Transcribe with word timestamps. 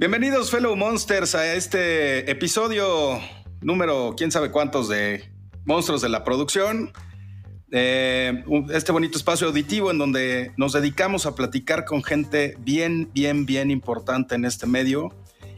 Bienvenidos, 0.00 0.50
fellow 0.50 0.74
monsters, 0.76 1.34
a 1.34 1.52
este 1.52 2.30
episodio 2.30 3.20
número 3.60 4.14
quién 4.16 4.32
sabe 4.32 4.50
cuántos 4.50 4.88
de 4.88 5.30
Monstruos 5.66 6.00
de 6.00 6.08
la 6.08 6.24
Producción. 6.24 6.90
Eh, 7.70 8.42
este 8.72 8.92
bonito 8.92 9.18
espacio 9.18 9.48
auditivo 9.48 9.90
en 9.90 9.98
donde 9.98 10.52
nos 10.56 10.72
dedicamos 10.72 11.26
a 11.26 11.34
platicar 11.34 11.84
con 11.84 12.02
gente 12.02 12.56
bien, 12.60 13.10
bien, 13.12 13.44
bien 13.44 13.70
importante 13.70 14.36
en 14.36 14.46
este 14.46 14.66
medio. 14.66 15.14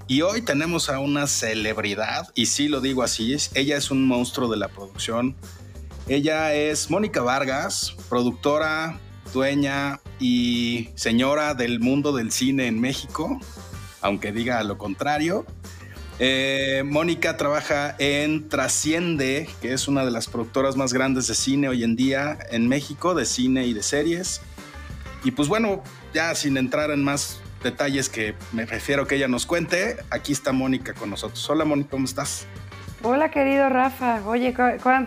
Y 0.08 0.22
hoy 0.22 0.42
tenemos 0.42 0.90
a 0.90 0.98
una 0.98 1.28
celebridad, 1.28 2.26
y 2.34 2.46
sí 2.46 2.66
lo 2.66 2.80
digo 2.80 3.04
así, 3.04 3.36
ella 3.54 3.76
es 3.76 3.92
un 3.92 4.04
monstruo 4.08 4.48
de 4.50 4.56
la 4.56 4.66
producción. 4.66 5.36
Ella 6.08 6.52
es 6.52 6.90
Mónica 6.90 7.22
Vargas, 7.22 7.94
productora, 8.08 8.98
dueña 9.32 10.00
y 10.18 10.88
señora 10.96 11.54
del 11.54 11.78
mundo 11.78 12.10
del 12.10 12.32
cine 12.32 12.66
en 12.66 12.80
México 12.80 13.38
aunque 14.02 14.32
diga 14.32 14.62
lo 14.64 14.76
contrario. 14.78 15.46
Eh, 16.18 16.82
Mónica 16.84 17.36
trabaja 17.36 17.96
en 17.98 18.48
Trasciende, 18.48 19.48
que 19.60 19.72
es 19.72 19.88
una 19.88 20.04
de 20.04 20.10
las 20.10 20.28
productoras 20.28 20.76
más 20.76 20.92
grandes 20.92 21.26
de 21.26 21.34
cine 21.34 21.68
hoy 21.68 21.82
en 21.84 21.96
día 21.96 22.38
en 22.50 22.68
México, 22.68 23.14
de 23.14 23.24
cine 23.24 23.66
y 23.66 23.72
de 23.72 23.82
series. 23.82 24.42
Y 25.24 25.30
pues 25.30 25.48
bueno, 25.48 25.82
ya 26.12 26.34
sin 26.34 26.56
entrar 26.56 26.90
en 26.90 27.02
más 27.02 27.40
detalles 27.62 28.08
que 28.08 28.34
me 28.52 28.66
prefiero 28.66 29.06
que 29.06 29.16
ella 29.16 29.28
nos 29.28 29.46
cuente, 29.46 29.96
aquí 30.10 30.32
está 30.32 30.52
Mónica 30.52 30.94
con 30.94 31.10
nosotros. 31.10 31.48
Hola 31.48 31.64
Mónica, 31.64 31.90
¿cómo 31.90 32.04
estás? 32.04 32.46
Hola 33.02 33.30
querido 33.30 33.68
Rafa, 33.68 34.20
oye, 34.26 34.54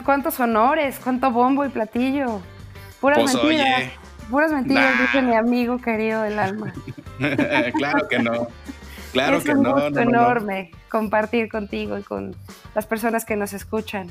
cuántos 0.04 0.40
honores, 0.40 1.00
cuánto 1.02 1.32
bombo 1.32 1.66
y 1.66 1.70
platillo. 1.70 2.42
Puras 3.00 3.20
pues, 3.20 3.36
mentiras. 3.36 3.92
Puras 4.30 4.52
mentiras, 4.52 5.00
dice 5.00 5.22
mi 5.22 5.36
amigo 5.36 5.78
querido 5.78 6.24
del 6.24 6.40
alma. 6.40 6.74
claro 7.78 8.08
que 8.10 8.20
no. 8.20 8.48
Claro 9.16 9.38
es 9.38 9.46
que 9.46 9.52
un 9.52 9.64
no. 9.64 9.72
Gusto 9.72 9.98
enorme 10.02 10.72
compartir 10.90 11.48
contigo 11.48 11.98
y 11.98 12.04
con 12.04 12.36
las 12.76 12.86
personas 12.86 13.24
que 13.24 13.38
nos 13.38 13.54
escuchan. 13.54 14.10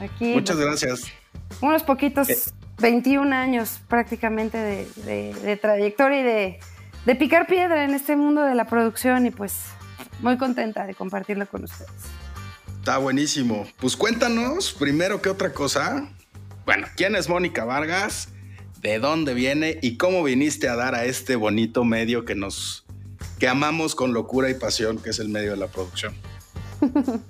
Aquí, 0.00 0.34
Muchas 0.34 0.56
gracias. 0.56 1.04
Unos 1.60 1.84
poquitos, 1.84 2.52
21 2.78 3.30
eh. 3.30 3.38
años 3.38 3.80
prácticamente 3.86 4.58
de, 4.58 5.58
trayectoria 5.62 6.20
y 6.20 6.22
de, 6.24 6.60
de, 7.06 7.14
picar 7.14 7.46
piedra 7.46 7.84
en 7.84 7.94
este 7.94 8.16
mundo 8.16 8.42
de 8.42 8.56
la 8.56 8.64
producción 8.66 9.24
y 9.24 9.30
pues 9.30 9.66
muy 10.18 10.36
contenta 10.36 10.84
de 10.84 10.96
compartirlo 10.96 11.46
con 11.46 11.62
ustedes. 11.62 11.92
Está 12.80 12.98
buenísimo. 12.98 13.68
Pues 13.78 13.96
cuéntanos 13.96 14.72
primero 14.72 15.22
que 15.22 15.28
otra 15.28 15.52
cosa. 15.52 16.08
Bueno, 16.66 16.88
¿quién 16.96 17.14
es 17.14 17.28
Mónica 17.28 17.64
Vargas? 17.64 18.30
¿De 18.80 18.98
dónde 18.98 19.32
viene? 19.32 19.78
¿Y 19.80 19.96
cómo 19.96 20.24
viniste 20.24 20.68
a 20.68 20.74
dar 20.74 20.96
a 20.96 21.04
este 21.04 21.36
bonito 21.36 21.84
medio 21.84 22.24
que 22.24 22.34
nos 22.34 22.83
que 23.38 23.48
amamos 23.48 23.94
con 23.94 24.12
locura 24.12 24.50
y 24.50 24.54
pasión, 24.54 24.98
que 24.98 25.10
es 25.10 25.18
el 25.18 25.28
medio 25.28 25.52
de 25.52 25.56
la 25.56 25.68
producción? 25.68 26.14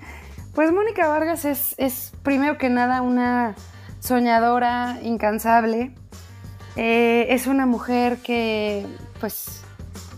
Pues 0.54 0.70
Mónica 0.70 1.08
Vargas 1.08 1.44
es, 1.44 2.12
primero 2.22 2.58
que 2.58 2.68
nada 2.68 3.02
una 3.02 3.56
soñadora 3.98 5.00
incansable. 5.02 5.92
Eh, 6.76 7.26
es 7.30 7.48
una 7.48 7.66
mujer 7.66 8.18
que 8.18 8.86
pues 9.18 9.62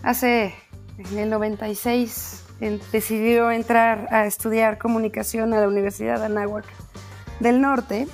hace 0.03 0.55
en 0.99 1.19
el 1.19 1.31
96 1.31 2.45
decidió 2.93 3.51
entrar 3.51 4.09
a 4.11 4.27
estudiar 4.27 4.77
comunicación 4.77 5.55
a 5.55 5.61
la 5.61 5.69
Universidad 5.69 6.19
de 6.19 6.27
Anáhuac 6.27 6.67
del 7.41 7.63
Norte, 7.63 8.07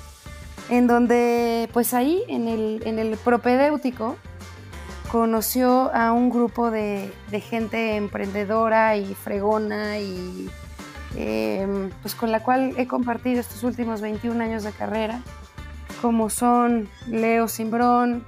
en 0.69 0.87
donde 0.87 1.69
pues 1.73 1.93
ahí 1.93 2.23
en 2.29 2.47
el, 2.47 2.83
en 2.85 2.99
el 2.99 3.17
propedéutico 3.17 4.15
conoció 5.13 5.93
a 5.93 6.11
un 6.11 6.31
grupo 6.31 6.71
de, 6.71 7.11
gente 7.39 7.97
emprendedora 7.97 8.97
y 8.97 9.13
fregona 9.13 9.99
y 9.99 10.49
em, 11.15 11.91
pues 12.01 12.15
con 12.15 12.31
la 12.31 12.41
cual 12.41 12.73
he 12.77 12.87
compartido 12.87 13.39
estos 13.39 13.61
últimos 13.61 14.01
21 14.01 14.43
años 14.43 14.63
de 14.63 14.71
carrera, 14.71 15.21
como 16.01 16.31
son 16.31 16.89
Leo 17.07 17.47
Simbrón, 17.47 18.25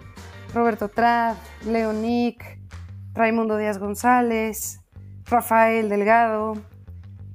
Roberto 0.54 0.88
Trad, 0.88 1.38
Leo 1.66 1.92
Nick, 1.92 2.60
Raimundo 3.16 3.58
Díaz 3.58 3.80
González, 3.80 4.80
Rafael 5.26 5.90
Delgado, 5.90 6.54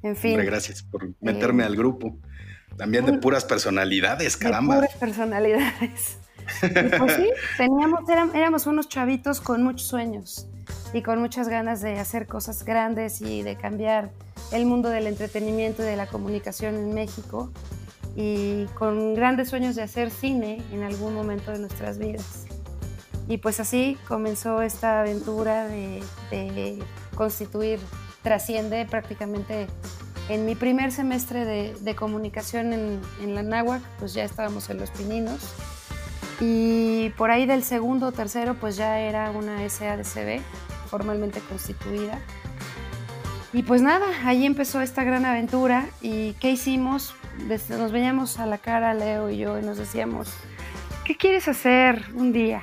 en 0.05 0.15
fin. 0.15 0.39
gracias 0.45 0.85
por 0.85 1.09
meterme 1.21 1.65
eh, 1.65 1.67
al 1.67 1.75
grupo. 1.75 2.17
También 2.77 3.05
de 3.05 3.15
puras 3.15 3.45
personalidades, 3.45 4.37
caramba. 4.37 4.77
De 4.77 4.81
puras 4.83 4.97
personalidades 4.97 6.20
pues 6.99 7.15
sí, 7.15 7.31
teníamos, 7.57 8.01
éramos 8.09 8.67
unos 8.67 8.89
chavitos 8.89 9.41
con 9.41 9.63
muchos 9.63 9.87
sueños 9.87 10.49
y 10.93 11.03
con 11.03 11.21
muchas 11.21 11.49
ganas 11.49 11.81
de 11.81 11.99
hacer 11.99 12.27
cosas 12.27 12.65
grandes 12.65 13.21
y 13.21 13.43
de 13.43 13.57
cambiar 13.57 14.11
el 14.53 14.67
mundo 14.67 14.89
del 14.89 15.07
entretenimiento 15.07 15.83
y 15.83 15.87
de 15.87 15.97
la 15.97 16.07
comunicación 16.07 16.75
en 16.77 16.95
México 16.95 17.51
y 18.17 18.67
con 18.75 19.15
grandes 19.15 19.51
sueños 19.51 19.77
de 19.77 19.83
hacer 19.83 20.11
cine 20.11 20.63
en 20.73 20.83
algún 20.83 21.15
momento 21.15 21.53
de 21.53 21.61
nuestras 21.61 21.99
vidas. 21.99 22.47
Y 23.29 23.39
pues 23.39 23.61
así 23.61 23.97
comenzó 24.09 24.61
esta 24.63 25.01
aventura 25.01 25.67
de, 25.67 26.83
constituir 27.15 27.79
Trasciende 28.23 28.85
prácticamente 28.85 29.67
en 30.29 30.45
mi 30.45 30.55
primer 30.55 30.93
semestre 30.93 31.45
de, 31.81 31.95
comunicación 31.95 32.73
en, 32.73 33.01
en 33.23 33.35
la 33.35 33.43
náhuac, 33.43 33.83
pues 33.99 34.13
ya 34.13 34.25
estábamos 34.25 34.69
en 34.69 34.79
Los 34.79 34.91
Pininos 34.91 35.55
y 36.41 37.11
por 37.11 37.31
ahí 37.31 37.45
del 37.45 37.63
segundo 37.63 38.07
o 38.09 38.13
tercero, 38.13 38.55
pues 38.55 38.77
ya 38.77 38.99
era 38.99 39.31
una 39.31 39.69
SADCB 39.69 40.41
formalmente 40.89 41.41
constituida. 41.41 42.19
Y 43.53 43.63
pues 43.63 43.83
nada, 43.83 44.07
ahí 44.25 44.47
empezó 44.47 44.81
esta 44.81 45.05
gran 45.05 45.27
aventura. 45.27 45.87
¿Y 46.01 46.33
qué 46.35 46.51
hicimos? 46.51 47.15
Nos 47.69 47.93
veníamos 47.93 48.39
a 48.39 48.47
la 48.47 48.59
cara, 48.59 48.95
Leo 48.95 49.29
y 49.29 49.39
yo, 49.39 49.59
y 49.59 49.63
nos 49.63 49.77
decíamos, 49.77 50.33
¿qué 51.05 51.17
quieres 51.17 51.49
hacer 51.49 52.07
un 52.15 52.33
día? 52.33 52.63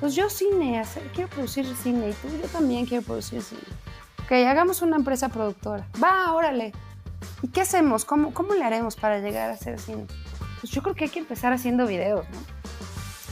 Pues 0.00 0.14
yo 0.14 0.28
cine, 0.28 0.82
quiero 1.14 1.30
producir 1.30 1.66
cine, 1.76 2.10
y 2.10 2.12
tú, 2.12 2.28
yo 2.40 2.48
también 2.48 2.86
quiero 2.86 3.04
producir 3.04 3.42
cine. 3.42 3.62
Ok, 4.24 4.32
hagamos 4.32 4.82
una 4.82 4.96
empresa 4.96 5.28
productora. 5.28 5.86
Va, 6.02 6.32
órale. 6.32 6.72
¿Y 7.42 7.48
qué 7.48 7.60
hacemos? 7.60 8.04
¿Cómo, 8.04 8.32
cómo 8.32 8.54
le 8.54 8.64
haremos 8.64 8.96
para 8.96 9.20
llegar 9.20 9.50
a 9.50 9.54
hacer 9.54 9.78
cine? 9.78 10.06
Pues 10.60 10.72
yo 10.72 10.82
creo 10.82 10.94
que 10.94 11.04
hay 11.04 11.10
que 11.10 11.18
empezar 11.18 11.52
haciendo 11.52 11.86
videos, 11.86 12.26
¿no? 12.30 12.53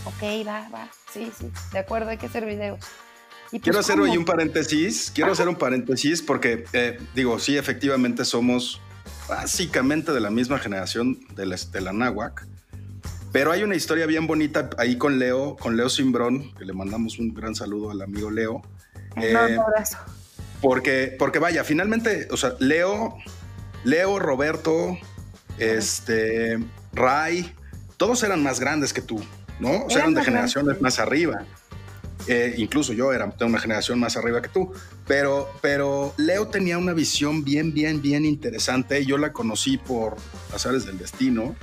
Ok, 0.04 0.46
va, 0.46 0.68
va, 0.68 0.90
sí, 1.12 1.30
sí, 1.38 1.50
de 1.72 1.78
acuerdo, 1.78 2.10
hay 2.10 2.18
que 2.18 2.26
hacer 2.26 2.44
videos. 2.44 2.80
Pues, 3.50 3.62
quiero 3.62 3.78
hacer 3.80 4.00
hoy 4.00 4.16
un 4.16 4.24
paréntesis, 4.24 5.12
quiero 5.14 5.32
hacer 5.32 5.48
un 5.48 5.56
paréntesis 5.56 6.22
porque 6.22 6.64
eh, 6.72 6.98
digo, 7.14 7.38
sí, 7.38 7.58
efectivamente 7.58 8.24
somos 8.24 8.80
básicamente 9.28 10.12
de 10.12 10.20
la 10.20 10.30
misma 10.30 10.58
generación 10.58 11.20
de 11.34 11.46
la, 11.46 11.56
de 11.56 11.80
la 11.80 11.92
pero 13.32 13.50
hay 13.50 13.62
una 13.62 13.74
historia 13.74 14.04
bien 14.04 14.26
bonita 14.26 14.68
ahí 14.76 14.96
con 14.96 15.18
Leo, 15.18 15.56
con 15.56 15.76
Leo 15.76 15.88
Simbrón, 15.88 16.52
que 16.54 16.66
le 16.66 16.74
mandamos 16.74 17.18
un 17.18 17.32
gran 17.32 17.54
saludo 17.54 17.90
al 17.90 18.02
amigo 18.02 18.30
Leo. 18.30 18.62
Un 19.16 19.22
eh, 19.22 19.56
abrazo. 19.58 19.96
Porque, 20.60 21.16
porque 21.18 21.38
vaya, 21.38 21.64
finalmente, 21.64 22.28
o 22.30 22.36
sea, 22.36 22.54
Leo, 22.58 23.16
Leo, 23.84 24.18
Roberto, 24.18 24.98
este, 25.58 26.58
Ray, 26.92 27.54
todos 27.96 28.22
eran 28.22 28.42
más 28.42 28.60
grandes 28.60 28.92
que 28.92 29.00
tú. 29.00 29.24
¿No? 29.60 29.84
O 29.84 29.90
sea, 29.90 30.00
eran 30.00 30.14
de 30.14 30.24
generaciones 30.24 30.80
más 30.80 30.98
arriba. 30.98 31.44
Eh, 32.28 32.54
incluso 32.56 32.92
yo 32.92 33.12
era 33.12 33.26
de 33.26 33.44
una 33.44 33.58
generación 33.58 33.98
más 33.98 34.16
arriba 34.16 34.40
que 34.40 34.48
tú, 34.48 34.72
pero, 35.06 35.50
pero 35.60 36.14
Leo 36.16 36.46
tenía 36.46 36.78
una 36.78 36.92
visión 36.92 37.42
bien, 37.42 37.74
bien, 37.74 38.00
bien 38.00 38.24
interesante. 38.24 39.04
Yo 39.04 39.18
la 39.18 39.32
conocí 39.32 39.76
por 39.76 40.16
azares 40.54 40.86
del 40.86 40.98
destino, 40.98 41.56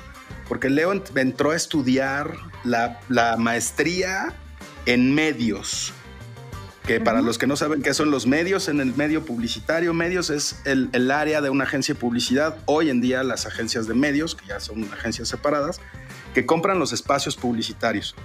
porque 0.50 0.70
Leo 0.70 0.92
entró 1.16 1.52
a 1.52 1.56
estudiar 1.56 2.34
la, 2.64 3.00
maestría 3.38 4.34
en 4.86 5.16
medios, 5.16 5.94
que 6.86 7.00
para 7.00 7.22
los 7.22 7.38
que 7.38 7.48
no 7.48 7.56
saben 7.56 7.82
qué 7.82 7.94
son 7.94 8.12
los 8.12 8.26
medios, 8.28 8.68
en 8.68 8.82
el 8.82 8.94
medio 8.96 9.24
publicitario, 9.24 9.94
medios 9.94 10.30
es 10.30 10.60
el, 10.66 10.90
el, 10.92 11.12
área 11.12 11.40
de 11.40 11.50
una 11.50 11.64
agencia 11.64 11.94
de 11.94 12.00
publicidad. 12.02 12.58
Hoy 12.66 12.90
en 12.90 13.00
día 13.00 13.24
las 13.24 13.46
agencias 13.46 13.88
de 13.88 13.94
medios, 13.94 14.36
que 14.36 14.48
ya 14.48 14.60
son 14.60 14.92
agencias 14.92 15.30
separadas, 15.30 15.80
que 16.34 16.46
compran 16.46 16.80
los 16.80 16.94
espacios 16.94 17.36
publicitarios 17.36 18.16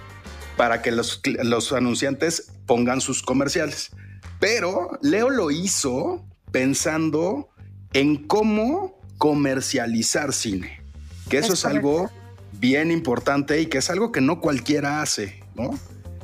para 0.57 0.81
que 0.81 0.91
los, 0.91 1.21
los 1.43 1.73
anunciantes 1.73 2.51
pongan 2.65 3.01
sus 3.01 3.21
comerciales. 3.21 3.91
Pero 4.39 4.97
Leo 5.01 5.29
lo 5.29 5.51
hizo 5.51 6.25
pensando 6.51 7.49
en 7.93 8.27
cómo 8.27 8.99
comercializar 9.17 10.33
cine, 10.33 10.81
que 11.29 11.37
eso 11.37 11.53
es, 11.53 11.65
algo 11.65 12.09
bien 12.53 12.91
importante 12.91 13.61
y 13.61 13.67
que 13.67 13.77
es 13.79 13.89
algo 13.89 14.11
que 14.11 14.21
no 14.21 14.39
cualquiera 14.41 15.01
hace, 15.01 15.41
¿no? 15.55 15.71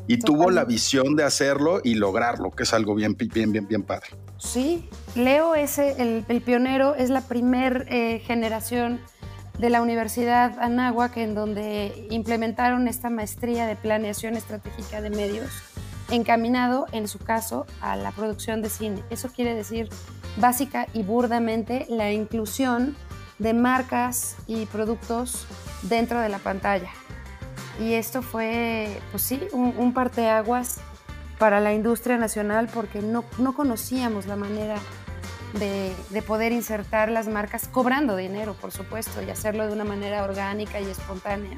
Y 0.07 0.19
tuvo 0.19 0.49
la 0.49 0.65
visión 0.65 1.15
de 1.15 1.23
hacerlo 1.23 1.79
y 1.83 1.95
lograrlo, 1.95 2.51
que 2.51 2.63
es 2.63 2.73
algo 2.73 2.95
bien, 2.95 3.15
bien, 3.17 3.51
bien, 3.51 3.67
bien 3.67 3.83
padre. 3.83 4.09
Sí, 4.37 4.89
Leo 5.15 5.55
es 5.55 5.77
el, 5.77 6.25
pionero, 6.43 6.95
es 6.95 7.09
la 7.09 7.21
primer 7.21 7.85
eh, 7.89 8.21
generación 8.25 8.99
de 9.57 9.69
la 9.69 9.81
Universidad 9.81 10.59
Anáhuac, 10.59 11.17
en 11.17 11.35
donde 11.35 12.07
implementaron 12.09 12.87
esta 12.87 13.09
maestría 13.09 13.67
de 13.67 13.75
planeación 13.75 14.35
estratégica 14.35 15.01
de 15.01 15.09
medios. 15.09 15.49
encaminado, 16.09 16.87
en 16.91 17.07
su 17.07 17.19
caso, 17.19 17.65
a 17.79 17.95
la 17.95 18.11
producción 18.11 18.61
de 18.61 18.69
cine. 18.69 19.01
Eso 19.09 19.29
quiere 19.29 19.55
decir, 19.55 19.87
básica 20.35 20.87
y 20.93 21.03
burdamente, 21.03 21.85
la 21.87 22.11
inclusión 22.11 22.97
de 23.39 23.53
marcas 23.53 24.35
y 24.45 24.65
productos 24.65 25.47
dentro 25.83 26.19
de 26.19 26.27
la 26.27 26.39
pantalla. 26.39 26.89
Y 27.79 27.93
esto 27.93 28.21
fue, 28.21 28.99
pues 29.11 29.23
sí, 29.23 29.41
un, 29.53 29.93
parteaguas 29.93 30.79
para 31.39 31.59
la 31.59 31.73
industria 31.73 32.17
nacional 32.17 32.69
porque 32.71 33.01
no, 33.01 33.23
no 33.39 33.55
conocíamos 33.55 34.27
la 34.27 34.35
manera 34.35 34.75
de, 35.53 35.93
de, 36.09 36.21
poder 36.21 36.51
insertar 36.51 37.09
las 37.09 37.27
marcas 37.27 37.67
cobrando 37.67 38.15
dinero, 38.15 38.53
por 38.53 38.71
supuesto, 38.71 39.21
y 39.21 39.29
hacerlo 39.29 39.67
de 39.67 39.73
una 39.73 39.83
manera 39.83 40.23
orgánica 40.23 40.79
y 40.79 40.89
espontánea. 40.89 41.57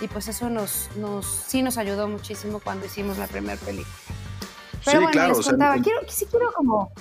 Y 0.00 0.08
pues 0.08 0.28
eso 0.28 0.48
nos, 0.48 0.88
nos, 0.96 1.26
sí 1.26 1.62
nos 1.62 1.76
ayudó 1.76 2.08
muchísimo 2.08 2.60
cuando 2.60 2.86
hicimos 2.86 3.18
la 3.18 3.26
primera 3.26 3.60
película. 3.60 3.94
Pero 4.84 4.90
sí, 4.92 4.96
bueno, 4.96 5.10
claro, 5.10 5.34
les 5.36 5.46
contaba, 5.46 5.74
quiero, 5.74 6.00
sí 6.08 6.26
quiero 6.26 6.52
como, 6.52 6.92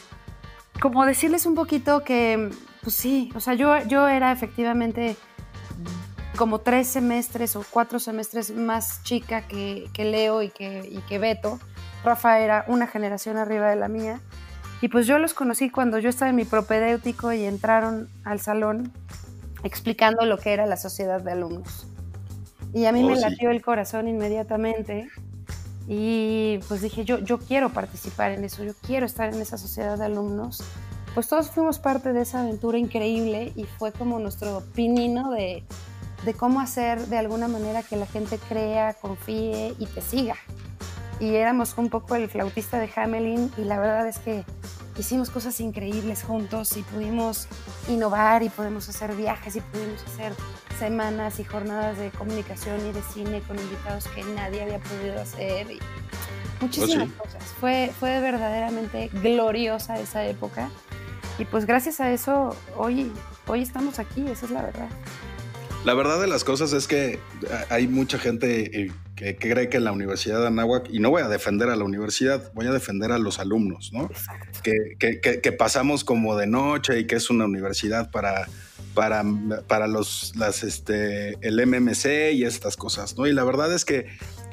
como 0.81 1.06
decirles 1.06 1.45
un 1.45 1.56
poquito 1.56 2.04
que, 2.04 2.50
pues 2.81 2.95
sí, 2.95 3.31
o 3.36 3.39
sea, 3.39 3.54
yo, 3.54 3.77
yo 3.86 4.07
era 4.07 4.33
efectivamente 4.33 5.15
como 6.36 6.60
tres 6.60 6.88
semestres 6.88 7.56
o 7.56 7.65
cuatro 7.69 8.00
semestres 8.00 8.51
más 8.51 9.04
chica 9.04 9.48
que, 9.48 9.89
que 9.94 10.06
Leo 10.06 10.42
y 10.42 10.50
que, 10.50 10.88
y 10.89 11.00
que 11.00 11.19
Beto. 11.19 11.60
Rafa 12.04 12.39
era 12.39 12.63
una 12.68 12.88
generación 12.88 13.38
arriba 13.38 13.69
de 13.69 13.75
la 13.75 13.89
mía. 13.89 14.22
Y 14.81 14.87
pues 14.87 15.07
yo 15.07 15.19
los 15.19 15.33
conocí 15.33 15.69
cuando 15.69 15.99
yo 15.99 16.09
estaba 16.09 16.29
en 16.29 16.35
mi 16.35 16.45
propedéutico 16.45 17.33
y 17.33 17.43
entraron 17.43 18.07
al 18.23 18.39
salón 18.39 18.93
explicando 19.63 20.25
lo 20.25 20.37
que 20.37 20.53
era 20.53 20.65
la 20.65 20.77
sociedad 20.77 21.21
de 21.21 21.31
alumnos. 21.31 21.85
Y 22.73 22.85
a 22.85 22.91
mí 22.91 23.03
me 23.03 23.13
oh, 23.13 23.15
latió 23.15 23.49
el 23.51 23.61
corazón 23.61 24.07
inmediatamente 24.07 25.09
y 25.87 26.59
pues 26.67 26.81
dije, 26.81 27.03
yo, 27.03 27.19
yo 27.19 27.39
quiero 27.39 27.69
participar 27.69 28.31
en 28.31 28.45
eso, 28.45 28.63
yo 28.63 28.73
quiero 28.85 29.05
estar 29.05 29.33
en 29.33 29.41
esa 29.41 29.57
sociedad 29.57 29.97
de 29.97 30.05
alumnos. 30.05 30.63
Pues 31.15 31.27
todos 31.27 31.49
fuimos 31.49 31.79
parte 31.79 32.13
de 32.13 32.21
esa 32.21 32.41
aventura 32.41 32.77
increíble 32.77 33.51
y 33.55 33.63
fue 33.63 33.91
como 33.91 34.19
nuestro 34.19 34.61
pinino 34.75 35.31
de, 35.31 35.63
de 36.23 36.33
cómo 36.35 36.61
hacer 36.61 37.07
de 37.07 37.17
alguna 37.17 37.47
manera 37.47 37.81
que 37.81 37.97
la 37.97 38.05
gente 38.05 38.37
crea, 38.47 38.93
confíe 38.93 39.73
y 39.79 39.85
te 39.87 40.01
siga. 40.01 40.35
Y 41.19 41.36
éramos 41.36 41.77
un 41.77 41.89
poco 41.89 42.16
el 42.16 42.30
flautista 42.30 42.80
de 42.80 42.89
Hamelin 42.95 43.51
y 43.57 43.63
la 43.66 43.80
verdad 43.80 44.07
es 44.07 44.19
que 44.19 44.45
hicimos 44.98 45.30
cosas 45.30 45.60
increíbles 45.60 46.24
juntos 46.24 46.75
y 46.77 46.83
pudimos 46.83 47.48
innovar 47.89 48.44
y 48.44 48.50
podemos 48.50 48.88
hacer 48.88 49.16
viajes 49.16 49.56
y 49.56 49.62
pudimos 49.62 50.04
hacer 50.04 50.33
semanas 50.77 51.39
y 51.39 51.44
jornadas 51.44 51.98
de 51.98 52.10
comunicación 52.12 52.80
y 52.88 52.94
de 52.94 53.01
cine 53.01 53.42
con 53.42 53.60
invitados 53.60 54.07
que 54.07 54.24
nadie 54.24 54.63
había 54.63 54.80
podido 54.80 55.21
hacer. 55.21 55.69
Y 55.71 55.80
muchísimas 56.62 57.10
oh, 57.18 57.24
cosas. 57.24 57.44
Fue, 57.60 57.92
fue 58.00 58.19
verdaderamente 58.22 59.10
gloriosa 59.13 60.00
esa 60.00 60.25
época. 60.25 60.69
Y 61.38 61.45
pues 61.45 61.65
gracias 61.65 62.00
a 62.00 62.12
eso 62.12 62.56
hoy, 62.77 63.12
hoy 63.48 63.62
estamos 63.62 64.00
aquí, 64.00 64.25
esa 64.27 64.45
es 64.45 64.51
la 64.51 64.62
verdad. 64.62 64.89
La 65.85 65.93
verdad 65.93 66.19
de 66.19 66.27
las 66.27 66.43
cosas 66.43 66.73
es 66.73 66.87
que 66.87 67.19
hay 67.69 67.87
mucha 67.87 68.19
gente 68.19 68.81
eh, 68.81 68.91
que 69.15 69.37
cree 69.37 69.69
que 69.69 69.79
la 69.79 69.93
Universidad 69.93 70.41
de 70.41 70.47
Anáhuac, 70.47 70.89
y 70.91 70.99
no 70.99 71.09
voy 71.09 71.21
a 71.21 71.29
defender 71.29 71.69
a 71.69 71.75
la 71.77 71.85
universidad, 71.85 72.51
voy 72.53 72.67
a 72.67 72.71
defender 72.71 73.13
a 73.13 73.17
los 73.17 73.39
alumnos, 73.39 73.91
¿no? 73.93 74.09
Que, 74.61 74.97
que, 74.99 75.39
que, 75.39 75.51
pasamos 75.53 76.03
como 76.03 76.35
de 76.35 76.47
noche 76.47 76.99
y 76.99 77.07
que 77.07 77.15
es 77.15 77.29
una 77.29 77.45
universidad 77.45 78.11
para, 78.11 78.47
para, 78.93 79.23
para 79.67 79.87
los, 79.87 80.33
las, 80.35 80.63
este, 80.63 81.37
el 81.47 81.65
MMC 81.65 82.33
y 82.33 82.43
estas 82.43 82.75
cosas, 82.75 83.17
¿no? 83.17 83.25
Y 83.25 83.31
la 83.31 83.45
verdad 83.45 83.73
es 83.73 83.85
que 83.85 84.05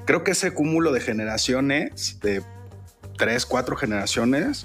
creo 0.04 0.22
que 0.22 0.30
ese 0.30 0.52
cúmulo 0.52 0.92
de 0.92 1.00
generaciones, 1.00 2.20
de 2.20 2.40
tres, 3.18 3.46
cuatro 3.46 3.76
generaciones, 3.76 4.64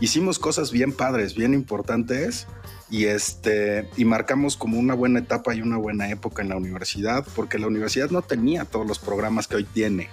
hicimos 0.00 0.38
cosas 0.38 0.72
bien 0.72 0.92
padres, 0.92 1.34
bien 1.34 1.52
importantes 1.52 2.46
y 2.90 3.04
este 3.06 3.88
y 3.96 4.04
marcamos 4.04 4.56
como 4.56 4.78
una 4.78 4.94
buena 4.94 5.20
etapa 5.20 5.54
y 5.54 5.60
una 5.60 5.76
buena 5.76 6.08
época 6.10 6.42
en 6.42 6.48
la 6.48 6.56
universidad 6.56 7.26
porque 7.34 7.58
la 7.58 7.66
universidad 7.66 8.10
no 8.10 8.22
tenía 8.22 8.64
todos 8.64 8.86
los 8.86 8.98
programas 8.98 9.46
que 9.46 9.56
hoy 9.56 9.64
tiene. 9.64 10.08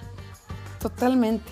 Totalmente. 0.80 1.50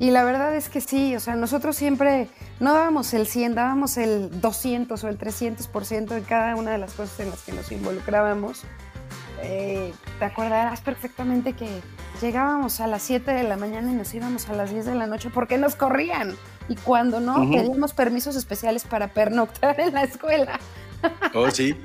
Y 0.00 0.12
la 0.12 0.24
verdad 0.24 0.54
es 0.54 0.68
que 0.68 0.80
sí, 0.80 1.16
o 1.16 1.20
sea, 1.20 1.34
nosotros 1.34 1.74
siempre 1.74 2.28
no 2.60 2.72
dábamos 2.72 3.12
el 3.14 3.26
100, 3.26 3.56
dábamos 3.56 3.96
el 3.96 4.40
200 4.40 5.02
o 5.02 5.08
el 5.08 5.18
300% 5.18 6.16
en 6.16 6.22
cada 6.22 6.54
una 6.54 6.70
de 6.70 6.78
las 6.78 6.92
cosas 6.92 7.18
en 7.20 7.30
las 7.30 7.42
que 7.42 7.52
nos 7.52 7.72
involucrábamos. 7.72 8.62
Eh, 9.42 9.92
te 10.18 10.24
acordarás 10.24 10.80
perfectamente 10.80 11.54
que 11.54 11.80
llegábamos 12.20 12.80
a 12.80 12.86
las 12.86 13.02
7 13.02 13.30
de 13.32 13.42
la 13.42 13.56
mañana 13.56 13.90
y 13.90 13.94
nos 13.94 14.12
íbamos 14.14 14.48
a 14.48 14.52
las 14.52 14.70
10 14.70 14.86
de 14.86 14.94
la 14.94 15.06
noche 15.06 15.30
porque 15.32 15.58
nos 15.58 15.74
corrían. 15.74 16.36
Y 16.68 16.76
cuando 16.76 17.20
no, 17.20 17.50
pedíamos 17.50 17.92
permisos 17.92 18.36
especiales 18.36 18.84
para 18.84 19.08
pernoctar 19.08 19.80
en 19.80 19.94
la 19.94 20.04
escuela. 20.04 20.60
Oh, 21.34 21.50
sí. 21.50 21.76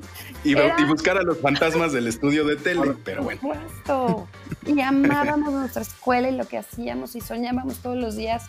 Y, 0.44 0.56
buscar 0.86 1.18
a 1.18 1.22
los 1.22 1.38
fantasmas 1.38 1.94
del 1.94 2.08
estudio 2.08 2.46
de 2.46 2.56
tele, 2.56 2.96
pero 3.04 3.24
bueno. 3.24 3.40
Supuesto. 3.42 4.28
Y 4.66 4.82
amábamos 4.82 5.54
nuestra 5.54 5.84
escuela 5.84 6.30
y 6.30 6.36
lo 6.36 6.46
que 6.46 6.58
hacíamos 6.58 7.16
y 7.16 7.22
soñábamos 7.22 7.78
todos 7.78 7.96
los 7.96 8.16
días 8.16 8.46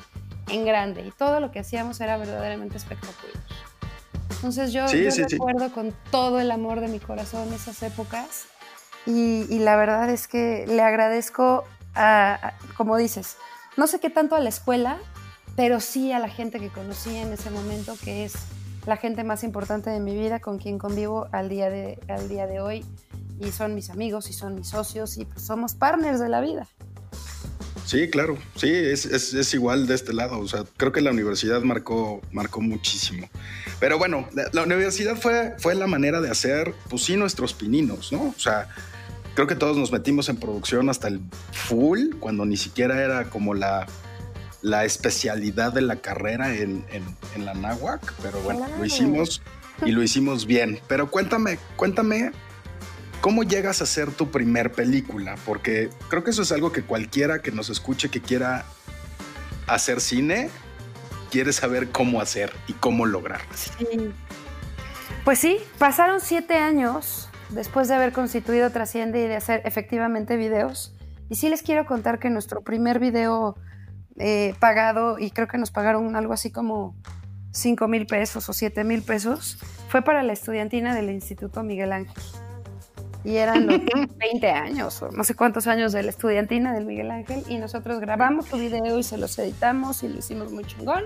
en 0.49 0.65
grande. 0.65 1.03
Y 1.07 1.11
todo 1.11 1.41
lo 1.41 1.53
que 1.53 1.61
hacíamos 1.61 2.01
era 2.01 2.17
verdaderamente 2.17 2.77
espectacular. 2.79 3.43
Entonces 4.31 4.73
yo, 4.73 4.87
recuerdo 4.87 5.73
con 5.73 5.95
todo 6.11 6.41
el 6.41 6.51
amor 6.51 6.81
de 6.81 6.89
mi 6.89 6.99
corazón 6.99 7.53
esas 7.53 7.83
épocas 7.83 8.47
y, 9.07 9.59
la 9.59 9.77
verdad 9.77 10.11
es 10.11 10.29
que 10.29 10.67
le 10.67 10.83
agradezco, 10.83 11.65
a, 11.95 12.55
como 12.77 12.97
dices, 12.97 13.37
no 13.77 13.87
sé 13.87 14.01
qué 14.01 14.11
tanto 14.11 14.35
a 14.35 14.41
la 14.41 14.49
escuela, 14.49 14.99
pero 15.57 15.81
sí 15.81 16.13
a 16.13 16.19
la 16.19 16.29
gente 16.29 16.59
que 16.59 16.69
conocí 16.69 17.15
en 17.17 17.33
ese 17.33 17.51
momento, 17.51 17.97
que 18.03 18.25
es 18.25 18.35
la 18.87 18.97
gente 18.97 19.25
más 19.25 19.45
importante 19.45 19.91
de 19.91 20.01
mi 20.01 20.15
vida, 20.15 20.41
con 20.41 20.59
quien 20.59 20.79
convivo 20.79 21.29
al 21.33 21.49
día 21.49 21.71
de, 21.71 21.99
al 22.09 22.29
día 22.29 22.47
de 22.47 22.61
hoy, 22.61 22.85
y 23.41 23.51
son 23.53 23.75
mis 23.75 23.91
amigos 23.91 24.29
y 24.31 24.33
son 24.33 24.55
mis 24.55 24.69
socios, 24.69 25.17
y 25.17 25.25
pues 25.25 25.43
somos 25.43 25.75
partners 25.75 26.21
de 26.21 26.29
la 26.29 26.41
vida. 26.41 26.69
Sí, 27.87 28.09
claro, 28.09 28.39
sí, 28.57 28.69
es, 28.71 29.05
es, 29.05 29.55
igual 29.55 29.87
de 29.87 29.95
este 29.95 30.15
lado. 30.15 30.39
O 30.39 30.49
sea, 30.49 30.65
creo 30.79 30.91
que 30.91 31.03
la 31.03 31.11
universidad 31.11 31.61
marcó, 31.61 32.23
marcó 32.33 32.63
muchísimo. 32.63 33.29
Pero 33.79 33.99
bueno, 33.99 34.27
la, 34.33 34.49
la, 34.53 34.63
universidad 34.63 35.17
fue, 35.17 35.55
fue 35.59 35.75
la 35.75 35.87
manera 35.87 36.23
de 36.23 36.31
hacer, 36.31 36.75
pues 36.89 37.05
sí, 37.05 37.17
nuestros 37.17 37.53
pininos, 37.53 38.11
¿no? 38.11 38.23
O 38.35 38.41
sea, 38.41 38.69
creo 39.35 39.47
que 39.47 39.55
todos 39.55 39.77
nos 39.77 39.93
metimos 39.93 40.31
en 40.31 40.37
producción 40.37 40.89
hasta 40.89 41.09
el 41.09 41.21
full, 41.53 42.15
cuando 42.19 42.47
ni 42.47 42.57
siquiera 42.57 43.03
era 43.03 43.29
como 43.29 43.53
la, 43.53 43.87
la 44.65 44.87
especialidad 44.87 45.75
de 45.75 45.83
la 45.83 45.97
carrera 45.97 46.55
en, 46.55 46.87
en, 46.91 47.45
la 47.45 47.53
náhuac, 47.53 48.15
pero 48.23 48.41
bueno, 48.41 48.67
lo 48.79 48.85
hicimos 48.87 49.43
y 49.85 49.93
lo 49.93 50.03
hicimos 50.03 50.47
bien. 50.47 50.81
Pero 50.89 51.11
cuéntame, 51.11 51.59
cuéntame, 51.77 52.33
¿cómo 53.21 53.43
llegas 53.43 53.83
a 53.83 53.85
hacer 53.85 54.11
tu 54.11 54.31
primer 54.31 54.73
película? 54.73 55.35
Porque 55.45 55.91
creo 56.09 56.25
que 56.25 56.31
eso 56.31 56.41
es 56.41 56.51
algo 56.51 56.73
que 56.73 56.83
cualquiera 56.83 57.43
que 57.43 57.53
nos 57.53 57.69
escuche 57.69 58.09
que 58.09 58.23
quiera 58.23 58.65
hacer 59.67 60.01
cine, 60.01 60.49
quiere 61.31 61.53
saber 61.53 61.91
cómo 61.91 62.23
hacer 62.23 62.51
y 62.67 62.73
cómo 62.73 63.05
lograr. 63.05 63.43
Sí. 63.55 63.75
Pues 65.27 65.41
sí, 65.41 65.59
pasaron 65.77 66.23
siete 66.23 66.55
años 66.55 67.29
después 67.51 67.89
de 67.89 67.97
haber 67.97 68.15
constituido 68.15 68.71
Trasciende 68.71 69.23
y 69.23 69.29
de 69.29 69.37
hacer 69.37 69.61
efectivamente 69.67 70.39
videos. 70.39 70.95
Y 71.29 71.35
sí 71.35 71.51
les 71.51 71.61
quiero 71.61 71.85
contar 71.85 72.19
que 72.19 72.31
nuestro 72.31 72.63
primer 72.63 72.99
video 72.99 73.59
eh, 74.17 74.55
pagado, 74.61 75.19
y 75.19 75.31
creo 75.31 75.49
que 75.49 75.59
nos 75.59 75.71
pagaron 75.71 76.15
algo 76.17 76.33
así 76.33 76.51
como 76.51 76.95
5 77.53 77.89
mil 77.89 78.07
pesos 78.07 78.49
o 78.49 78.53
7 78.53 78.85
mil 78.85 79.03
pesos, 79.03 79.59
fue 79.89 80.03
para 80.03 80.23
la 80.23 80.33
estudiantina 80.33 80.95
del 80.95 81.11
Instituto 81.11 81.63
Miguel 81.63 81.93
Ángel. 81.93 82.23
Y 83.25 83.37
eran 83.37 83.67
los 83.67 83.79
20 84.19 84.51
años 84.51 85.01
o 85.03 85.11
no 85.11 85.25
sé 85.25 85.35
cuántos 85.35 85.67
años 85.67 85.93
de 85.93 86.03
la 86.03 86.11
estudiantina 86.11 86.75
del 86.75 86.85
Miguel 86.85 87.11
Ángel. 87.11 87.43
Y 87.49 87.59
nosotros 87.59 88.01
grabamos 88.01 88.47
tu 88.47 88.59
video 88.59 88.99
y 88.99 89.03
se 89.03 89.17
los 89.17 89.39
editamos 89.39 90.03
y 90.03 90.09
lo 90.09 90.19
hicimos 90.19 90.53
muy 90.53 90.65
chingón. 90.65 91.05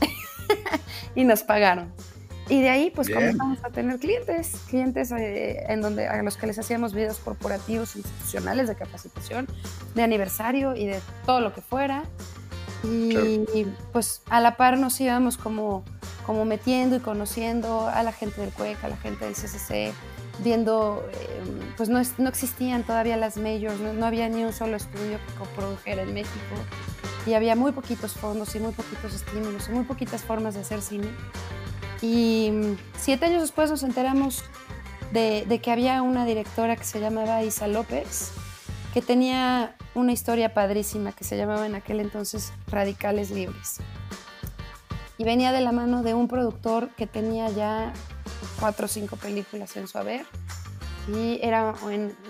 y 1.14 1.24
nos 1.24 1.42
pagaron. 1.42 1.92
Y 2.48 2.60
de 2.60 2.68
ahí 2.68 2.92
pues 2.94 3.10
comenzamos 3.10 3.64
a 3.64 3.70
tener 3.70 3.98
clientes, 3.98 4.52
clientes 4.68 5.10
eh, 5.10 5.64
en 5.68 5.80
donde 5.80 6.06
a 6.06 6.22
los 6.22 6.36
que 6.36 6.46
les 6.46 6.58
hacíamos 6.58 6.94
videos 6.94 7.18
corporativos, 7.18 7.96
institucionales 7.96 8.68
de 8.68 8.76
capacitación, 8.76 9.48
de 9.96 10.02
aniversario 10.02 10.76
y 10.76 10.86
de 10.86 11.00
todo 11.24 11.40
lo 11.40 11.52
que 11.52 11.60
fuera. 11.60 12.04
Y, 12.86 13.66
pues 13.92 14.22
a 14.30 14.40
la 14.40 14.56
par 14.56 14.78
nos 14.78 15.00
íbamos 15.00 15.36
como, 15.36 15.84
como 16.24 16.44
metiendo 16.44 16.96
y 16.96 17.00
conociendo 17.00 17.88
a 17.88 18.02
la 18.02 18.12
gente 18.12 18.40
del 18.40 18.50
CUEC, 18.50 18.84
a 18.84 18.88
la 18.88 18.96
gente 18.96 19.24
del 19.24 19.34
CCC, 19.34 19.92
viendo, 20.44 21.04
eh, 21.12 21.72
pues 21.76 21.88
no, 21.88 22.00
no, 22.18 22.28
existían 22.28 22.84
todavía 22.84 23.16
las 23.16 23.36
majors, 23.36 23.80
no, 23.80 23.92
no, 23.92 24.06
había 24.06 24.28
ni 24.28 24.44
un 24.44 24.52
solo 24.52 24.76
estudio 24.76 25.18
que 25.26 25.34
coprodujera 25.38 26.02
en 26.02 26.14
México 26.14 26.56
y 27.26 27.34
había 27.34 27.56
muy 27.56 27.72
poquitos 27.72 28.12
fondos 28.12 28.54
y 28.54 28.60
muy 28.60 28.72
poquitos 28.72 29.14
estímulos 29.14 29.68
y 29.68 29.72
muy 29.72 29.84
poquitas 29.84 30.22
formas 30.22 30.54
de 30.54 30.60
hacer 30.60 30.80
cine. 30.80 31.08
Y 32.00 32.50
mm, 32.52 32.76
siete 32.96 33.26
años 33.26 33.42
después 33.42 33.70
nos 33.70 33.82
enteramos 33.82 34.44
de, 35.12 35.60
que 35.62 35.70
había 35.70 36.02
una 36.02 36.24
directora 36.24 36.76
que 36.76 36.84
se 36.84 37.00
llamaba 37.00 37.42
Isa 37.42 37.66
López, 37.66 38.32
que 38.96 39.02
tenía 39.02 39.76
una 39.94 40.12
historia 40.12 40.54
padrísima 40.54 41.12
que 41.12 41.22
se 41.22 41.36
llamaba 41.36 41.66
en 41.66 41.74
aquel 41.74 42.00
entonces 42.00 42.54
Radicales 42.66 43.30
Libres. 43.30 43.76
Y 45.18 45.24
venía 45.24 45.52
de 45.52 45.60
la 45.60 45.70
mano 45.70 46.02
de 46.02 46.14
un 46.14 46.28
productor 46.28 46.88
que 46.96 47.06
tenía 47.06 47.50
ya 47.50 47.92
cuatro 48.58 48.86
o 48.86 48.88
cinco 48.88 49.16
películas 49.16 49.76
en 49.76 49.86
su 49.86 49.98
haber 49.98 50.24
y 51.14 51.38
era 51.42 51.74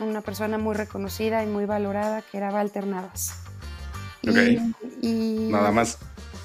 una 0.00 0.23
persona 0.23 0.58
muy 0.58 0.75
reconocida 0.75 1.44
y 1.44 1.46
muy 1.46 1.66
valorada 1.66 2.23
que 2.23 2.38
era 2.38 2.50
Walter 2.50 2.85
Navas. 2.85 3.44
Y, 5.02 5.50
nada 5.52 5.70
más. 5.70 5.99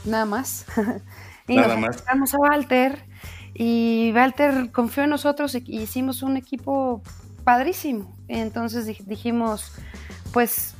Nada 0.05 0.25
más. 0.25 0.67
y 1.47 1.55
nada 1.55 1.77
nos 1.77 2.05
más. 2.15 2.33
a 2.35 2.37
Walter 2.37 3.05
y 3.55 4.11
Walter 4.13 4.71
confió 4.71 5.05
en 5.05 5.09
nosotros 5.09 5.55
y 5.55 5.81
hicimos 5.81 6.21
un 6.21 6.37
equipo 6.37 7.01
padrísimo. 7.43 8.15
Entonces 8.27 8.85
dijimos, 9.07 9.73
pues 10.33 10.75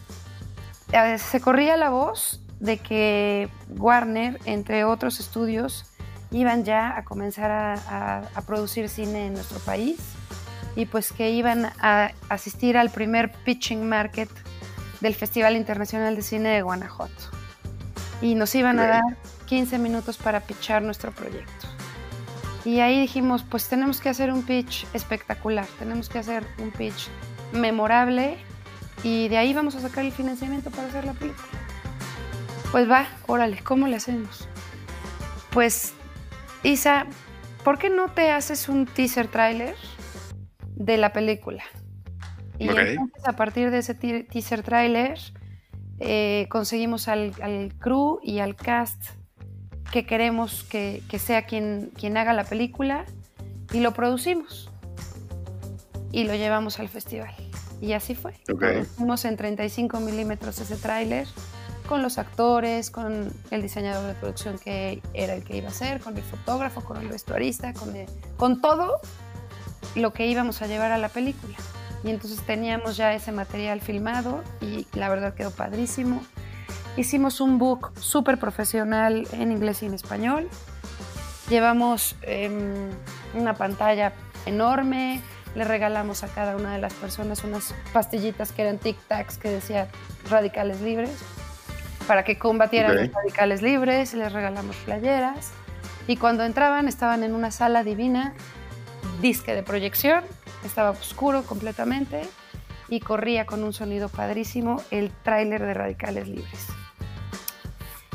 se 1.18 1.42
corría 1.42 1.78
la 1.78 1.90
voz 1.90 2.42
de 2.60 2.78
que 2.78 3.50
Warner, 3.70 4.40
entre 4.46 4.84
otros 4.84 5.20
estudios, 5.20 5.86
iban 6.32 6.64
ya 6.64 6.98
a 6.98 7.04
comenzar 7.04 7.52
a, 7.52 8.42
producir 8.46 8.90
cine 8.90 9.28
en 9.28 9.34
nuestro 9.34 9.60
país 9.60 10.00
y 10.76 10.86
pues 10.86 11.12
que 11.12 11.32
iban 11.32 11.66
a 11.80 12.12
asistir 12.30 12.78
al 12.78 12.90
primer 12.90 13.32
pitching 13.44 13.88
market 13.88 14.30
del 15.02 15.16
Festival 15.16 15.56
Internacional 15.56 16.16
de 16.16 16.22
Cine 16.22 16.50
de 16.50 16.62
Guanajuato. 16.62 17.32
Y 18.22 18.36
nos 18.36 18.54
iban 18.54 18.80
a 18.80 18.88
dar 18.88 19.18
15 19.48 19.80
minutos 19.80 20.18
para 20.18 20.42
pitchar 20.42 20.84
nuestro 20.84 21.12
proyecto. 21.12 21.68
Y 22.64 22.80
ahí 22.80 23.02
dijimos, 23.02 23.44
pues 23.44 23.68
tenemos 23.68 24.00
que 24.00 24.10
hacer 24.10 24.32
un 24.32 24.44
pitch 24.44 24.86
espectacular, 24.94 25.66
tenemos 25.80 26.08
que 26.08 26.20
hacer 26.20 26.46
un 26.60 26.70
pitch 26.70 27.10
memorable 27.52 28.38
y 29.04 29.28
de 29.28 29.38
ahí 29.38 29.54
vamos 29.54 29.76
a 29.76 29.82
sacar 29.82 30.06
el 30.06 30.12
financiamiento 30.12 30.70
para 30.72 30.88
hacer 30.88 31.06
la 31.06 31.14
película. 31.14 31.48
Pues 32.72 32.90
va, 32.90 33.08
órale, 33.28 33.60
¿cómo 33.64 33.88
le 33.88 33.98
hacemos? 33.98 34.48
Pues, 35.52 35.94
Isa, 36.64 37.06
¿por 37.64 37.78
qué 37.78 37.90
no 37.90 38.10
te 38.10 38.32
haces 38.32 38.70
un 38.70 38.86
teaser 38.86 39.28
trailer 39.28 39.76
de 40.76 40.98
la 40.98 41.12
película? 41.12 41.64
Y 42.58 42.70
entonces 42.70 43.00
a 43.26 43.34
partir 43.34 43.72
de 43.72 43.80
ese 43.80 43.96
teaser 43.96 44.62
trailer 44.62 45.20
eh, 46.00 46.46
conseguimos 46.50 47.08
al, 47.08 47.34
crew 47.80 48.20
y 48.24 48.40
al 48.40 48.56
cast 48.56 49.04
que 49.92 50.06
queremos 50.06 50.64
que, 50.64 51.04
sea 51.20 51.46
quien, 51.46 51.92
quien 51.98 52.18
haga 52.18 52.34
la 52.34 52.44
película 52.44 53.06
y 53.74 53.80
lo 53.80 53.94
producimos 53.94 54.70
y 56.12 56.24
lo 56.24 56.36
llevamos 56.36 56.80
al 56.80 56.88
festival. 56.88 57.34
Y 57.82 57.94
así 57.94 58.16
fue. 58.16 58.34
Okay. 58.52 58.86
en 59.24 59.38
35 59.38 60.00
milímetros 60.00 60.60
ese 60.60 60.76
tráiler 60.76 61.28
con 61.88 62.02
los 62.02 62.18
actores, 62.20 62.90
con 62.92 63.34
el 63.50 63.62
diseñador 63.62 64.08
de 64.08 64.14
producción 64.14 64.58
que 64.58 65.02
era 65.14 65.34
el 65.34 65.44
que 65.44 65.58
iba 65.58 65.70
a 65.70 65.74
ser, 65.74 66.00
con 66.00 66.16
el 66.16 66.24
fotógrafo, 66.24 66.82
con 66.82 66.98
el 66.98 67.08
vestuarista, 67.08 67.74
con, 67.74 67.94
con 68.38 68.62
todo 68.62 69.02
lo 69.96 70.14
que 70.14 70.28
íbamos 70.28 70.62
a 70.62 70.68
llevar 70.68 70.92
a 70.92 70.98
la 70.98 71.10
película. 71.10 71.58
Y 72.04 72.10
entonces 72.10 72.40
teníamos 72.46 72.98
ya 72.98 73.14
ese 73.14 73.32
material 73.32 73.82
filmado 73.82 74.44
y 74.62 74.88
la 74.94 75.10
verdad 75.10 75.34
quedó 75.34 75.52
padrísimo. 75.52 76.22
Hicimos 76.98 77.42
un 77.42 77.58
book 77.58 77.92
súper 78.00 78.38
profesional 78.38 79.28
en 79.34 79.52
inglés 79.52 79.84
y 79.84 79.88
en 79.88 79.94
español. 79.94 80.50
Llevamos 81.50 82.16
em, 82.22 82.90
una 83.34 83.56
pantalla 83.56 84.14
enorme, 84.46 85.22
le 85.56 85.64
regalamos 85.64 86.24
a 86.24 86.28
cada 86.28 86.56
una 86.56 86.74
de 86.74 86.80
las 86.80 86.94
personas 86.94 87.44
unas 87.44 87.74
pastillitas 87.94 88.52
que 88.52 88.62
eran 88.62 88.80
tic-tacs 88.80 89.38
que 89.38 89.50
decía 89.50 89.88
radicales 90.30 90.82
libres, 90.82 91.18
para 92.08 92.24
que 92.24 92.38
combatieran 92.38 92.96
los 92.96 93.12
radicales 93.12 93.62
libres, 93.62 94.14
les 94.14 94.32
regalamos 94.32 94.76
playeras 94.78 95.52
y 96.08 96.18
cuando 96.18 96.44
entraban 96.44 96.88
estaban 96.88 97.24
en 97.24 97.34
una 97.34 97.52
sala 97.52 97.84
divina, 97.84 98.34
disque 99.22 99.54
de 99.54 99.64
proyección, 99.64 100.24
estaba 100.66 100.92
oscuro 100.92 101.44
completamente 101.44 102.22
y 102.90 103.00
corría 103.00 103.46
con 103.46 103.64
un 103.64 103.74
sonido 103.74 104.10
padrísimo 104.10 104.82
el 104.92 105.12
tráiler 105.24 105.62
de 105.62 105.74
Radicales 105.74 106.28
Libres. 106.28 106.68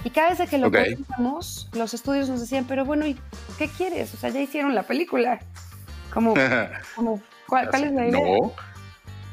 Y 0.05 0.11
cada 0.11 0.35
vez 0.35 0.49
que 0.49 0.59
lo 0.59 0.69
okay. 0.69 0.97
los 1.73 1.95
estudios 1.95 2.28
nos 2.28 2.40
decían, 2.40 2.64
pero 2.69 2.85
bueno, 2.85 3.07
¿y 3.07 3.19
qué 3.59 3.69
quieres? 3.69 4.14
O 4.14 4.16
sea, 4.16 4.31
ya 4.31 4.40
hicieron 4.40 4.75
la 4.75 4.85
película. 4.85 5.40
Como, 6.16 6.32
¿cuál, 7.46 7.68
es 7.85 7.92
la 7.92 8.06
idea? 8.06 8.11
No. 8.11 8.52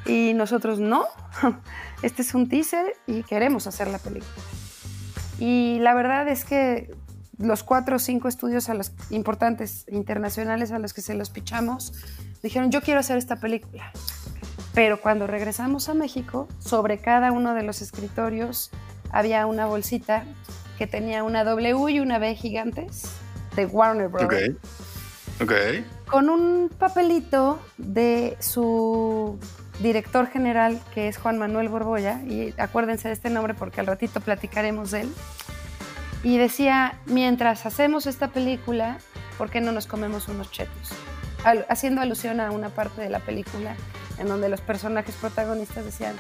Y 0.06 0.34
nosotros 0.34 0.80
no. 0.80 1.06
Este 2.02 2.22
es 2.22 2.34
un 2.34 2.50
teaser 2.50 2.98
y 3.08 3.24
queremos 3.24 3.66
hacer 3.68 3.88
la 3.88 3.98
película. 3.98 4.34
Y 5.40 5.80
la 5.80 5.94
verdad 5.94 6.28
es 6.28 6.44
que 6.44 6.94
los 7.38 7.64
cuatro 7.64 7.96
o 7.96 8.00
cinco 8.00 8.28
estudios 8.28 8.68
a 8.68 8.74
los 8.74 8.92
importantes 9.10 9.86
internacionales 9.88 10.74
a 10.74 10.80
los 10.80 10.94
que 10.94 11.02
se 11.02 11.14
los 11.14 11.30
pichamos 11.30 11.94
dijeron, 12.42 12.72
yo 12.72 12.82
quiero 12.82 13.00
hacer 13.00 13.18
esta 13.18 13.38
película. 13.38 13.90
Pero 14.74 15.00
cuando 15.00 15.26
regresamos 15.26 15.88
a 15.88 15.94
México, 15.94 16.50
sobre 16.60 16.98
cada 16.98 17.32
uno 17.32 17.54
de 17.54 17.64
los 17.64 17.82
escritorios 17.82 18.70
había 19.10 19.46
una 19.46 19.66
bolsita 19.66 20.26
que 20.78 20.88
tenía 20.88 21.24
una 21.24 21.46
W 21.46 21.90
y 21.90 22.02
una 22.02 22.20
B 22.20 22.36
gigantes 22.36 23.06
de 23.56 23.66
Warner 23.66 24.10
Bros. 24.10 24.26
Okay. 24.26 24.58
Okay. 25.42 25.86
Con 26.08 26.30
un 26.30 26.70
papelito 26.70 27.60
de 27.78 28.38
su 28.40 29.40
director 29.80 30.28
general, 30.28 30.80
que 30.94 31.08
es 31.08 31.18
Juan 31.18 31.38
Manuel 31.38 31.70
Borbolla, 31.70 32.22
y 32.24 32.54
acuérdense 32.58 33.08
de 33.08 33.14
este 33.14 33.30
nombre 33.30 33.54
porque 33.54 33.82
al 33.82 33.88
ratito 33.88 34.22
platicaremos 34.22 34.92
de 34.92 35.02
él. 35.02 35.14
Y 36.24 36.38
decía, 36.38 37.00
mientras 37.06 37.66
hacemos 37.66 38.06
esta 38.06 38.30
película, 38.30 38.98
¿por 39.38 39.50
qué 39.50 39.60
no 39.60 39.72
nos 39.72 39.88
comemos 39.88 40.28
unos 40.28 40.52
chetos? 40.52 40.94
haciendo 41.68 42.00
alusión 42.00 42.40
a 42.40 42.52
una 42.52 42.70
parte 42.70 43.02
de 43.02 43.10
la 43.10 43.20
película 43.20 43.76
en 44.18 44.30
donde 44.30 44.48
los 44.48 44.62
personajes 44.62 45.14
protagonistas 45.16 45.84
decían, 45.84 46.16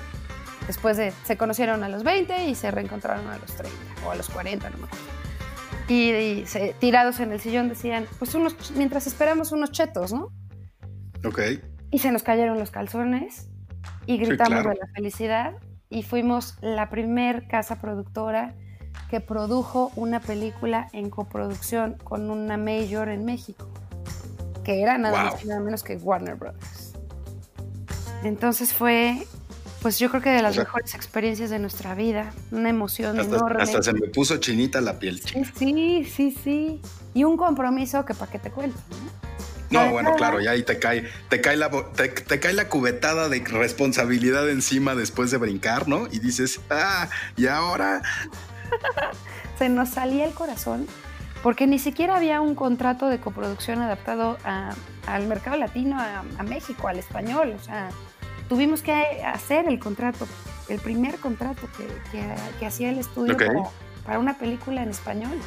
después 0.67 0.97
de, 0.97 1.13
se 1.23 1.37
conocieron 1.37 1.83
a 1.83 1.87
los 1.89 2.03
20 2.03 2.47
y 2.47 2.55
se 2.55 2.71
reencontraron 2.71 3.27
a 3.29 3.37
los 3.37 3.53
30 3.53 3.77
o 4.05 4.11
a 4.11 4.15
los 4.15 4.29
40, 4.29 4.69
no 4.69 4.77
y, 5.93 6.45
tirados 6.79 7.19
en 7.19 7.31
el 7.31 7.39
sillón 7.39 7.69
decían, 7.69 8.07
pues 8.19 8.33
unos, 8.35 8.71
mientras 8.75 9.07
esperamos 9.07 9.51
unos 9.51 9.71
chetos, 9.71 10.13
¿no? 10.13 10.29
Ok. 11.25 11.39
Y 11.91 11.99
se 11.99 12.11
nos 12.11 12.23
cayeron 12.23 12.59
los 12.59 12.71
calzones 12.71 13.49
y 14.05 14.17
gritamos 14.17 14.63
de 14.63 14.75
la 14.75 14.87
felicidad 14.93 15.53
y 15.89 16.03
fuimos 16.03 16.57
la 16.61 16.89
primer 16.89 17.47
casa 17.47 17.79
productora 17.79 18.55
que 19.09 19.19
produjo 19.19 19.91
una 19.95 20.19
película 20.19 20.87
en 20.91 21.09
coproducción 21.09 21.97
con 22.03 22.31
una 22.31 22.57
major 22.57 23.09
en 23.09 23.25
México, 23.25 23.69
que 24.63 24.81
era 24.81 24.97
nada 24.97 25.25
más 25.25 25.43
y 25.43 25.47
nada 25.47 25.61
menos 25.61 25.83
que 25.83 25.95
Warner 25.97 26.35
Brothers. 26.35 26.93
Entonces 28.23 28.73
fue 28.73 29.27
pues 29.83 29.99
yo 29.99 30.09
creo 30.09 30.21
que 30.21 30.29
de 30.29 30.41
las 30.41 30.55
mejores 30.55 30.95
experiencias 30.95 31.49
de 31.49 31.59
nuestra 31.59 31.93
vida, 31.93 32.31
una 32.51 32.69
emoción 32.69 33.19
enorme. 33.19 33.61
Hasta 33.61 33.83
se 33.83 33.91
me 33.91 34.07
puso 34.07 34.37
chinita 34.37 34.79
la 34.79 34.97
piel. 34.97 35.21
Sí, 35.57 36.07
sí, 36.09 36.37
sí. 36.41 36.81
Y 37.13 37.25
un 37.25 37.35
compromiso 37.35 38.05
que 38.05 38.13
para 38.13 38.31
qué 38.31 38.39
te 38.39 38.49
cuento. 38.49 38.79
No, 39.69 39.91
bueno, 39.91 40.15
claro, 40.15 40.39
ya 40.39 40.51
ahí 40.51 40.63
te 40.63 40.79
cae, 40.79 41.09
te 41.27 41.41
cae 41.41 41.57
la, 41.57 41.69
te, 41.95 42.39
cae 42.39 42.53
la 42.53 42.69
cubetada 42.69 43.27
de 43.27 43.43
responsabilidad 43.43 44.49
encima 44.49 44.95
después 44.95 45.31
de 45.31 45.37
brincar, 45.37 45.89
¿no? 45.89 46.07
Y 46.09 46.19
dices, 46.19 46.61
ah, 46.69 47.09
y 47.35 47.47
ahora. 47.47 48.01
se 49.59 49.67
nos 49.67 49.89
salía 49.89 50.25
el 50.25 50.33
corazón 50.33 50.87
porque 51.41 51.67
ni 51.67 51.77
siquiera 51.77 52.15
había 52.15 52.39
un 52.39 52.55
contrato 52.55 53.09
de 53.09 53.19
coproducción 53.19 53.81
adaptado 53.81 54.37
al 55.05 55.27
mercado 55.27 55.57
latino, 55.57 55.99
a 55.99 56.43
México, 56.43 56.87
al 56.87 56.99
español. 56.99 57.53
O 57.59 57.61
sea, 57.61 57.89
tuvimos 58.53 58.83
que 58.83 58.93
hacer 59.25 59.67
el 59.67 59.79
contrato, 59.79 60.27
el 60.69 60.79
primer 60.79 61.17
contrato 61.17 61.67
que, 62.11 62.65
hacía 62.67 62.91
el 62.91 62.99
estudio 62.99 63.35
para, 64.05 64.19
una 64.19 64.37
película 64.37 64.83
en 64.83 64.89
español. 64.89 65.39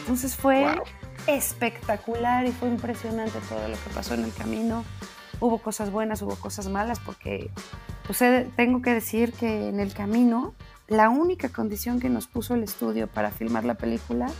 Entonces 0.00 0.34
fue 0.34 0.80
espectacular 1.26 2.46
y 2.46 2.52
fue 2.52 2.70
impresionante 2.70 3.38
todo 3.46 3.68
lo 3.68 3.74
que 3.74 3.90
pasó 3.94 4.14
en 4.14 4.24
el 4.24 4.32
camino. 4.32 4.86
Hubo 5.38 5.58
cosas 5.58 5.90
buenas, 5.90 6.22
hubo 6.22 6.36
cosas 6.36 6.68
malas, 6.68 6.98
porque 6.98 7.50
pues, 8.06 8.20
tengo 8.56 8.80
que 8.80 8.94
decir 8.94 9.34
que 9.34 9.68
en 9.68 9.78
el 9.78 9.92
camino 9.92 10.54
la 10.88 11.10
única 11.10 11.50
condición 11.50 12.00
que 12.00 12.08
nos 12.08 12.26
puso 12.26 12.54
el 12.54 12.62
estudio 12.62 13.06
para 13.06 13.32
filmar 13.32 13.66
la 13.66 13.74
película 13.74 14.30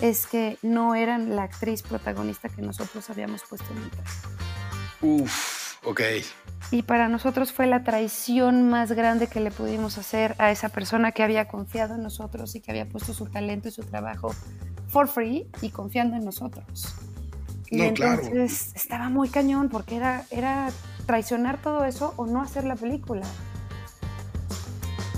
es 0.00 0.28
que 0.28 0.58
no 0.62 0.94
eran 0.94 1.34
la 1.34 1.42
actriz 1.42 1.82
protagonista 1.82 2.48
que 2.48 2.62
nosotros 2.62 3.10
habíamos 3.10 3.42
puesto 3.42 3.66
en 3.72 3.78
el. 3.78 5.22
Uf, 5.22 5.84
ok. 5.84 6.00
Y 6.70 6.82
para 6.82 7.08
nosotros 7.08 7.52
fue 7.52 7.66
la 7.66 7.84
traición 7.84 8.68
más 8.68 8.90
grande 8.92 9.28
que 9.28 9.40
le 9.40 9.50
pudimos 9.50 9.98
hacer 9.98 10.34
a 10.38 10.50
esa 10.50 10.68
persona 10.68 11.12
que 11.12 11.22
había 11.22 11.46
confiado 11.46 11.94
en 11.94 12.02
nosotros 12.02 12.54
y 12.56 12.60
que 12.60 12.72
había 12.72 12.88
puesto 12.88 13.14
su 13.14 13.26
talento 13.26 13.68
y 13.68 13.70
su 13.70 13.82
trabajo 13.82 14.34
for 14.88 15.08
free 15.08 15.48
y 15.62 15.70
confiando 15.70 16.16
en 16.16 16.24
nosotros. 16.24 16.94
Y 17.70 17.82
entonces 17.82 18.72
estaba 18.74 19.08
muy 19.08 19.28
cañón 19.28 19.68
porque 19.68 19.96
era, 19.96 20.24
era 20.30 20.70
traicionar 21.06 21.60
todo 21.60 21.84
eso 21.84 22.14
o 22.16 22.26
no 22.26 22.42
hacer 22.42 22.64
la 22.64 22.76
película. 22.76 23.26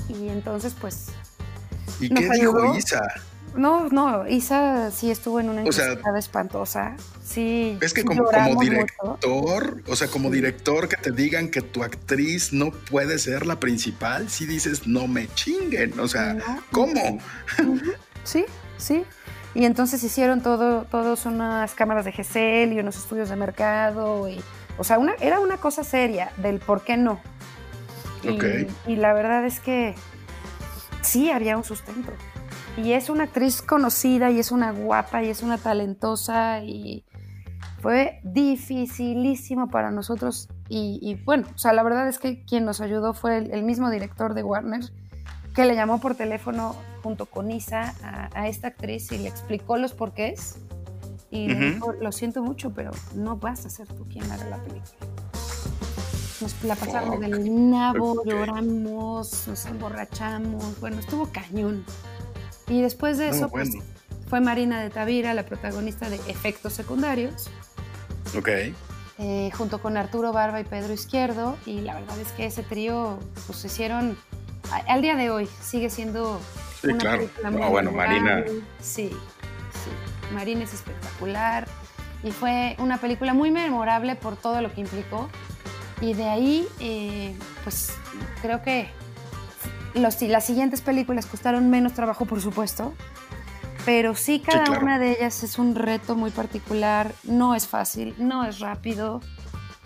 y 0.09 0.29
entonces 0.29 0.75
pues... 0.79 1.09
¿Y 2.01 2.09
qué 2.11 2.29
dijo 2.31 2.75
Isa? 2.75 3.03
No, 3.55 3.89
no, 3.89 4.27
Isa 4.29 4.91
sí 4.91 5.11
estuvo 5.11 5.41
en 5.41 5.49
una 5.49 5.63
encrucijada 5.63 6.19
espantosa. 6.19 6.97
Sí. 7.29 7.77
Es 7.83 7.93
que 7.93 8.05
como, 8.05 8.25
como 8.25 8.61
director, 8.63 9.83
o 9.87 9.97
sea, 9.97 10.09
como 10.09 10.31
director 10.31 10.89
que 10.89 10.97
te 10.97 11.11
digan 11.11 11.51
que 11.51 11.61
tu 11.61 11.85
actriz 11.85 12.55
no 12.55 12.71
puede 12.71 13.19
ser 13.19 13.45
la 13.45 13.61
principal, 13.61 14.31
si 14.31 14.47
dices 14.47 14.87
no 14.87 15.07
me 15.09 15.29
chinguen, 15.35 16.01
o 16.01 16.09
sea, 16.09 16.39
¿cómo? 16.73 17.19
Sí, 18.25 18.47
sí. 18.79 19.05
Y 19.55 19.67
entonces 19.67 20.03
hicieron 20.03 20.43
todo, 20.43 20.85
todos 20.85 21.27
unas 21.27 21.75
cámaras 21.75 22.07
de 22.07 22.13
GESEL 22.13 22.73
y 22.73 22.79
unos 22.79 22.97
estudios 22.97 23.29
de 23.29 23.37
mercado. 23.37 24.27
Y, 24.29 24.41
o 24.79 24.85
sea, 24.85 24.99
una, 24.99 25.13
era 25.21 25.39
una 25.39 25.59
cosa 25.59 25.85
seria 25.85 26.33
del 26.39 26.61
por 26.61 26.83
qué 26.83 26.97
no. 26.97 27.21
Y, 28.23 28.91
y 28.91 28.97
la 28.97 29.13
verdad 29.13 29.45
es 29.45 29.61
que 29.61 29.95
sí 31.03 31.31
había 31.31 31.59
un 31.59 31.65
sustento. 31.65 32.13
Y 32.79 32.93
es 32.93 33.11
una 33.11 33.25
actriz 33.25 33.61
conocida 33.61 34.31
y 34.31 34.39
es 34.39 34.51
una 34.51 34.73
guapa 34.73 35.23
y 35.23 35.29
es 35.29 35.43
una 35.43 35.59
talentosa 35.59 36.63
y 36.63 37.05
fue 37.81 38.21
dificilísimo 38.23 39.69
para 39.69 39.91
nosotros. 39.91 40.49
Y, 40.69 41.15
bueno, 41.25 41.47
o 41.55 41.59
sea, 41.59 41.73
la 41.73 41.83
verdad 41.83 42.09
es 42.09 42.19
que 42.19 42.45
quien 42.45 42.65
nos 42.65 42.81
ayudó 42.81 43.15
fue 43.15 43.39
el, 43.39 43.63
mismo 43.63 43.91
director 43.91 44.35
de 44.35 44.43
Warner, 44.43 44.85
que 45.55 45.65
le 45.65 45.75
llamó 45.75 46.01
por 46.01 46.15
teléfono 46.15 46.77
junto 47.03 47.27
con 47.27 47.51
Isa 47.51 47.95
a, 48.35 48.49
esta 48.49 48.69
actriz 48.69 49.11
y 49.13 49.19
le 49.19 49.29
explicó 49.29 49.79
los 49.79 49.95
porqués. 49.95 50.59
Y 51.31 51.49
le 51.49 51.73
dijo, 51.73 51.93
lo 51.93 52.11
siento 52.11 52.43
mucho, 52.43 52.73
pero 52.73 52.91
no 53.15 53.37
vas 53.37 53.67
a 53.67 53.71
ser 53.71 53.87
tú 53.87 54.07
quien 54.09 54.31
haga 54.31 54.45
la 54.47 54.57
película. 54.59 55.07
Nos 56.41 56.65
la 56.65 56.77
pasamos 56.77 57.21
del 57.21 57.71
nabo, 57.71 58.25
lloramos, 58.25 59.49
nos 59.49 59.67
emborrachamos. 59.67 60.81
Bueno, 60.81 60.99
estuvo 61.01 61.27
cañón. 61.33 61.85
Y 62.69 62.81
después 62.81 63.19
de 63.19 63.29
eso, 63.31 63.49
pues, 63.49 63.71
fue 64.29 64.41
Marina 64.41 64.81
de 64.81 64.91
Tavira, 64.91 65.35
la 65.35 65.45
protagonista 65.45 66.09
de 66.09 66.17
Efectos 66.29 66.75
Secundarios. 66.75 67.51
Ok. 68.37 68.49
Eh, 69.21 69.51
junto 69.57 69.81
con 69.81 69.97
Arturo 69.97 70.33
Barba 70.33 70.61
y 70.61 70.65
Pedro 70.65 70.93
Izquierdo. 70.93 71.57
Y 71.67 71.81
la 71.81 71.95
verdad 71.95 72.19
es 72.21 72.33
que 72.33 72.47
ese 72.47 72.63
trío, 72.63 73.19
pues, 73.47 73.59
se 73.59 73.67
hicieron. 73.67 74.17
Al 74.87 75.03
día 75.03 75.17
de 75.17 75.31
hoy 75.31 75.49
sigue 75.61 75.91
siendo. 75.91 76.41
Sí, 76.81 76.89
claro. 76.95 77.29
bueno, 77.71 77.91
Marina. 77.91 78.45
Sí, 78.81 79.11
sí. 79.11 80.35
Marina 80.35 80.65
es 80.65 80.75
espectacular. 80.75 81.67
Y 82.23 82.31
fue 82.31 82.77
una 82.79 82.99
película 82.99 83.35
muy 83.35 83.51
memorable 83.51 84.15
por 84.15 84.37
todo 84.37 84.61
lo 84.61 84.73
que 84.73 84.83
implicó. 84.83 85.29
Y 86.01 86.15
de 86.15 86.29
ahí, 86.29 86.69
eh, 86.79 87.35
pues 87.65 87.93
creo 88.43 88.63
que 88.63 88.89
los, 89.95 90.21
las 90.23 90.45
siguientes 90.45 90.81
películas 90.81 91.27
costaron 91.27 91.71
menos 91.71 91.95
trabajo, 91.95 92.25
por 92.25 92.41
supuesto, 92.41 92.95
pero 93.89 94.15
sí 94.15 94.41
cada 94.41 94.79
una 94.79 94.99
de 94.99 95.13
ellas 95.13 95.43
es 95.43 95.59
un 95.59 95.75
reto 95.75 96.15
muy 96.15 96.31
particular, 96.31 97.15
no 97.25 97.55
es 97.55 97.67
fácil, 97.67 98.15
no 98.19 98.45
es 98.45 98.59
rápido. 98.61 99.23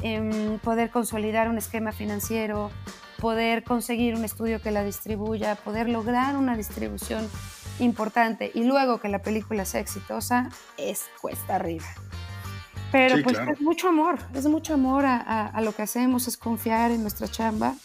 Em, 0.00 0.59
poder 0.59 0.90
consolidar 0.90 1.49
un 1.49 1.56
esquema 1.56 1.92
financiero, 1.92 2.73
poder 3.21 3.62
conseguir 3.62 4.16
un 4.16 4.25
estudio 4.25 4.61
que 4.61 4.73
la 4.73 4.82
distribuya, 4.82 5.54
poder 5.54 5.88
lograr 5.88 6.37
una 6.37 6.56
distribución 6.56 7.30
importante 7.78 8.50
y 8.52 8.64
luego 8.64 8.99
que 8.99 9.09
la 9.09 9.21
película 9.21 9.64
sea 9.64 9.80
exitosa, 9.80 10.49
es 10.78 11.04
cuesta 11.21 11.54
arriba. 11.54 11.87
Pero 12.90 13.23
pues 13.23 13.38
es 13.38 13.61
mucho 13.61 13.88
amor, 13.88 14.18
es 14.35 14.47
mucho 14.47 14.75
amor 14.75 15.04
a, 15.06 15.61
lo 15.62 15.76
que 15.76 15.82
hacemos, 15.82 16.26
es 16.26 16.37
confiar 16.37 16.90
en 16.90 17.02
nuestra 17.02 17.28
chamba 17.28 17.76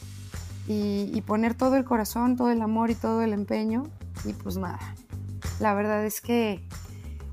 y, 0.67 1.21
poner 1.27 1.53
todo 1.53 1.75
el 1.75 1.85
corazón, 1.85 2.37
todo 2.37 2.49
el 2.49 2.63
amor 2.63 2.89
y 2.89 2.95
todo 2.95 3.21
el 3.21 3.33
empeño. 3.33 3.83
Y 4.25 4.33
pues 4.33 4.57
nada, 4.57 4.79
la 5.59 5.73
verdad 5.73 6.05
es 6.05 6.21
que 6.21 6.61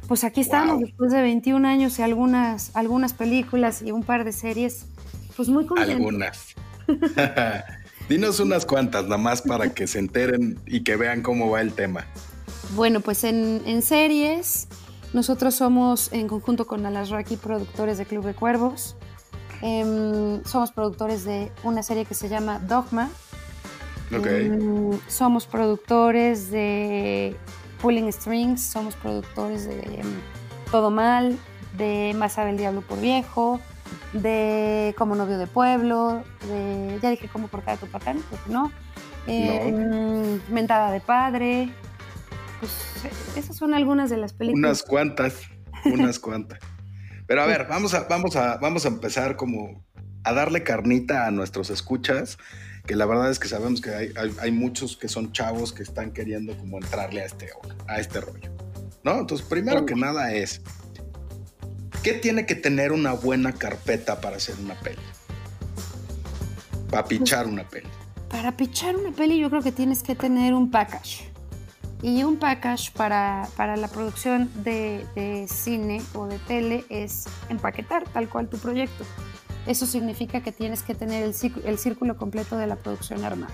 pues 0.09 0.23
aquí 0.25 0.43
estamos 0.43 0.81
después 0.81 1.13
de 1.13 1.23
21 1.23 1.67
años 1.67 1.99
y 1.99 2.03
algunas, 2.03 2.75
algunas 2.77 3.15
películas 3.15 3.81
y 3.81 3.91
un 3.91 4.03
par 4.03 4.25
de 4.25 4.33
series, 4.33 4.87
pues 5.35 5.49
muy 5.49 5.67
contentos. 5.67 5.95
Algunas. 5.95 6.55
Dinos 8.09 8.39
unas 8.39 8.67
cuantas, 8.67 9.05
nada 9.05 9.17
más 9.17 9.41
para 9.41 9.73
que 9.73 9.87
se 9.87 9.99
enteren 9.99 10.59
y 10.67 10.83
que 10.83 10.97
vean 10.97 11.23
cómo 11.23 11.49
va 11.49 11.63
el 11.63 11.73
tema. 11.73 12.05
Bueno, 12.75 13.01
pues 13.01 13.25
en, 13.25 13.63
en 13.65 13.81
series, 13.81 14.69
nosotros 15.15 15.55
somos 15.55 16.13
en 16.13 16.29
conjunto 16.29 16.67
con 16.67 16.85
Alasraki 16.85 17.37
productores 17.37 17.97
de 17.97 18.05
Club 18.05 18.27
de 18.27 18.35
Cuervos. 18.35 18.97
Em, 19.63 20.45
somos 20.45 20.71
productores 20.71 21.25
de 21.25 21.51
una 21.63 21.83
serie 21.83 22.05
que 22.05 22.15
se 22.15 22.29
llama 22.29 22.59
Dogma, 22.59 23.09
Em, 24.11 24.99
somos 25.09 25.47
productores 25.47 26.51
de 26.51 27.37
Pulling 27.85 28.11
Strings, 28.11 28.63
somos 28.63 28.97
productores 28.97 29.67
de 29.67 30.03
Todo 30.71 30.91
Mal, 30.91 31.39
de 31.77 32.15
Más 32.17 32.33
sabe 32.33 32.49
el 32.49 32.57
diablo 32.57 32.81
por 32.81 32.99
viejo, 32.99 33.61
de 34.15 34.95
Como 34.97 35.15
novio 35.15 35.37
de 35.37 35.47
pueblo, 35.47 36.25
de 36.49 36.99
ya 37.03 37.11
dije 37.11 37.29
cómo 37.31 37.49
cortar 37.49 37.77
tu 37.77 37.87
patán, 37.87 38.23
no. 38.49 38.73
Em, 39.27 40.41
Mentada 40.49 40.93
de 40.93 41.01
padre. 41.01 41.69
Pues 42.59 43.37
esas 43.37 43.55
son 43.55 43.75
algunas 43.75 44.09
de 44.09 44.17
las 44.17 44.33
películas. 44.33 44.67
Unas 44.67 44.83
cuantas, 44.83 45.43
unas 45.85 46.19
cuantas. 46.21 46.61
Pero 47.27 47.43
a 47.43 47.47
ver, 47.47 47.67
vamos 47.69 47.93
a, 47.93 48.05
vamos 48.05 48.35
a, 48.35 48.57
vamos 48.57 48.87
a 48.87 48.89
empezar 48.89 49.37
como 49.37 49.85
a 50.23 50.33
darle 50.33 50.63
carnita 50.63 51.27
a 51.27 51.31
nuestros 51.31 51.69
escuchas 51.69 52.39
que 52.87 52.97
la 52.97 53.07
verdad 53.07 53.31
es 53.31 53.39
que 53.39 53.49
sabemos 53.49 53.81
que 53.81 54.13
hay, 54.41 54.51
muchos 54.53 54.97
que 54.97 55.09
son 55.09 55.33
chavos 55.33 55.73
que 55.73 55.83
están 55.83 56.13
queriendo 56.13 56.57
como 56.59 56.79
entrarle 56.79 57.23
a 57.23 57.25
este, 57.25 57.49
a 57.87 57.99
este 57.99 58.21
rollo, 58.21 58.51
¿no? 59.03 59.21
Entonces, 59.21 59.47
primero 59.47 59.87
que 59.87 59.95
nada 59.95 60.35
es, 60.35 60.61
¿qué 62.03 62.13
tiene 62.13 62.45
que 62.45 62.55
tener 62.55 62.93
una 62.93 63.13
buena 63.13 63.53
carpeta 63.53 64.21
para 64.21 64.37
hacer 64.37 64.57
una 64.63 64.75
peli? 64.81 65.01
Para 66.91 67.07
pichar 67.07 67.47
una 67.47 67.67
peli. 67.67 67.89
Para 68.29 68.55
pichar 68.57 68.97
una 68.97 69.13
peli 69.13 69.39
yo 69.39 69.49
creo 69.49 69.63
que 69.63 69.73
tienes 69.73 70.03
que 70.03 70.15
tener 70.15 70.53
un 70.53 70.71
package. 70.71 71.31
Y 72.03 72.23
un 72.23 72.37
package 72.37 72.93
para, 72.93 73.49
para 73.57 73.79
la 73.79 73.89
producción 73.89 74.51
de, 74.63 75.07
de 75.15 75.49
cine 75.49 76.03
o 76.13 76.27
de 76.27 76.39
tele 76.41 76.85
es 76.91 77.25
empaquetar 77.49 78.05
tal 78.11 78.29
cual 78.29 78.51
tu 78.51 78.59
proyecto. 78.59 79.07
Eso 79.67 79.87
significa 79.87 80.41
que 80.41 80.53
tienes 80.53 80.83
que 80.83 80.95
tener 80.95 81.23
el, 81.23 81.79
círculo 81.79 82.17
completo 82.17 82.57
de 82.57 82.67
la 82.67 82.77
producción 82.77 83.25
armada. 83.25 83.53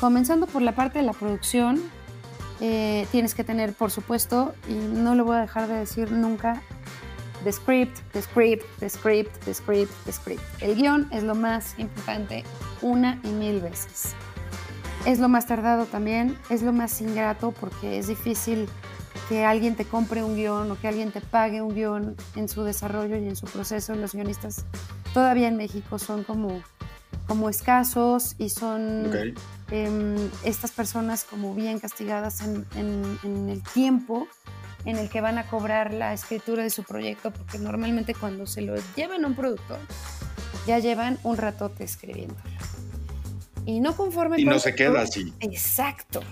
Comenzando 0.00 0.46
por 0.46 0.62
la 0.62 0.74
parte 0.74 0.98
de 0.98 1.04
la 1.04 1.12
producción, 1.12 1.82
eh, 2.60 3.06
tienes 3.10 3.34
que 3.34 3.44
tener, 3.44 3.74
por 3.74 3.90
supuesto, 3.90 4.54
y 4.68 4.72
no 4.72 5.14
lo 5.14 5.24
voy 5.24 5.36
a 5.36 5.40
dejar 5.40 5.68
de 5.68 5.74
decir 5.74 6.10
nunca, 6.10 6.62
the 7.44 7.52
script, 7.52 7.98
the 8.12 8.22
script, 8.22 8.64
the 8.78 8.88
script, 8.88 9.44
the 9.44 9.54
script, 9.54 9.92
the 10.04 10.12
script. 10.12 10.42
El 10.60 10.74
guion 10.74 11.08
es 11.12 11.22
lo 11.22 11.34
más 11.34 11.78
importante 11.78 12.44
una 12.82 13.20
y 13.24 13.28
mil 13.28 13.60
veces. 13.60 14.14
Es 15.06 15.18
lo 15.18 15.28
más 15.28 15.46
tardado 15.46 15.86
también, 15.86 16.36
es 16.50 16.62
lo 16.62 16.72
más 16.72 17.00
ingrato 17.00 17.52
porque 17.52 17.98
es 17.98 18.08
difícil 18.08 18.68
que 19.28 19.44
alguien 19.44 19.76
te 19.76 19.84
compre 19.84 20.22
un 20.22 20.36
guion 20.36 20.70
o 20.70 20.78
que 20.78 20.88
alguien 20.88 21.10
te 21.12 21.20
pague 21.20 21.62
un 21.62 21.74
guion 21.74 22.16
en 22.36 22.48
su 22.48 22.64
desarrollo 22.64 23.16
y 23.16 23.28
en 23.28 23.36
su 23.36 23.46
proceso. 23.46 23.94
Los 23.94 24.14
guionistas 24.14 24.64
todavía 25.12 25.48
en 25.48 25.56
México 25.56 25.98
son 25.98 26.24
como, 26.24 26.62
como 27.26 27.48
escasos 27.48 28.34
y 28.38 28.48
son 28.48 29.34
em, 29.70 30.16
estas 30.44 30.70
personas 30.72 31.24
como 31.24 31.54
bien 31.54 31.78
castigadas 31.78 32.40
en, 32.42 32.66
el 33.48 33.62
tiempo 33.74 34.28
en 34.84 34.96
el 34.96 35.10
que 35.10 35.20
van 35.20 35.38
a 35.38 35.46
cobrar 35.46 35.92
la 35.92 36.14
escritura 36.14 36.62
de 36.62 36.70
su 36.70 36.84
proyecto, 36.84 37.30
porque 37.32 37.58
normalmente 37.58 38.14
cuando 38.14 38.46
se 38.46 38.62
lo 38.62 38.76
llevan 38.96 39.24
a 39.24 39.28
un 39.28 39.34
productor, 39.34 39.78
ya 40.66 40.78
llevan 40.78 41.18
un 41.22 41.36
ratote 41.36 41.84
escribiéndolo. 41.84 42.40
Y 43.66 43.80
no 43.80 43.94
conforme... 43.94 44.40
Y 44.40 44.44
no 44.44 44.58
se 44.58 44.74
queda 44.74 45.02
así. 45.02 45.34
Exacto. 45.40 46.22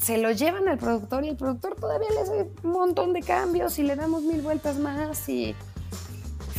Se 0.00 0.18
lo 0.18 0.30
llevan 0.30 0.68
al 0.68 0.78
productor 0.78 1.24
y 1.24 1.30
el 1.30 1.36
productor 1.36 1.74
todavía 1.74 2.08
le 2.10 2.20
hace 2.20 2.48
un 2.62 2.70
montón 2.70 3.12
de 3.12 3.22
cambios 3.22 3.78
y 3.78 3.82
le 3.82 3.96
damos 3.96 4.22
mil 4.22 4.40
vueltas 4.40 4.78
más 4.78 5.28
y 5.28 5.54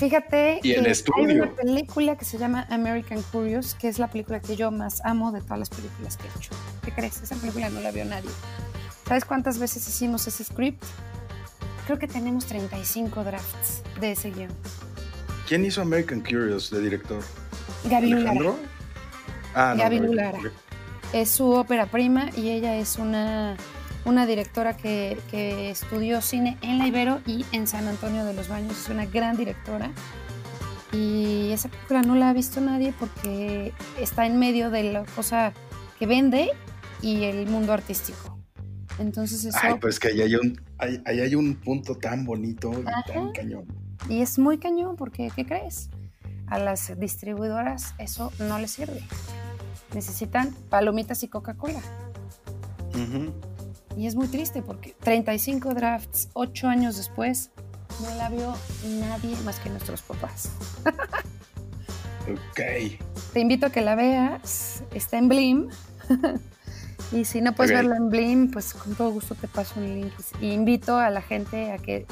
Fíjate 0.01 0.59
que 0.63 0.79
hay 0.79 1.35
una 1.37 1.51
película 1.51 2.17
que 2.17 2.25
se 2.25 2.39
llama 2.39 2.65
American 2.71 3.21
Curious, 3.31 3.75
que 3.75 3.87
es 3.87 3.99
la 3.99 4.07
película 4.07 4.39
que 4.39 4.55
yo 4.55 4.71
más 4.71 4.99
amo 5.05 5.31
de 5.31 5.41
todas 5.41 5.59
las 5.59 5.69
películas 5.69 6.17
que 6.17 6.23
he 6.25 6.31
hecho. 6.39 6.55
¿Qué 6.83 6.91
crees? 6.91 7.21
Esa 7.21 7.35
película 7.35 7.69
no 7.69 7.81
la 7.81 7.91
vio 7.91 8.03
nadie. 8.03 8.31
¿Sabes 9.07 9.25
cuántas 9.25 9.59
veces 9.59 9.87
hicimos 9.87 10.25
ese 10.25 10.43
script? 10.43 10.83
Creo 11.85 11.99
que 11.99 12.07
tenemos 12.07 12.47
35 12.47 13.23
drafts 13.23 13.83
de 13.99 14.13
ese 14.13 14.31
guion. 14.31 14.49
¿Quién 15.47 15.65
hizo 15.65 15.83
American 15.83 16.21
Curious 16.21 16.71
de 16.71 16.81
director? 16.81 17.21
Gaby 17.83 18.13
Lara. 18.15 18.53
Ah, 19.53 19.75
Gaby 19.77 19.99
Lara. 19.99 20.39
Es 21.13 21.29
su 21.29 21.51
ópera 21.51 21.85
prima 21.85 22.31
y 22.35 22.49
ella 22.49 22.75
es 22.75 22.97
una 22.97 23.55
una 24.05 24.25
directora 24.25 24.75
que, 24.75 25.17
estudió 25.69 26.21
cine 26.21 26.57
en 26.61 26.77
La 26.77 26.87
Ibero 26.87 27.21
y 27.25 27.45
en 27.51 27.67
San 27.67 27.87
Antonio 27.87 28.25
de 28.25 28.33
los 28.33 28.47
Baños. 28.47 28.77
Es 28.77 28.89
una 28.89 29.05
gran 29.05 29.37
directora. 29.37 29.91
Y 30.91 31.51
esa 31.51 31.69
película 31.69 32.01
no 32.01 32.15
la 32.15 32.29
ha 32.29 32.33
visto 32.33 32.59
nadie 32.59 32.93
porque 32.99 33.73
está 33.99 34.25
en 34.25 34.39
medio 34.39 34.69
de 34.69 34.91
la 34.91 35.05
cosa 35.05 35.53
que 35.97 36.05
vende 36.05 36.49
y 37.01 37.23
el 37.23 37.47
mundo 37.47 37.71
artístico. 37.73 38.37
Entonces 38.99 39.45
eso... 39.45 39.57
Ay, 39.61 39.75
pues 39.79 39.99
que 39.99 40.09
ahí 40.09 40.21
hay 40.21 40.35
un, 40.35 40.61
ahí, 40.77 41.01
hay 41.05 41.35
un 41.35 41.55
punto 41.55 41.95
tan 41.95 42.25
bonito 42.25 42.71
y 42.71 43.11
tan 43.11 43.31
cañón. 43.31 43.65
Y 44.09 44.21
es 44.21 44.37
muy 44.37 44.57
cañón 44.57 44.95
porque, 44.95 45.31
¿qué 45.35 45.45
crees? 45.45 45.89
A 46.47 46.59
las 46.59 46.99
distribuidoras 46.99 47.95
eso 47.97 48.33
no 48.39 48.59
les 48.59 48.71
sirve. 48.71 49.01
Necesitan 49.93 50.53
palomitas 50.69 51.23
y 51.23 51.29
Coca-Cola. 51.29 51.81
Y 53.97 54.07
es 54.07 54.15
muy 54.15 54.27
triste 54.27 54.61
porque 54.61 54.95
35 54.99 55.73
drafts, 55.73 56.29
8 56.33 56.67
años 56.67 56.97
después, 56.97 57.51
no 58.01 58.15
la 58.15 58.29
vio 58.29 58.55
nadie 58.99 59.35
más 59.43 59.59
que 59.59 59.69
nuestros 59.69 60.01
papás. 60.01 60.51
ok. 62.23 62.99
Te 63.33 63.39
invito 63.39 63.67
a 63.67 63.69
que 63.69 63.81
la 63.81 63.95
veas. 63.95 64.83
Está 64.93 65.17
en 65.17 65.29
Blim. 65.29 65.69
y 67.11 67.25
si 67.25 67.41
no 67.41 67.53
puedes 67.53 67.73
verla 67.73 67.97
en 67.97 68.09
Blim, 68.09 68.51
pues 68.51 68.73
con 68.73 68.95
todo 68.95 69.11
gusto 69.11 69.35
te 69.35 69.47
paso 69.47 69.79
un 69.79 70.01
link. 70.01 70.13
Y 70.39 70.51
invito 70.51 70.97
a 70.97 71.09
la 71.09 71.21
gente 71.21 71.71
a 71.71 71.77
que 71.77 72.05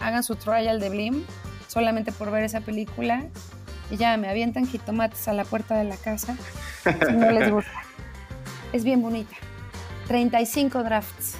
hagan 0.00 0.22
su 0.22 0.36
trial 0.36 0.80
de 0.80 0.88
Blim 0.88 1.24
solamente 1.68 2.12
por 2.12 2.30
ver 2.30 2.44
esa 2.44 2.60
película. 2.60 3.24
Y 3.90 3.96
ya 3.96 4.16
me 4.16 4.28
avientan 4.28 4.66
jitomates 4.66 5.28
a 5.28 5.32
la 5.32 5.44
puerta 5.44 5.76
de 5.76 5.84
la 5.84 5.96
casa 5.96 6.36
si 6.84 7.12
no 7.12 7.30
les 7.30 7.50
gusta. 7.50 7.70
Es 8.72 8.82
bien 8.82 9.00
bonita. 9.02 9.36
35 10.06 10.82
drafts. 10.82 11.34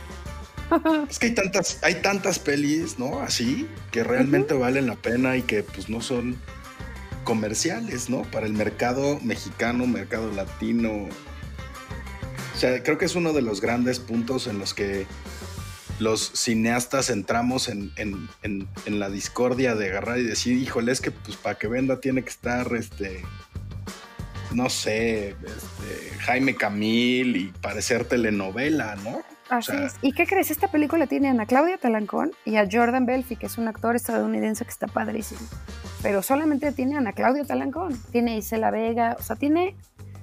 Es 1.10 1.18
que 1.18 1.26
hay 1.26 1.34
tantas, 1.34 1.78
hay 1.82 1.94
tantas 1.96 2.38
pelis, 2.38 2.98
¿no? 2.98 3.20
Así, 3.20 3.68
que 3.90 4.02
realmente 4.02 4.54
valen 4.54 4.86
la 4.86 4.96
pena 4.96 5.36
y 5.36 5.42
que 5.42 5.62
pues 5.62 5.88
no 5.88 6.00
son 6.00 6.36
comerciales, 7.24 8.08
¿no? 8.08 8.22
Para 8.22 8.46
el 8.46 8.52
mercado 8.54 9.18
mexicano, 9.22 9.86
mercado 9.86 10.32
latino. 10.32 11.08
O 12.54 12.58
sea, 12.58 12.82
creo 12.82 12.98
que 12.98 13.04
es 13.04 13.14
uno 13.14 13.32
de 13.32 13.42
los 13.42 13.60
grandes 13.60 13.98
puntos 13.98 14.46
en 14.46 14.58
los 14.58 14.74
que 14.74 15.06
los 15.98 16.30
cineastas 16.34 17.10
entramos 17.10 17.68
en, 17.68 17.92
la 18.86 19.10
discordia 19.10 19.74
de 19.74 19.90
agarrar 19.90 20.18
y 20.18 20.24
decir, 20.24 20.56
híjole, 20.56 20.92
es 20.92 21.00
que 21.00 21.10
pues 21.10 21.36
para 21.36 21.58
que 21.58 21.68
venda 21.68 22.00
tiene 22.00 22.22
que 22.22 22.30
estar 22.30 22.74
este 22.74 23.22
no 24.54 24.70
sé, 24.70 25.30
este, 25.30 26.18
Jaime 26.20 26.54
Camil 26.54 27.36
y 27.36 27.52
parecer 27.60 28.04
telenovela, 28.04 28.96
¿no? 28.96 29.22
Así 29.48 29.72
es. 29.72 29.96
¿Y 30.00 30.12
qué 30.12 30.26
crees? 30.26 30.50
Esta 30.50 30.68
película 30.68 31.06
tiene 31.06 31.28
a 31.28 31.32
Ana 31.32 31.46
Claudia 31.46 31.76
Talancón 31.76 32.32
y 32.44 32.56
a 32.56 32.66
Jordan 32.70 33.04
Belfi, 33.04 33.36
que 33.36 33.46
es 33.46 33.58
un 33.58 33.68
actor 33.68 33.94
estadounidense 33.94 34.64
que 34.64 34.70
está 34.70 34.86
padrísimo. 34.86 35.40
Pero 36.02 36.22
solamente 36.22 36.72
tiene 36.72 36.94
a 36.94 36.98
Ana 36.98 37.12
Claudia 37.12 37.44
Talancón, 37.44 37.98
tiene 38.10 38.32
a 38.32 38.36
Isela 38.36 38.70
Vega, 38.70 39.16
o 39.18 39.22
sea, 39.22 39.36
tiene 39.36 39.76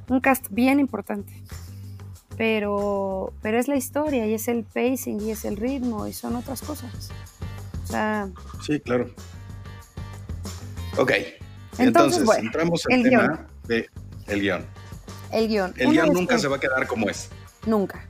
un 0.10 0.22
cast 0.22 0.48
bien 0.50 0.80
importante. 0.80 1.34
Pero, 2.38 3.34
pero 3.42 3.60
es 3.60 3.68
la 3.68 3.76
historia 3.76 4.26
y 4.26 4.34
es 4.34 4.48
el 4.48 4.64
pacing 4.64 5.22
y 5.22 5.32
es 5.32 5.46
el 5.46 5.58
ritmo 5.58 6.08
y 6.08 6.14
son 6.14 6.36
otras 6.36 6.62
cosas. 6.62 7.12
O 7.84 7.88
sea, 7.88 8.30
sí, 8.66 8.80
claro. 8.80 9.10
Ok. 10.98 11.12
Entonces, 11.78 12.28
entramos 12.38 12.86
al 12.90 13.04
tema 13.04 13.48
de 13.68 13.90
el 14.32 14.42
guion. 14.42 14.66
El 15.32 15.48
guion. 15.48 15.74
El 15.78 15.92
guion 15.92 16.14
nunca 16.14 16.38
se 16.38 16.48
va 16.48 16.58
a 16.58 16.60
quedar 16.60 16.88
como 16.88 17.10
es. 17.10 17.30
Nunca, 17.66 18.06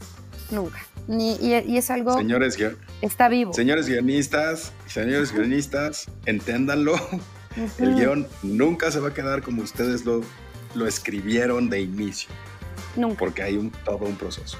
nunca. 0.49 0.79
Ni, 1.07 1.35
y, 1.35 1.77
es 1.77 1.89
algo... 1.89 2.17
Señores, 2.17 2.57
está 3.01 3.27
vivo. 3.27 3.53
Señores 3.53 3.87
guionistas, 3.87 4.71
señores 4.87 5.33
guionistas, 5.33 6.07
enténdanlo. 6.25 6.93
El 7.79 7.95
guion 7.95 8.27
nunca 8.43 8.91
se 8.91 8.99
va 8.99 9.09
a 9.09 9.13
quedar 9.13 9.41
como 9.41 9.61
ustedes 9.61 10.05
lo, 10.05 10.21
lo 10.73 10.87
escribieron 10.87 11.69
de 11.69 11.81
inicio. 11.81 12.29
Nunca. 12.95 13.19
Porque 13.19 13.43
hay 13.43 13.57
un, 13.57 13.71
todo 13.71 14.05
un 14.05 14.15
proceso. 14.15 14.57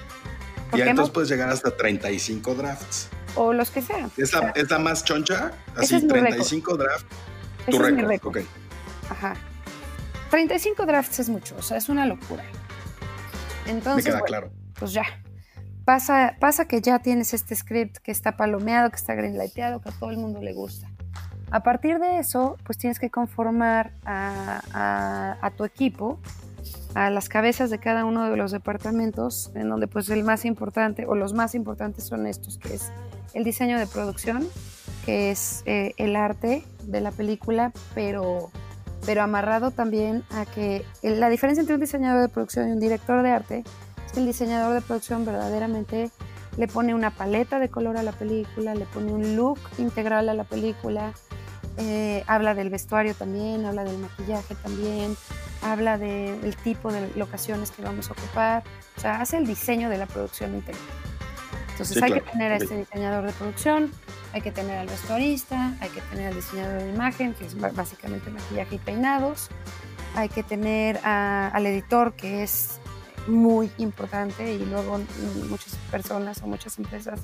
Y 0.73 0.81
entonces 0.81 1.13
puedes 1.13 1.29
llegar 1.29 1.49
hasta 1.49 1.75
35 1.75 2.55
drafts. 2.55 3.09
O 3.35 3.53
los 3.53 3.69
que 3.71 3.81
sean. 3.81 4.11
¿Es 4.17 4.33
la, 4.33 4.79
más 4.79 5.03
choncha? 5.03 5.51
Así, 5.75 6.05
35 6.05 6.77
drafts. 6.77 7.05
Tu 7.69 7.77
récord. 7.79 8.43
Ajá. 9.09 9.35
35 10.31 10.85
drafts 10.85 11.19
es 11.19 11.29
mucho, 11.29 11.55
o 11.57 11.61
sea, 11.61 11.77
es 11.77 11.89
una 11.89 12.05
locura. 12.05 12.43
Entonces, 13.67 14.05
Me 14.05 14.11
queda 14.11 14.21
claro. 14.21 14.51
pues 14.79 14.93
ya. 14.93 15.03
Pasa, 15.85 16.37
pasa 16.39 16.65
que 16.65 16.81
ya 16.81 16.99
tienes 16.99 17.33
este 17.33 17.55
script 17.55 17.97
que 17.97 18.11
está 18.11 18.37
palomeado, 18.37 18.89
que 18.89 18.95
está 18.95 19.13
greenlighteado, 19.13 19.81
que 19.81 19.89
a 19.89 19.91
todo 19.91 20.09
el 20.09 20.17
mundo 20.17 20.41
le 20.41 20.53
gusta. 20.53 20.87
A 21.51 21.63
partir 21.63 21.99
de 21.99 22.19
eso, 22.19 22.57
pues 22.63 22.77
tienes 22.77 22.97
que 22.97 23.09
conformar 23.09 23.91
a, 24.05 25.37
a, 25.41 25.51
tu 25.51 25.65
equipo, 25.65 26.19
a 26.93 27.09
las 27.09 27.27
cabezas 27.27 27.69
de 27.69 27.79
cada 27.79 28.05
uno 28.05 28.29
de 28.29 28.37
los 28.37 28.51
departamentos, 28.51 29.51
en 29.53 29.67
donde 29.67 29.87
pues 29.87 30.09
el 30.09 30.23
más 30.23 30.45
importante 30.45 31.05
o 31.07 31.15
los 31.15 31.33
más 31.33 31.55
importantes 31.55 32.05
son 32.05 32.25
estos, 32.25 32.57
que 32.57 32.75
es 32.75 32.89
el 33.33 33.43
diseño 33.43 33.77
de 33.77 33.87
producción, 33.87 34.47
que 35.03 35.31
es 35.31 35.63
eh, 35.65 35.93
el 35.97 36.15
arte 36.15 36.63
de 36.83 37.01
la 37.01 37.11
película, 37.11 37.73
pero 37.93 38.49
pero 39.05 39.21
amarrado 39.21 39.71
también 39.71 40.23
a 40.31 40.45
que 40.45 40.85
la 41.01 41.29
diferencia 41.29 41.61
entre 41.61 41.75
un 41.75 41.81
diseñador 41.81 42.21
de 42.21 42.29
producción 42.29 42.69
y 42.69 42.71
un 42.71 42.79
director 42.79 43.23
de 43.23 43.31
arte 43.31 43.63
es 44.05 44.11
que 44.11 44.19
el 44.19 44.25
diseñador 44.25 44.73
de 44.73 44.81
producción 44.81 45.25
verdaderamente 45.25 46.11
le 46.57 46.67
pone 46.67 46.93
una 46.93 47.11
paleta 47.11 47.59
de 47.59 47.69
color 47.69 47.97
a 47.97 48.03
la 48.03 48.11
película, 48.11 48.75
le 48.75 48.85
pone 48.85 49.11
un 49.11 49.35
look 49.35 49.59
integral 49.77 50.29
a 50.29 50.33
la 50.33 50.43
película, 50.43 51.13
eh, 51.77 52.23
habla 52.27 52.53
del 52.53 52.69
vestuario 52.69 53.15
también, 53.15 53.65
habla 53.65 53.83
del 53.83 53.97
maquillaje 53.97 54.55
también, 54.55 55.15
habla 55.61 55.97
del 55.97 56.55
tipo 56.57 56.91
de 56.91 57.09
locaciones 57.15 57.71
que 57.71 57.81
vamos 57.81 58.09
a 58.09 58.13
ocupar, 58.13 58.63
o 58.97 58.99
sea, 58.99 59.21
hace 59.21 59.37
el 59.37 59.47
diseño 59.47 59.89
de 59.89 59.97
la 59.97 60.05
producción 60.05 60.53
integral. 60.53 61.10
Entonces 61.81 62.03
hay 62.03 62.13
que 62.13 62.21
tener 62.21 62.51
a 62.51 62.57
este 62.57 62.77
diseñador 62.77 63.25
de 63.25 63.33
producción, 63.33 63.91
hay 64.33 64.41
que 64.41 64.51
tener 64.51 64.77
al 64.77 64.87
vestuarista, 64.87 65.75
hay 65.79 65.89
que 65.89 66.01
tener 66.01 66.27
al 66.27 66.35
diseñador 66.35 66.83
de 66.83 66.89
imagen, 66.89 67.33
que 67.33 67.45
es 67.45 67.59
básicamente 67.59 68.29
maquillaje 68.29 68.75
y 68.75 68.77
peinados, 68.77 69.49
hay 70.15 70.29
que 70.29 70.43
tener 70.43 70.99
al 71.03 71.65
editor, 71.65 72.13
que 72.13 72.43
es 72.43 72.79
muy 73.27 73.71
importante 73.77 74.53
y 74.53 74.65
luego 74.65 74.99
muchas 75.49 75.75
personas 75.89 76.41
o 76.43 76.47
muchas 76.47 76.77
empresas 76.77 77.21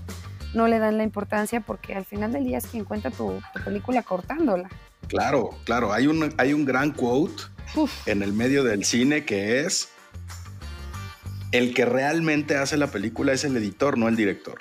no 0.54 0.68
le 0.68 0.80
dan 0.80 0.98
la 0.98 1.04
importancia 1.04 1.62
porque 1.62 1.96
al 1.96 2.06
final 2.06 2.32
del 2.32 2.46
día 2.46 2.58
es 2.58 2.68
quien 2.68 2.86
cuenta 2.86 3.12
tu, 3.12 3.40
película 3.64 4.02
cortándola. 4.04 4.70
Claro, 5.08 5.52
claro, 5.66 5.94
hay 5.94 6.08
un, 6.08 6.34
hay 6.38 6.54
un 6.54 6.66
gran 6.66 6.92
quote 6.92 7.44
en 8.06 8.24
el 8.24 8.34
medio 8.34 8.64
del 8.64 8.86
cine 8.86 9.26
que 9.26 9.62
es 9.62 9.90
el 11.52 11.74
que 11.74 11.86
realmente 11.86 12.56
hace 12.58 12.78
la 12.78 12.88
película 12.88 13.34
es 13.34 13.44
el 13.44 13.56
editor, 13.58 13.98
no 13.98 14.08
el 14.08 14.16
director. 14.16 14.60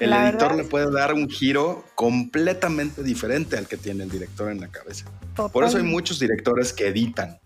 El 0.00 0.12
editor 0.12 0.56
le 0.56 0.64
puede 0.64 0.90
dar 0.90 1.14
un 1.14 1.28
giro 1.28 1.84
completamente 1.94 3.02
diferente 3.04 3.56
al 3.56 3.68
que 3.68 3.76
tiene 3.76 4.02
el 4.04 4.10
director 4.10 4.50
en 4.50 4.60
la 4.60 4.68
cabeza. 4.68 5.06
Por 5.52 5.64
eso 5.64 5.76
hay 5.76 5.84
muchos 5.84 6.18
directores 6.18 6.72
que 6.72 6.88
editan. 6.88 7.38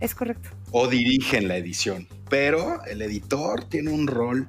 Es 0.00 0.14
correcto. 0.14 0.50
O 0.70 0.86
dirigen 0.86 1.48
la 1.48 1.56
edición. 1.56 2.06
Pero 2.28 2.84
el 2.84 3.00
editor 3.00 3.64
tiene 3.64 3.90
un 3.90 4.06
rol 4.06 4.48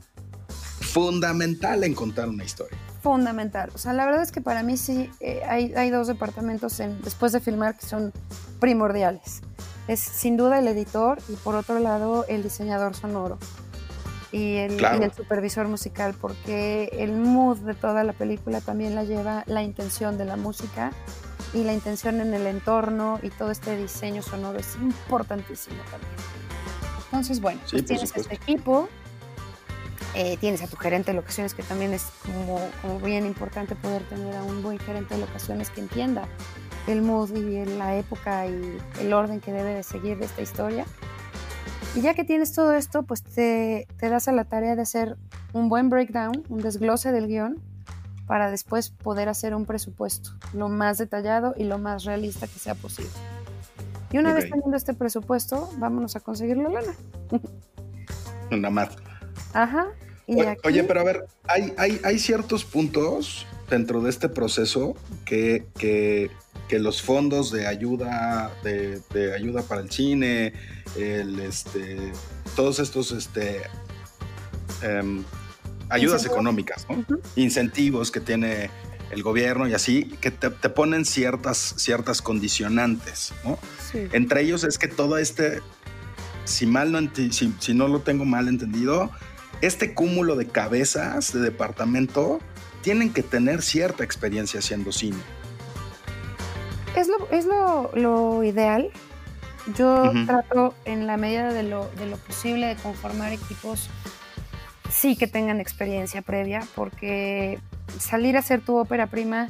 fundamental 0.81 1.83
en 1.83 1.93
contar 1.93 2.27
una 2.27 2.43
historia. 2.43 2.77
Fundamental. 3.01 3.69
O 3.73 3.77
sea, 3.77 3.93
la 3.93 4.05
verdad 4.05 4.21
es 4.21 4.31
que 4.31 4.41
para 4.41 4.63
mí 4.63 4.75
sí 4.75 5.09
eh, 5.21 5.41
hay, 5.47 5.89
dos 5.91 6.07
departamentos 6.07 6.79
en, 6.79 7.01
después 7.01 7.31
de 7.31 7.39
filmar 7.39 7.77
que 7.77 7.85
son 7.85 8.11
primordiales. 8.59 9.41
Es 9.87 9.99
sin 9.99 10.35
duda 10.35 10.59
el 10.59 10.67
editor 10.67 11.19
y 11.29 11.33
por 11.35 11.55
otro 11.55 11.79
lado 11.79 12.25
el 12.27 12.43
diseñador 12.43 12.95
sonoro 12.95 13.37
y 14.31 14.55
el, 14.57 15.11
supervisor 15.15 15.67
musical, 15.67 16.15
porque 16.19 16.89
el 16.93 17.13
mood 17.13 17.57
de 17.59 17.73
toda 17.73 18.03
la 18.03 18.13
película 18.13 18.61
también 18.61 18.95
la 18.95 19.03
lleva 19.03 19.43
la 19.47 19.63
intención 19.63 20.17
de 20.17 20.25
la 20.25 20.35
música 20.35 20.91
y 21.53 21.63
la 21.63 21.73
intención 21.73 22.19
en 22.21 22.33
el 22.33 22.47
entorno 22.47 23.19
y 23.23 23.29
todo 23.29 23.51
este 23.51 23.77
diseño 23.77 24.21
sonoro 24.21 24.59
es 24.59 24.75
importantísimo 24.75 25.77
también. 25.91 26.11
Entonces, 27.05 27.39
bueno, 27.39 27.61
pues 27.69 27.85
tienes 27.85 28.13
este 28.15 28.35
equipo, 28.35 28.89
eh, 30.15 30.37
tienes 30.37 30.61
a 30.63 30.67
tu 30.67 30.75
gerente 30.75 31.11
de 31.11 31.17
locaciones, 31.17 31.53
que 31.53 31.63
también 31.63 31.93
es 31.93 32.07
como, 32.25 32.59
como, 32.81 32.99
bien 32.99 33.25
importante 33.25 33.75
poder 33.75 34.03
tener 34.03 34.35
a 34.35 34.43
un 34.43 34.61
buen 34.63 34.79
gerente 34.79 35.15
de 35.15 35.21
locaciones 35.21 35.69
que 35.69 35.81
entienda 35.81 36.27
el 36.87 37.01
mood 37.01 37.33
y 37.35 37.65
la 37.65 37.95
época 37.95 38.45
y 38.47 38.77
el 38.99 39.13
orden 39.13 39.39
que 39.39 39.51
debe 39.51 39.73
de 39.73 39.83
seguir 39.83 40.17
de 40.17 40.25
esta 40.25 40.41
historia. 40.41 40.85
Y 41.95 42.01
ya 42.01 42.13
que 42.13 42.25
tienes 42.25 42.51
todo 42.51 42.73
esto, 42.73 43.03
pues 43.03 43.23
te, 43.23 43.87
das 44.01 44.27
a 44.27 44.33
la 44.33 44.43
tarea 44.43 44.75
de 44.75 44.81
hacer 44.81 45.15
un 45.53 45.69
buen 45.69 45.89
breakdown, 45.89 46.43
un 46.49 46.59
desglose 46.59 47.13
del 47.13 47.27
guion, 47.27 47.61
para 48.27 48.51
después 48.51 48.89
poder 48.89 49.29
hacer 49.29 49.55
un 49.55 49.65
presupuesto 49.65 50.31
lo 50.53 50.67
más 50.67 50.97
detallado 50.97 51.53
y 51.57 51.63
lo 51.63 51.77
más 51.77 52.03
realista 52.03 52.47
que 52.47 52.59
sea 52.59 52.75
posible. 52.75 53.11
Y 54.11 54.17
una 54.17 54.33
vez 54.33 54.49
teniendo 54.49 54.75
este 54.75 54.93
presupuesto, 54.93 55.69
vámonos 55.77 56.15
a 56.15 56.19
conseguir 56.19 56.57
la 56.57 56.69
lana. 56.69 56.93
Nada 58.51 58.69
más. 58.69 58.89
Ajá. 59.53 59.87
Oye, 60.27 60.83
pero 60.83 60.99
a 60.99 61.03
ver, 61.03 61.25
hay, 61.43 61.73
hay, 61.77 61.99
hay, 62.03 62.19
ciertos 62.19 62.65
puntos 62.65 63.45
dentro 63.69 64.01
de 64.01 64.09
este 64.09 64.27
proceso 64.27 64.95
que, 65.23 65.65
que, 65.77 66.31
que 66.67 66.79
los 66.79 67.01
fondos 67.01 67.51
de 67.51 67.67
ayuda, 67.67 68.51
de, 68.63 69.01
de 69.13 69.35
ayuda 69.35 69.61
para 69.61 69.81
el 69.81 69.91
cine, 69.91 70.53
el, 70.97 71.39
este, 71.39 72.11
todos 72.55 72.79
estos 72.79 73.11
este, 73.11 73.61
em, 74.81 75.23
ayudas 75.89 76.25
económicas, 76.25 76.87
incentivos 77.35 78.09
que 78.11 78.19
tiene 78.19 78.69
el 79.11 79.21
gobierno 79.21 79.67
y 79.67 79.73
así, 79.73 80.05
que 80.21 80.31
te, 80.31 80.49
ponen 80.49 81.05
ciertas, 81.05 81.75
ciertas 81.77 82.21
condicionantes. 82.21 83.33
Entre 83.93 84.41
ellos 84.41 84.63
es 84.63 84.77
que 84.77 84.87
todo 84.87 85.17
este, 85.17 85.61
si, 86.43 86.65
mal 86.65 86.91
no, 86.91 86.99
si, 87.13 87.53
si 87.59 87.73
no 87.73 87.87
lo 87.87 87.99
tengo 88.01 88.25
mal 88.25 88.47
entendido, 88.47 89.11
este 89.61 89.93
cúmulo 89.93 90.35
de 90.35 90.47
cabezas 90.47 91.33
de 91.33 91.39
departamento 91.39 92.39
tienen 92.81 93.11
que 93.11 93.23
tener 93.23 93.61
cierta 93.61 94.03
experiencia 94.03 94.59
haciendo 94.59 94.91
cine. 94.91 95.17
Es 96.95 97.07
lo, 97.07 97.29
es 97.31 97.45
lo, 97.45 98.43
ideal. 98.43 98.89
Yo 99.75 100.11
trato 100.27 100.75
en 100.85 101.07
la 101.07 101.17
medida 101.17 101.51
de 101.51 101.63
lo, 101.63 101.89
de 101.97 102.05
lo 102.05 102.17
posible 102.17 102.67
de 102.67 102.75
conformar 102.75 103.33
equipos 103.33 103.89
sí 104.91 105.15
que 105.15 105.27
tengan 105.27 105.59
experiencia 105.59 106.21
previa, 106.21 106.63
porque 106.75 107.59
salir 107.99 108.35
a 108.37 108.39
hacer 108.39 108.61
tu 108.61 108.77
ópera 108.77 109.07
prima 109.07 109.49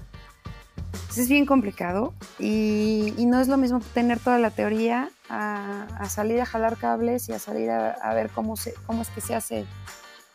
pues, 1.05 1.17
es 1.17 1.29
bien 1.29 1.45
complicado 1.45 2.13
y, 2.39 3.13
no 3.25 3.39
es 3.39 3.47
lo 3.47 3.58
mismo 3.58 3.79
tener 3.93 4.19
toda 4.19 4.38
la 4.38 4.51
teoría 4.51 5.10
a, 5.29 6.08
salir 6.10 6.39
a 6.41 6.45
jalar 6.45 6.77
cables 6.77 7.27
y 7.29 7.34
a 7.34 7.39
salir 7.39 7.71
a, 7.71 8.13
ver 8.13 8.29
cómo, 8.29 8.55
se, 8.55 8.73
cómo 8.86 9.01
es 9.01 9.10
que 9.10 9.21
se 9.21 9.36
hace 9.36 9.65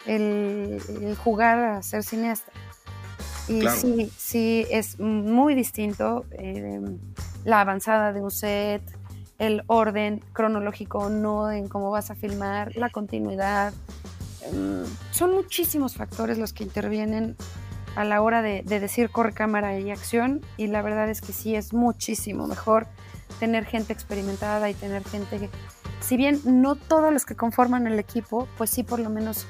el, 0.06 0.80
jugar 1.22 1.58
a 1.58 1.82
ser 1.82 2.02
cineasta. 2.02 2.52
Y 3.48 3.66
sí, 3.68 4.12
sí, 4.16 4.66
es 4.70 5.00
muy 5.00 5.54
distinto 5.54 6.24
eh, 6.32 6.80
la 7.44 7.60
avanzada 7.60 8.12
de 8.12 8.20
un 8.20 8.30
set, 8.30 8.82
el 9.38 9.62
orden 9.66 10.22
cronológico 10.32 10.98
o 10.98 11.08
no 11.08 11.50
en 11.50 11.68
cómo 11.68 11.90
vas 11.90 12.10
a 12.10 12.14
filmar, 12.14 12.76
la 12.76 12.90
continuidad. 12.90 13.72
Em, 14.42 14.84
son 15.10 15.34
muchísimos 15.34 15.96
factores 15.96 16.38
los 16.38 16.52
que 16.52 16.62
intervienen 16.64 17.36
a 17.96 18.04
la 18.04 18.22
hora 18.22 18.42
de, 18.42 18.62
decir 18.62 19.10
corre 19.10 19.32
cámara 19.32 19.78
y 19.78 19.90
acción 19.90 20.40
y 20.56 20.68
la 20.68 20.82
verdad 20.82 21.08
es 21.08 21.20
que 21.20 21.32
sí 21.32 21.54
es 21.54 21.72
muchísimo 21.72 22.46
mejor 22.46 22.86
tener 23.38 23.64
gente 23.64 23.92
experimentada 23.92 24.70
y 24.70 24.74
tener 24.74 25.04
gente 25.04 25.38
que, 25.38 25.50
si 26.00 26.16
bien 26.16 26.40
no 26.44 26.76
todos 26.76 27.12
los 27.12 27.24
que 27.24 27.36
conforman 27.36 27.86
el 27.86 27.98
equipo, 27.98 28.48
pues 28.56 28.70
sí 28.70 28.82
por 28.82 29.00
lo 29.00 29.10
menos 29.10 29.46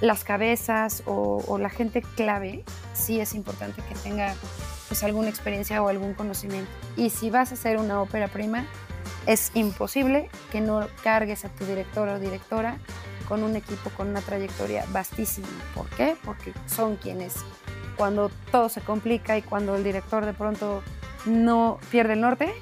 las 0.00 0.24
cabezas 0.24 1.02
o, 1.06 1.58
la 1.58 1.70
gente 1.70 2.02
clave, 2.02 2.64
sí 2.92 3.20
es 3.20 3.34
importante 3.34 3.82
que 3.88 3.94
tenga 3.96 4.34
pues 4.88 5.02
alguna 5.02 5.28
experiencia 5.28 5.82
o 5.82 5.88
algún 5.88 6.14
conocimiento. 6.14 6.70
Y 6.96 7.10
si 7.10 7.30
vas 7.30 7.50
a 7.50 7.54
hacer 7.54 7.78
una 7.78 8.00
ópera 8.00 8.28
prima, 8.28 8.66
es 9.26 9.50
imposible 9.54 10.28
que 10.52 10.60
no 10.60 10.86
cargues 11.02 11.44
a 11.44 11.48
tu 11.48 11.64
director 11.64 12.08
o 12.08 12.20
directora 12.20 12.78
con 13.26 13.42
un 13.42 13.56
equipo 13.56 13.90
con 13.90 14.08
una 14.08 14.20
trayectoria 14.20 14.84
vastísima. 14.92 15.48
¿Por 15.74 15.88
qué? 15.90 16.16
Porque 16.24 16.52
son 16.66 16.96
quienes 16.96 17.34
cuando 17.96 18.30
todo 18.50 18.68
se 18.68 18.80
complica 18.80 19.36
y 19.36 19.42
cuando 19.42 19.76
el 19.76 19.84
director 19.84 20.24
de 20.24 20.32
pronto 20.32 20.82
no 21.24 21.78
pierde 21.90 22.14
el 22.14 22.20
norte, 22.20 22.52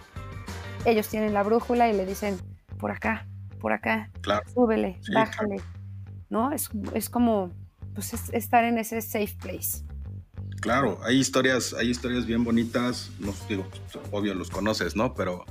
ellos 0.84 1.08
tienen 1.08 1.34
la 1.34 1.42
brújula 1.42 1.88
y 1.88 1.92
le 1.92 2.06
dicen, 2.06 2.38
por 2.78 2.90
acá, 2.90 3.26
por 3.60 3.72
acá, 3.72 4.10
súbele, 4.52 5.00
bájale, 5.12 5.56
¿no? 6.28 6.52
Es, 6.52 6.70
es 6.94 7.08
como 7.08 7.50
pues, 7.94 8.12
estar 8.32 8.64
en 8.64 8.78
ese 8.78 9.00
safe 9.00 9.36
place. 9.40 9.84
Claro, 10.60 10.98
hay 11.04 11.18
historias, 11.18 11.74
hay 11.74 11.90
historias 11.90 12.24
bien 12.24 12.42
bonitas, 12.42 13.10
no 13.18 13.34
digo, 13.48 13.66
obvio 14.12 14.34
los 14.34 14.50
conoces, 14.50 14.96
¿no? 14.96 15.14
Pero, 15.14 15.44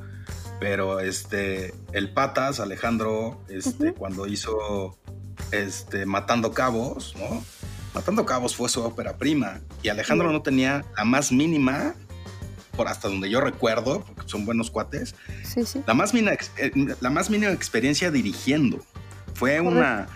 pero 0.59 0.99
este, 0.99 1.73
el 1.91 2.11
Patas, 2.13 2.59
Alejandro, 2.59 3.39
este, 3.47 3.93
cuando 3.93 4.25
hizo 4.25 4.97
este, 5.51 6.05
Matando 6.05 6.51
Cabos, 6.51 7.15
¿no? 7.17 7.43
Matando 7.93 8.25
Cabos 8.25 8.55
fue 8.55 8.69
su 8.69 8.83
ópera 8.83 9.17
prima 9.17 9.61
y 9.83 9.89
Alejandro 9.89 10.31
no 10.31 10.41
tenía 10.41 10.83
la 10.97 11.05
más 11.05 11.31
mínima, 11.31 11.93
por 12.75 12.87
hasta 12.87 13.07
donde 13.07 13.29
yo 13.29 13.39
recuerdo, 13.39 14.01
porque 14.01 14.27
son 14.27 14.45
buenos 14.45 14.71
cuates, 14.71 15.15
La, 15.85 15.93
más 15.93 16.13
mínima, 16.13 16.33
eh, 16.57 16.71
la 16.99 17.09
más 17.11 17.29
mínima 17.29 17.51
experiencia 17.51 18.09
dirigiendo. 18.09 18.83
Fue 19.35 19.61
una, 19.61 20.07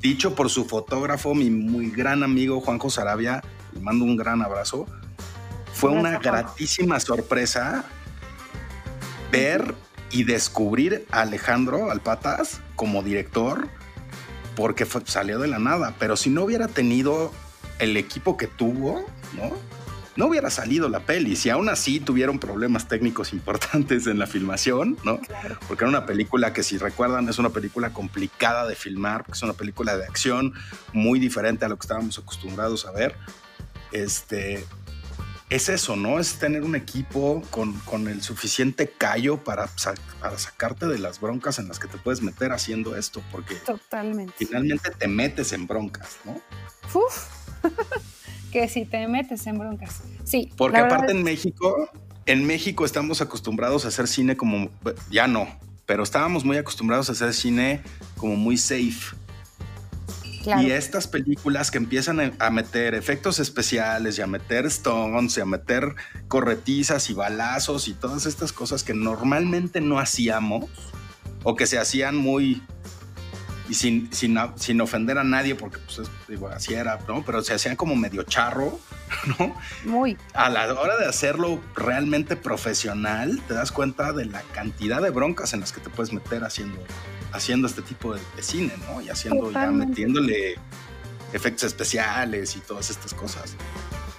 dicho 0.00 0.34
por 0.34 0.50
su 0.50 0.64
fotógrafo, 0.64 1.34
mi 1.34 1.50
muy 1.50 1.90
gran 1.90 2.24
amigo 2.24 2.60
Juanjo 2.60 2.90
Sarabia, 2.90 3.42
le 3.72 3.80
mando 3.80 4.04
un 4.04 4.16
gran 4.16 4.42
abrazo, 4.42 4.86
fue 5.72 5.90
una 5.90 6.18
gratísima 6.18 6.98
sorpresa 6.98 7.84
ver 9.30 9.76
y 10.10 10.24
descubrir 10.24 11.06
a 11.12 11.20
Alejandro 11.20 11.92
Alpatas 11.92 12.60
como 12.74 13.04
director 13.04 13.68
porque 14.56 14.86
salió 15.04 15.38
de 15.38 15.48
la 15.48 15.58
nada. 15.58 15.94
Pero 15.98 16.16
si 16.16 16.30
no 16.30 16.44
hubiera 16.44 16.68
tenido 16.68 17.32
el 17.78 17.96
equipo 17.96 18.36
que 18.36 18.46
tuvo, 18.46 19.04
¿no? 19.34 19.52
No 20.16 20.26
hubiera 20.26 20.50
salido 20.50 20.88
la 20.88 21.00
peli. 21.00 21.36
Si 21.36 21.50
aún 21.50 21.68
así 21.68 22.00
tuvieron 22.00 22.38
problemas 22.38 22.88
técnicos 22.88 23.32
importantes 23.34 24.06
en 24.06 24.18
la 24.18 24.26
filmación, 24.26 24.98
¿no? 25.04 25.20
Porque 25.66 25.84
era 25.84 25.88
una 25.88 26.06
película 26.06 26.52
que, 26.52 26.62
si 26.62 26.78
recuerdan, 26.78 27.28
es 27.28 27.38
una 27.38 27.50
película 27.50 27.92
complicada 27.92 28.66
de 28.66 28.74
filmar, 28.74 29.24
porque 29.24 29.38
es 29.38 29.42
una 29.42 29.54
película 29.54 29.96
de 29.96 30.04
acción 30.04 30.52
muy 30.92 31.18
diferente 31.18 31.64
a 31.64 31.68
lo 31.68 31.76
que 31.76 31.84
estábamos 31.84 32.18
acostumbrados 32.18 32.86
a 32.86 32.92
ver. 32.92 33.16
Este, 33.92 34.64
es 35.50 35.68
eso, 35.68 35.96
¿no? 35.96 36.20
Es 36.20 36.38
tener 36.38 36.62
un 36.62 36.76
equipo 36.76 37.42
con, 37.50 38.08
el 38.08 38.22
suficiente 38.22 38.88
callo 38.88 39.42
para, 39.42 39.68
para, 40.20 40.38
sacarte 40.38 40.86
de 40.86 40.98
las 40.98 41.20
broncas 41.20 41.58
en 41.58 41.66
las 41.66 41.80
que 41.80 41.88
te 41.88 41.98
puedes 41.98 42.22
meter 42.22 42.52
haciendo 42.52 42.96
esto, 42.96 43.20
porque 43.32 43.56
Totalmente. 43.56 44.32
finalmente 44.38 44.90
te 44.96 45.08
metes 45.08 45.52
en 45.52 45.66
broncas, 45.66 46.18
¿no? 46.24 46.40
Uf, 46.94 47.26
que 48.52 48.68
si 48.68 48.84
te 48.84 49.06
metes 49.08 49.44
en 49.48 49.58
broncas. 49.58 50.02
Sí. 50.24 50.52
Porque 50.56 50.78
aparte 50.78 51.12
en 51.12 51.24
México, 51.24 51.90
en 52.26 52.46
México 52.46 52.84
estamos 52.84 53.20
acostumbrados 53.20 53.84
a 53.84 53.88
hacer 53.88 54.06
cine 54.06 54.36
como, 54.36 54.70
ya 55.10 55.26
no, 55.26 55.48
pero 55.84 56.04
estábamos 56.04 56.44
muy 56.44 56.58
acostumbrados 56.58 57.08
a 57.08 57.12
hacer 57.12 57.34
cine 57.34 57.82
como 58.16 58.36
muy 58.36 58.56
safe, 58.56 59.16
y 60.44 60.70
estas 60.70 61.06
películas 61.06 61.70
que 61.70 61.78
empiezan 61.78 62.34
a 62.38 62.50
meter 62.50 62.94
efectos 62.94 63.38
especiales 63.38 64.18
y 64.18 64.22
a 64.22 64.26
meter 64.26 64.66
stones 64.66 65.36
y 65.36 65.40
a 65.40 65.44
meter 65.44 65.94
corretizas 66.28 67.10
y 67.10 67.14
balazos 67.14 67.88
y 67.88 67.94
todas 67.94 68.26
estas 68.26 68.52
cosas 68.52 68.82
que 68.82 68.94
normalmente 68.94 69.80
no 69.80 69.98
hacíamos 69.98 70.64
o 71.42 71.56
que 71.56 71.66
se 71.66 71.78
hacían 71.78 72.16
muy 72.16 72.62
y 73.70 73.74
sin, 73.74 74.12
sin, 74.12 74.36
sin 74.56 74.80
ofender 74.80 75.16
a 75.16 75.22
nadie 75.22 75.54
porque 75.54 75.78
pues 75.78 76.10
digo, 76.28 76.48
así 76.48 76.74
era, 76.74 76.98
¿no? 77.06 77.24
Pero 77.24 77.40
se 77.42 77.54
hacían 77.54 77.76
como 77.76 77.94
medio 77.94 78.24
charro, 78.24 78.80
¿no? 79.38 79.54
Muy. 79.84 80.18
A 80.34 80.50
la 80.50 80.72
hora 80.74 80.96
de 80.96 81.06
hacerlo 81.06 81.60
realmente 81.76 82.34
profesional, 82.34 83.40
te 83.46 83.54
das 83.54 83.70
cuenta 83.70 84.12
de 84.12 84.24
la 84.24 84.42
cantidad 84.42 85.00
de 85.00 85.10
broncas 85.10 85.54
en 85.54 85.60
las 85.60 85.72
que 85.72 85.80
te 85.80 85.88
puedes 85.88 86.12
meter 86.12 86.42
haciendo 86.42 86.82
haciendo 87.32 87.68
este 87.68 87.82
tipo 87.82 88.12
de, 88.12 88.20
cine, 88.40 88.72
¿no? 88.88 89.00
Y 89.00 89.08
haciendo, 89.08 89.52
ya 89.52 89.70
metiéndole 89.70 90.56
efectos 91.32 91.62
especiales 91.62 92.56
y 92.56 92.60
todas 92.60 92.90
estas 92.90 93.14
cosas. 93.14 93.54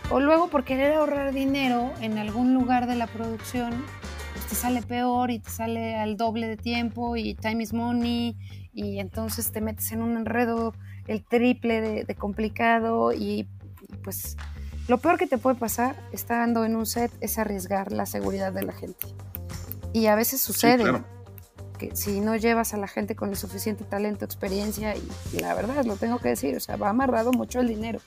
O 0.10 0.22
luego 0.22 0.50
por 0.50 0.64
querer 0.64 0.94
ahorrar 0.94 1.34
dinero 1.34 1.92
en 2.00 2.18
algún 2.18 2.54
lugar 2.54 2.88
de 2.88 2.96
la 2.96 3.08
producción, 3.08 3.84
pues 4.32 4.46
te 4.46 4.56
sale 4.56 4.82
peor 4.82 5.30
y 5.30 5.40
te 5.40 5.50
sale 5.50 5.98
al 5.98 6.16
doble 6.16 6.48
de 6.48 6.56
tiempo 6.56 7.18
y 7.18 7.34
time 7.34 7.64
is 7.64 7.74
money 7.74 8.38
y 8.74 9.00
entonces 9.00 9.52
te 9.52 9.62
metes 9.62 9.92
en 9.92 10.02
un 10.02 10.18
enredo 10.18 10.74
el 11.08 11.24
triple 11.24 12.04
de, 12.06 12.16
complicado 12.16 13.12
y, 13.14 13.48
pues 14.04 14.38
lo 14.88 14.98
peor 14.98 15.18
que 15.18 15.28
te 15.28 15.38
puede 15.38 15.56
pasar 15.56 15.96
estando 16.12 16.66
en 16.66 16.76
un 16.76 16.86
set 16.86 17.12
es 17.22 17.38
arriesgar 17.38 17.92
la 17.92 18.06
seguridad 18.06 18.54
de 18.54 18.64
la 18.64 18.74
gente. 18.74 19.08
Y 19.94 20.08
a 20.08 20.16
veces 20.16 20.42
sucede 20.42 20.84
si 21.94 22.20
no 22.22 22.36
llevas 22.36 22.74
a 22.74 22.78
la 22.78 22.88
gente 22.88 23.16
con 23.16 23.30
el 23.30 23.36
suficiente 23.36 23.84
talento, 23.84 24.26
experiencia, 24.26 24.96
y, 24.96 25.40
la 25.40 25.54
verdad, 25.54 25.84
lo 25.86 25.96
tengo 25.96 26.20
que 26.20 26.30
decir, 26.30 26.56
o 26.56 26.60
sea, 26.60 26.76
va 26.76 26.90
amarrado 26.90 27.32
mucho 27.32 27.60
el 27.60 27.68
dinero, 27.68 28.00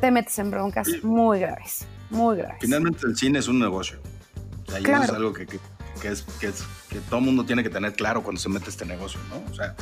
te 0.00 0.10
metes 0.10 0.38
en 0.38 0.50
broncas 0.50 0.88
muy 1.02 1.40
graves, 1.40 1.86
muy 2.10 2.36
graves. 2.36 2.58
Finalmente 2.60 3.00
el 3.06 3.16
cine 3.16 3.40
es 3.40 3.48
un 3.48 3.58
negocio. 3.58 3.98
O 4.68 4.76
eso 4.76 5.02
es 5.02 5.10
algo 5.10 5.32
que, 5.32 5.46
que, 5.46 5.58
es, 6.08 6.22
que, 6.40 6.48
es, 6.48 6.64
que 6.88 7.00
todo 7.00 7.18
el 7.20 7.26
mundo 7.26 7.44
tiene 7.44 7.62
que 7.62 7.70
tener 7.70 7.94
claro 7.94 8.22
cuando 8.22 8.40
se 8.40 8.48
mete 8.48 8.70
este 8.70 8.84
negocio, 8.84 9.20
¿no? 9.30 9.50
O 9.50 9.54
sea, 9.54 9.74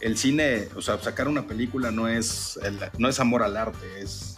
el 0.00 0.18
cine, 0.18 0.68
o 0.74 0.82
sea, 0.82 0.98
sacar 1.00 1.28
una 1.28 1.42
película 1.42 1.90
no 1.90 2.08
es, 2.08 2.58
no 2.98 3.08
es 3.08 3.20
amor 3.20 3.42
al 3.42 3.56
arte, 3.56 4.00
es, 4.00 4.34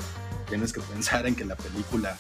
tienes 0.49 0.73
que 0.73 0.81
pensar 0.81 1.27
en 1.27 1.35
que 1.35 1.45
la 1.45 1.57
película 1.57 2.17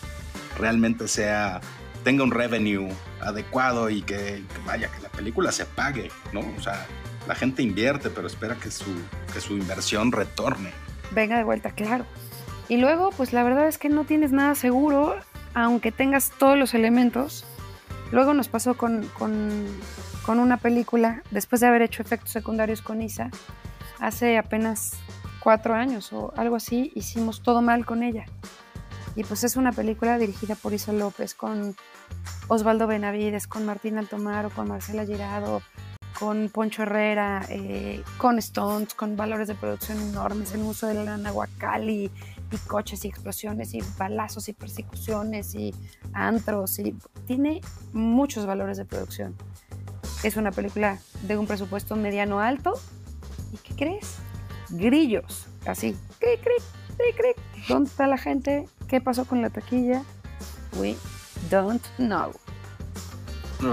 realmente 0.58 1.08
sea 1.08 1.60
tenga 2.04 2.22
un 2.22 2.30
revenue 2.30 2.88
adecuado 3.20 3.90
y 3.90 4.02
que, 4.02 4.44
vaya, 4.66 4.88
que 4.88 5.02
la 5.02 5.08
película 5.08 5.50
se 5.50 5.64
pague, 5.64 6.10
¿no? 6.32 6.40
O 6.56 6.62
sea, 6.62 6.86
la 7.26 7.34
gente 7.34 7.62
invierte, 7.62 8.10
pero 8.10 8.26
espera 8.26 8.54
que 8.56 8.70
su, 8.70 8.92
que 9.32 9.40
su 9.40 9.54
inversión 9.54 10.12
retorne. 10.12 10.70
Venga 11.10 11.38
de 11.38 11.44
vuelta, 11.44 11.70
claro. 11.70 12.04
Y 12.68 12.76
luego, 12.76 13.10
pues 13.10 13.32
la 13.32 13.42
verdad 13.42 13.66
es 13.66 13.78
que 13.78 13.88
no 13.88 14.04
tienes 14.04 14.32
nada 14.32 14.54
seguro, 14.54 15.16
aunque 15.54 15.90
tengas 15.90 16.30
todos 16.38 16.58
los 16.58 16.74
elementos. 16.74 17.44
Luego 18.12 18.34
nos 18.34 18.48
pasó 18.48 18.76
con, 18.76 19.06
con, 19.18 20.38
una 20.38 20.56
película, 20.56 21.22
después 21.30 21.60
de 21.60 21.66
haber 21.66 21.82
hecho 21.82 22.02
efectos 22.02 22.30
secundarios 22.30 22.82
con 22.82 23.02
Isa, 23.02 23.30
hace 23.98 24.38
apenas 24.38 24.94
cuatro 25.40 25.74
años 25.74 26.12
o 26.12 26.32
algo 26.36 26.56
así, 26.56 26.92
hicimos 26.94 27.42
todo 27.42 27.62
mal 27.62 27.84
con 27.84 28.02
ella. 28.02 28.24
Y 29.16 29.24
pues 29.24 29.44
es 29.44 29.56
una 29.56 29.72
película 29.72 30.18
dirigida 30.18 30.54
por 30.54 30.72
Isa 30.72 30.92
López, 30.92 31.34
con 31.34 31.76
Osvaldo 32.48 32.86
Benavides, 32.86 33.46
con 33.46 33.64
Martín 33.64 33.98
Altomaro, 33.98 34.50
con 34.50 34.68
Marcela 34.68 35.04
Girado, 35.04 35.62
con 36.18 36.48
Poncho 36.48 36.82
Herrera, 36.82 37.44
eh, 37.48 38.02
con 38.18 38.38
Stones, 38.38 38.94
con 38.94 39.16
valores 39.16 39.48
de 39.48 39.54
producción 39.54 40.00
enormes, 40.00 40.52
el 40.54 40.62
uso 40.62 40.86
de 40.86 40.94
la 40.94 41.16
Nahuacali 41.16 42.10
y 42.54 42.56
coches 42.58 43.04
y 43.04 43.08
explosiones 43.08 43.74
y 43.74 43.82
balazos 43.98 44.48
y 44.48 44.52
persecuciones 44.52 45.54
y 45.54 45.74
antros 46.12 46.78
y 46.78 46.94
tiene 47.26 47.60
muchos 47.92 48.46
valores 48.46 48.76
de 48.76 48.84
producción. 48.84 49.34
Es 50.22 50.36
una 50.36 50.52
película 50.52 50.98
de 51.22 51.36
un 51.36 51.46
presupuesto 51.46 51.96
mediano 51.96 52.40
alto 52.40 52.74
y 53.52 53.56
¿qué 53.58 53.74
crees? 53.74 54.16
Grillos, 54.70 55.46
así. 55.66 55.96
¿Qué 56.20 56.38
crees? 56.42 56.64
¿Dónde 57.68 57.90
está 57.90 58.06
la 58.06 58.18
gente? 58.18 58.68
¿Qué 58.88 59.00
pasó 59.00 59.24
con 59.24 59.42
la 59.42 59.50
taquilla? 59.50 60.02
We 60.76 60.96
don't 61.50 61.84
know. 61.96 62.32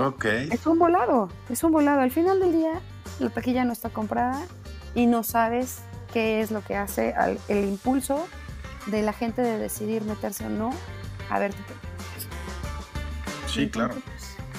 Ok. 0.05 0.25
Es 0.25 0.65
un 0.65 0.79
volado, 0.79 1.29
es 1.49 1.63
un 1.63 1.71
volado. 1.71 2.01
Al 2.01 2.11
final 2.11 2.39
del 2.39 2.53
día, 2.53 2.81
la 3.19 3.29
taquilla 3.29 3.63
no 3.63 3.73
está 3.73 3.89
comprada 3.89 4.41
y 4.95 5.05
no 5.05 5.23
sabes 5.23 5.81
qué 6.13 6.41
es 6.41 6.51
lo 6.51 6.61
que 6.61 6.75
hace 6.75 7.13
el 7.47 7.63
impulso 7.65 8.27
de 8.87 9.01
la 9.01 9.13
gente 9.13 9.41
de 9.41 9.57
decidir 9.57 10.03
meterse 10.03 10.45
o 10.45 10.49
no 10.49 10.71
a 11.29 11.39
ver 11.39 11.53
tu 11.53 11.63
película. 11.63 11.91
Sí, 13.47 13.69
claro. 13.69 13.95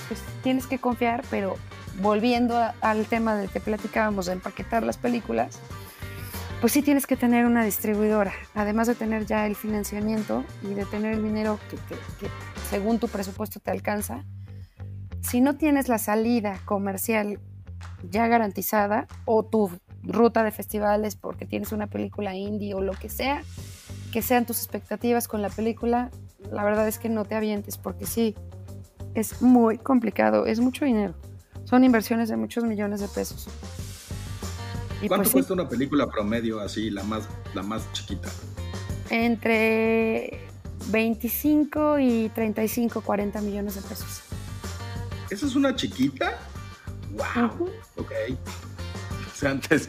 Pues, 0.09 0.21
tienes 0.43 0.67
que 0.67 0.79
confiar, 0.79 1.25
pero 1.31 1.57
volviendo 2.01 2.59
al 2.81 3.07
tema 3.07 3.35
del 3.35 3.51
que 3.51 3.61
platicábamos 3.61 4.27
de 4.27 4.33
empaquetar 4.33 4.83
las 4.83 4.97
películas, 4.97 5.59
pues 6.61 6.73
sí 6.73 6.83
tienes 6.83 7.07
que 7.07 7.17
tener 7.17 7.45
una 7.45 7.65
distribuidora, 7.65 8.33
además 8.55 8.87
de 8.87 8.95
tener 8.95 9.27
ya 9.27 9.47
el 9.47 9.57
financiamiento 9.57 10.45
y 10.63 10.75
de 10.75 10.85
tener 10.85 11.15
el 11.15 11.23
dinero 11.23 11.59
que, 11.69 11.77
que 11.77 12.31
según 12.71 12.99
tu 12.99 13.09
presupuesto 13.09 13.59
te 13.59 13.71
alcanza. 13.71 14.25
Si 15.23 15.41
no 15.41 15.57
tienes 15.57 15.89
la 15.89 15.99
salida 15.99 16.61
comercial 16.65 17.41
ya 18.11 18.29
garantizada 18.29 19.07
o 19.25 19.45
tu 19.45 19.71
ruta 20.03 20.43
de 20.43 20.51
festivales 20.51 21.17
porque 21.17 21.47
tienes 21.47 21.73
una 21.73 21.87
película 21.87 22.35
indie 22.35 22.75
o 22.75 22.81
lo 22.81 22.93
que 22.93 23.09
sea, 23.09 23.43
que 24.13 24.23
sean 24.23 24.47
tus 24.47 24.59
expectativas 24.59 25.27
con 25.27 25.43
la 25.43 25.49
película, 25.49 26.11
la 26.53 26.63
verdad 26.63 26.87
es 26.87 26.99
que 26.99 27.09
no 27.09 27.25
te 27.25 27.35
avientes 27.35 27.79
porque 27.79 28.07
sí, 28.07 28.37
es 29.15 29.43
muy 29.43 29.79
complicado, 29.79 30.47
es 30.47 30.61
mucho 30.61 30.85
dinero. 30.85 31.15
Son 31.65 31.83
inversiones 31.83 32.29
de 32.29 32.37
muchos 32.37 32.65
millones 32.65 33.01
de 33.01 33.09
pesos. 33.09 33.49
¿Cuánto 35.09 35.25
pues 35.25 35.33
cuesta 35.33 35.55
una 35.55 35.69
película 35.69 36.07
promedio 36.07 36.61
así, 36.61 36.91
la 36.91 37.03
más, 37.03 37.29
la 37.55 37.63
más 37.63 37.91
chiquita? 37.93 38.29
Entre 39.11 40.41
25 40.89 41.99
y 41.99 42.29
35, 42.29 43.01
40 43.01 43.41
millones 43.41 43.75
de 43.77 43.83
pesos. 43.83 44.23
¿Esa 45.31 45.47
es 45.47 45.57
una 45.57 45.75
chiquita? 45.75 46.39
¡Wow! 47.13 47.71
Ok. 47.97 48.13
O 49.33 49.35
sea, 49.35 49.51
antes 49.51 49.89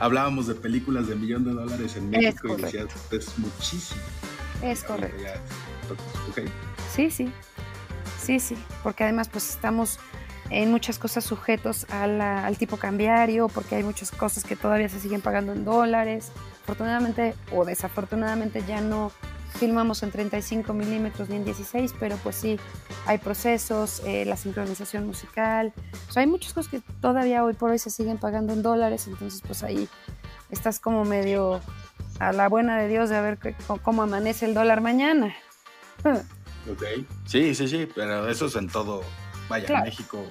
hablábamos 0.00 0.48
de 0.48 0.54
películas 0.54 1.06
de 1.06 1.14
millón 1.14 1.44
de 1.44 1.52
dólares 1.52 1.94
en 1.96 2.10
México 2.10 2.58
y 2.58 2.62
decías, 2.62 2.88
es 3.12 3.38
muchísimo. 3.38 4.00
Es 4.62 4.82
correcto. 4.82 5.22
Sí, 6.92 7.10
sí. 7.10 7.30
Sí, 8.20 8.40
sí. 8.40 8.56
Porque 8.82 9.04
además, 9.04 9.28
pues 9.28 9.48
estamos 9.50 9.98
en 10.50 10.70
muchas 10.70 10.98
cosas 10.98 11.24
sujetos 11.24 11.86
al 11.90 12.56
tipo 12.58 12.76
cambiario, 12.76 13.48
porque 13.48 13.76
hay 13.76 13.84
muchas 13.84 14.10
cosas 14.10 14.42
que 14.44 14.56
todavía 14.56 14.88
se 14.88 14.98
siguen 14.98 15.20
pagando 15.20 15.52
en 15.52 15.64
dólares. 15.64 16.32
Afortunadamente 16.64 17.34
o 17.52 17.64
desafortunadamente 17.64 18.64
ya 18.66 18.80
no 18.80 19.12
filmamos 19.54 20.02
en 20.02 20.10
35 20.10 20.72
milímetros 20.72 21.28
ni 21.28 21.36
en 21.36 21.44
16, 21.44 21.94
pero 21.98 22.16
pues 22.18 22.36
sí, 22.36 22.58
hay 23.06 23.18
procesos, 23.18 24.02
eh, 24.04 24.24
la 24.24 24.36
sincronización 24.36 25.06
musical, 25.06 25.72
o 26.08 26.12
sea, 26.12 26.22
hay 26.22 26.26
muchas 26.26 26.52
cosas 26.52 26.70
que 26.70 26.80
todavía 27.00 27.44
hoy 27.44 27.54
por 27.54 27.70
hoy 27.70 27.78
se 27.78 27.90
siguen 27.90 28.18
pagando 28.18 28.52
en 28.52 28.62
dólares, 28.62 29.06
entonces 29.06 29.42
pues 29.46 29.62
ahí 29.62 29.88
estás 30.50 30.80
como 30.80 31.04
medio 31.04 31.60
a 32.18 32.32
la 32.32 32.48
buena 32.48 32.78
de 32.78 32.88
Dios 32.88 33.10
de 33.10 33.16
a 33.16 33.22
ver 33.22 33.38
cómo 33.82 34.02
amanece 34.02 34.46
el 34.46 34.54
dólar 34.54 34.80
mañana. 34.80 35.34
Ok, 36.04 36.82
sí, 37.26 37.54
sí, 37.54 37.68
sí, 37.68 37.88
pero 37.94 38.28
eso 38.28 38.46
es 38.46 38.56
en 38.56 38.68
todo, 38.68 39.02
vaya, 39.48 39.66
en 39.78 39.84
México 39.84 40.24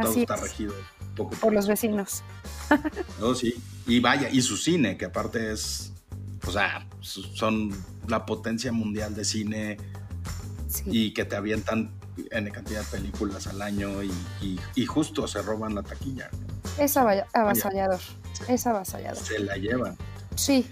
todo 0.00 0.14
está 0.14 0.36
regido 0.36 0.74
poco 1.16 1.34
por 1.36 1.52
los 1.52 1.66
vecinos. 1.66 2.22
no, 3.20 3.34
sí, 3.34 3.54
y 3.86 4.00
vaya, 4.00 4.28
y 4.30 4.42
su 4.42 4.56
cine, 4.56 4.96
que 4.96 5.06
aparte 5.06 5.52
es, 5.52 5.92
o 6.46 6.52
sea, 6.52 6.86
son 7.00 7.70
la 8.08 8.26
potencia 8.26 8.72
mundial 8.72 9.14
de 9.14 9.24
cine 9.24 9.76
y 10.86 11.12
que 11.12 11.24
te 11.24 11.36
avientan 11.36 11.90
en 12.30 12.50
cantidad 12.50 12.80
de 12.80 12.98
películas 12.98 13.46
al 13.46 13.62
año 13.62 14.02
y, 14.02 14.86
justo 14.86 15.26
se 15.26 15.42
roban 15.42 15.74
la 15.74 15.82
taquilla. 15.82 16.30
Es 16.78 16.96
avasallador, 16.96 18.00
es 18.48 18.66
avasallador. 18.66 19.22
Se 19.22 19.38
la 19.38 19.56
llevan. 19.56 19.96
Sí. 20.34 20.66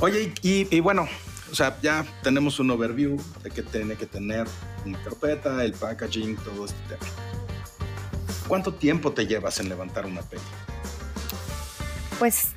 Oye, 0.00 0.32
y, 0.42 0.80
bueno, 0.80 1.06
o 1.50 1.54
sea, 1.54 1.78
ya 1.82 2.06
tenemos 2.22 2.58
un 2.58 2.70
overview 2.70 3.18
de 3.42 3.50
que 3.50 3.62
tiene 3.62 3.96
que 3.96 4.06
tener 4.06 4.46
una 4.84 5.02
carpeta, 5.02 5.62
el 5.64 5.72
packaging, 5.72 6.36
todo 6.36 6.64
este 6.64 6.78
tema. 6.88 7.06
¿Cuánto 8.48 8.74
tiempo 8.74 9.12
te 9.12 9.26
llevas 9.26 9.60
en 9.60 9.68
levantar 9.68 10.06
una 10.06 10.22
peli? 10.22 10.42
Pues 12.18 12.48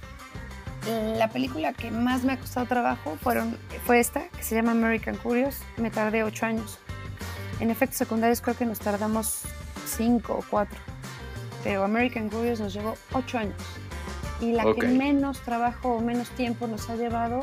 la 1.17 1.29
película 1.29 1.73
que 1.73 1.91
más 1.91 2.23
me 2.23 2.33
ha 2.33 2.39
costado 2.39 2.65
trabajo 2.65 3.17
fueron, 3.21 3.57
fue 3.85 3.99
esta, 3.99 4.27
que 4.29 4.43
se 4.43 4.55
llama 4.55 4.71
American 4.71 5.15
Curious. 5.17 5.61
Me 5.77 5.89
tardé 5.89 6.23
ocho 6.23 6.45
años. 6.45 6.79
En 7.59 7.69
efectos 7.69 7.97
secundarios 7.97 8.41
creo 8.41 8.57
que 8.57 8.65
nos 8.65 8.79
tardamos 8.79 9.43
cinco 9.85 10.33
o 10.33 10.45
cuatro. 10.49 10.79
Pero 11.63 11.83
American 11.83 12.29
Curious 12.29 12.59
nos 12.59 12.73
llevó 12.73 12.95
ocho 13.13 13.37
años. 13.37 13.55
Y 14.41 14.51
la 14.51 14.65
que 14.73 14.87
menos 14.87 15.39
trabajo 15.41 15.95
o 15.95 16.01
menos 16.01 16.29
tiempo 16.31 16.67
nos 16.67 16.89
ha 16.89 16.95
llevado, 16.95 17.39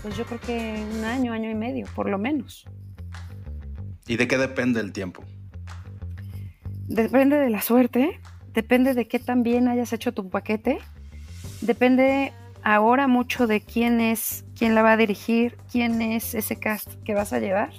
pues 0.00 0.16
yo 0.16 0.24
creo 0.24 0.40
que 0.40 0.84
un 0.96 1.04
año, 1.04 1.32
año 1.32 1.50
y 1.50 1.54
medio, 1.54 1.86
por 1.94 2.08
lo 2.08 2.18
menos. 2.18 2.64
¿Y 4.06 4.16
de 4.16 4.26
qué 4.26 4.38
depende 4.38 4.80
el 4.80 4.92
tiempo? 4.92 5.22
Depende 6.86 7.36
de 7.36 7.50
la 7.50 7.60
suerte, 7.60 8.20
depende 8.54 8.94
de 8.94 9.08
qué 9.08 9.18
tan 9.18 9.42
bien 9.42 9.68
hayas 9.68 9.92
hecho 9.92 10.12
tu 10.12 10.28
paquete, 10.30 10.78
depende 11.60 12.32
ahora 12.62 13.08
mucho 13.08 13.46
de 13.46 13.60
quién 13.60 14.00
es, 14.00 14.44
quién 14.56 14.74
la 14.74 14.82
va 14.82 14.92
a 14.92 14.96
dirigir, 14.96 15.56
quién 15.70 16.00
es 16.02 16.34
ese 16.34 16.56
cast 16.56 16.94
que 17.04 17.14
vas 17.14 17.32
a 17.32 17.38
llevar. 17.38 17.70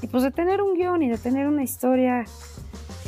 Y 0.00 0.06
pues 0.08 0.22
de 0.22 0.30
tener 0.30 0.62
un 0.62 0.74
guion 0.74 1.02
y 1.02 1.08
de 1.08 1.18
tener 1.18 1.46
una 1.46 1.62
historia, 1.62 2.24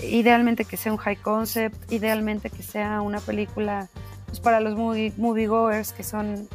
idealmente 0.03 0.65
que 0.65 0.77
sea 0.77 0.93
un 0.93 0.99
high 0.99 1.17
concept, 1.17 1.93
idealmente 1.93 2.51
que 2.51 2.63
sea 2.63 3.01
una 3.01 3.21
película 3.21 3.89
pues 4.27 4.41
para 4.41 4.61
los 4.61 4.77
movie, 4.77 5.13
moviegoers, 5.17 5.93
que 5.93 6.03
son 6.03 6.49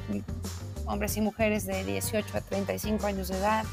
hombres 0.86 1.16
y 1.18 1.22
mujeres 1.22 1.66
de 1.66 1.84
18 1.84 2.38
a 2.38 2.42
35 2.42 3.06
años 3.06 3.28
de 3.30 3.38
edad, 3.38 3.64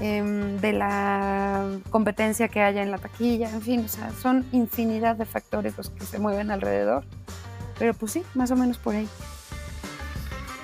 em, 0.00 0.58
de 0.58 0.72
la 0.72 1.78
competencia 1.90 2.48
que 2.48 2.60
haya 2.60 2.82
en 2.82 2.90
la 2.90 2.98
taquilla, 2.98 3.50
en 3.50 3.62
fin, 3.62 3.84
o 3.84 3.88
sea, 3.88 4.10
son 4.20 4.44
infinidad 4.52 5.16
de 5.16 5.26
factores 5.26 5.76
los 5.76 5.90
que 5.90 6.04
se 6.04 6.18
mueven 6.18 6.50
alrededor. 6.50 7.04
Pero 7.78 7.94
pues 7.94 8.12
sí, 8.12 8.22
más 8.34 8.50
o 8.50 8.56
menos 8.56 8.78
por 8.78 8.94
ahí. 8.94 9.08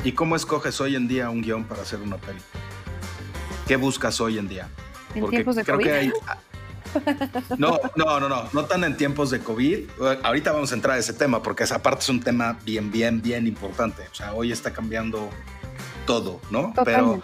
¿Y 0.03 0.13
cómo 0.13 0.35
escoges 0.35 0.81
hoy 0.81 0.97
en 0.97 1.09
día 1.09 1.29
un 1.29 1.43
guion 1.43 1.65
para 1.65 1.83
hacer 1.83 2.01
una 2.01 2.17
peli? 2.17 2.41
¿Qué 3.69 3.77
buscas 3.77 4.19
hoy 4.21 4.39
en 4.39 4.49
día? 4.49 4.69
En 5.15 5.29
tiempos 5.29 5.57
de 5.57 5.65
COVID. 5.65 6.13
No, 7.57 7.79
no, 7.95 8.19
no, 8.19 8.29
no, 8.29 8.49
no 8.53 8.65
tan 8.65 8.83
en 8.83 8.97
tiempos 8.97 9.31
de 9.31 9.39
COVID. 9.39 9.89
Ahorita 10.25 10.51
vamos 10.51 10.73
a 10.73 10.75
entrar 10.75 10.97
a 10.97 10.99
ese 10.99 11.13
tema 11.13 11.41
porque 11.41 11.63
esa 11.63 11.81
parte 11.81 12.03
es 12.03 12.09
un 12.09 12.19
tema 12.19 12.59
bien, 12.65 12.91
bien, 12.91 13.23
bien 13.23 13.47
importante. 13.47 14.03
O 14.11 14.15
sea, 14.15 14.35
hoy 14.35 14.51
está 14.51 14.73
cambiando 14.73 15.31
todo, 16.05 16.40
¿no? 16.51 16.75
Pero, 16.85 17.23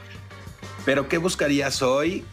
pero 0.85 1.09
¿qué 1.09 1.19
buscarías 1.19 1.83
hoy? 1.83 2.25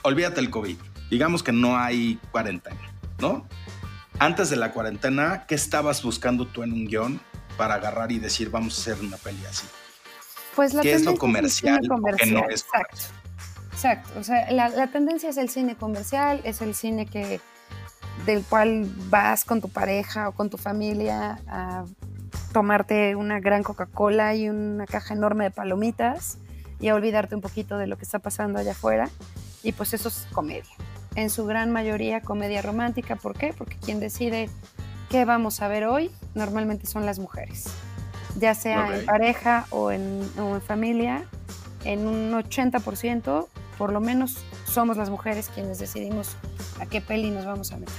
Olvídate 0.00 0.40
el 0.40 0.48
COVID. 0.48 0.78
Digamos 1.10 1.42
que 1.42 1.52
no 1.52 1.76
hay 1.76 2.18
cuarentena, 2.30 2.80
¿no? 3.18 3.46
Antes 4.18 4.48
de 4.48 4.56
la 4.56 4.72
cuarentena, 4.72 5.44
¿qué 5.46 5.54
estabas 5.54 6.02
buscando 6.02 6.46
tú 6.46 6.62
en 6.62 6.72
un 6.72 6.86
guion 6.86 7.20
para 7.56 7.74
agarrar 7.74 8.12
y 8.12 8.18
decir, 8.18 8.50
vamos 8.50 8.78
a 8.78 8.80
hacer 8.80 9.04
una 9.04 9.16
peli 9.16 9.44
así? 9.46 9.66
Pues 10.54 10.74
la 10.74 10.82
¿Qué 10.82 10.92
es 10.92 11.04
lo 11.04 11.16
comercial, 11.16 11.80
que 11.80 12.26
no 12.26 12.48
es 12.48 12.62
Exacto. 12.62 13.24
Exacto. 13.72 14.20
O 14.20 14.22
sea, 14.22 14.50
la, 14.52 14.86
tendencia 14.86 15.28
es 15.28 15.36
el 15.36 15.48
cine 15.48 15.74
comercial, 15.76 16.40
es 16.44 16.62
el 16.62 16.74
cine 16.74 17.06
que 17.06 17.40
del 18.24 18.42
cual 18.44 18.90
vas 19.08 19.44
con 19.44 19.60
tu 19.60 19.68
pareja 19.68 20.28
o 20.28 20.32
con 20.32 20.48
tu 20.48 20.56
familia 20.56 21.40
a 21.48 21.84
tomarte 22.52 23.16
una 23.16 23.40
gran 23.40 23.64
Coca-Cola 23.64 24.34
y 24.36 24.48
una 24.48 24.86
caja 24.86 25.14
enorme 25.14 25.44
de 25.44 25.50
palomitas 25.50 26.38
y 26.80 26.88
a 26.88 26.94
olvidarte 26.94 27.34
un 27.34 27.40
poquito 27.40 27.76
de 27.76 27.88
lo 27.88 27.98
que 27.98 28.04
está 28.04 28.20
pasando 28.20 28.60
allá 28.60 28.72
afuera. 28.72 29.10
Y 29.64 29.72
pues 29.72 29.92
eso 29.92 30.08
es 30.08 30.26
comedia. 30.32 30.70
En 31.16 31.28
su 31.28 31.44
gran 31.44 31.72
mayoría 31.72 32.20
comedia 32.20 32.62
romántica. 32.62 33.16
¿Por 33.16 33.36
qué? 33.36 33.52
Porque 33.56 33.76
quien 33.76 33.98
decide 33.98 34.48
qué 35.08 35.24
vamos 35.24 35.60
a 35.62 35.68
ver 35.68 35.84
hoy 35.84 36.10
normalmente 36.34 36.86
son 36.86 37.06
las 37.06 37.18
mujeres. 37.18 37.66
ya 38.36 38.54
sea 38.54 38.98
en 38.98 39.06
pareja 39.06 39.66
o 39.70 39.92
en, 39.92 40.28
o 40.38 40.56
en 40.56 40.62
familia, 40.62 41.24
en 41.84 42.06
un 42.06 42.32
80%, 42.32 43.46
por 43.78 43.92
lo 43.92 44.00
menos 44.00 44.38
somos 44.66 44.96
las 44.96 45.10
mujeres 45.10 45.50
quienes 45.54 45.78
decidimos 45.78 46.36
a 46.80 46.86
qué 46.86 47.00
peli 47.00 47.30
nos 47.30 47.44
vamos 47.44 47.72
a 47.72 47.76
meter. 47.76 47.94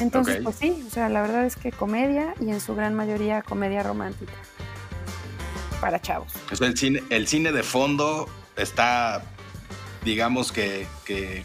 Entonces, 0.00 0.40
pues 0.42 0.56
sí, 0.56 0.84
o 0.86 0.90
sea, 0.90 1.08
la 1.08 1.22
verdad 1.22 1.46
es 1.46 1.56
que 1.56 1.72
comedia 1.72 2.34
y 2.40 2.50
en 2.50 2.60
su 2.60 2.74
gran 2.74 2.94
mayoría 2.94 3.40
comedia 3.40 3.82
romántica 3.82 4.34
para 5.80 6.00
chavos. 6.00 6.32
el 6.60 6.76
cine, 6.76 7.02
el 7.10 7.26
cine 7.26 7.52
de 7.52 7.62
fondo 7.62 8.28
está, 8.56 9.22
digamos 10.04 10.52
que, 10.52 10.86
que 11.04 11.42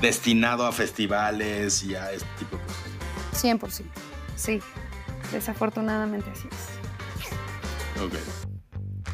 destinado 0.00 0.66
a 0.66 0.72
festivales 0.72 1.82
y 1.82 1.94
a 1.94 2.12
este 2.12 2.28
tipo 2.38 2.56
de 2.56 2.62
cosas. 2.62 2.85
100%, 3.36 3.84
sí, 4.36 4.60
desafortunadamente 5.32 6.30
así 6.30 6.48
es. 6.50 8.02
Ok, 8.02 8.14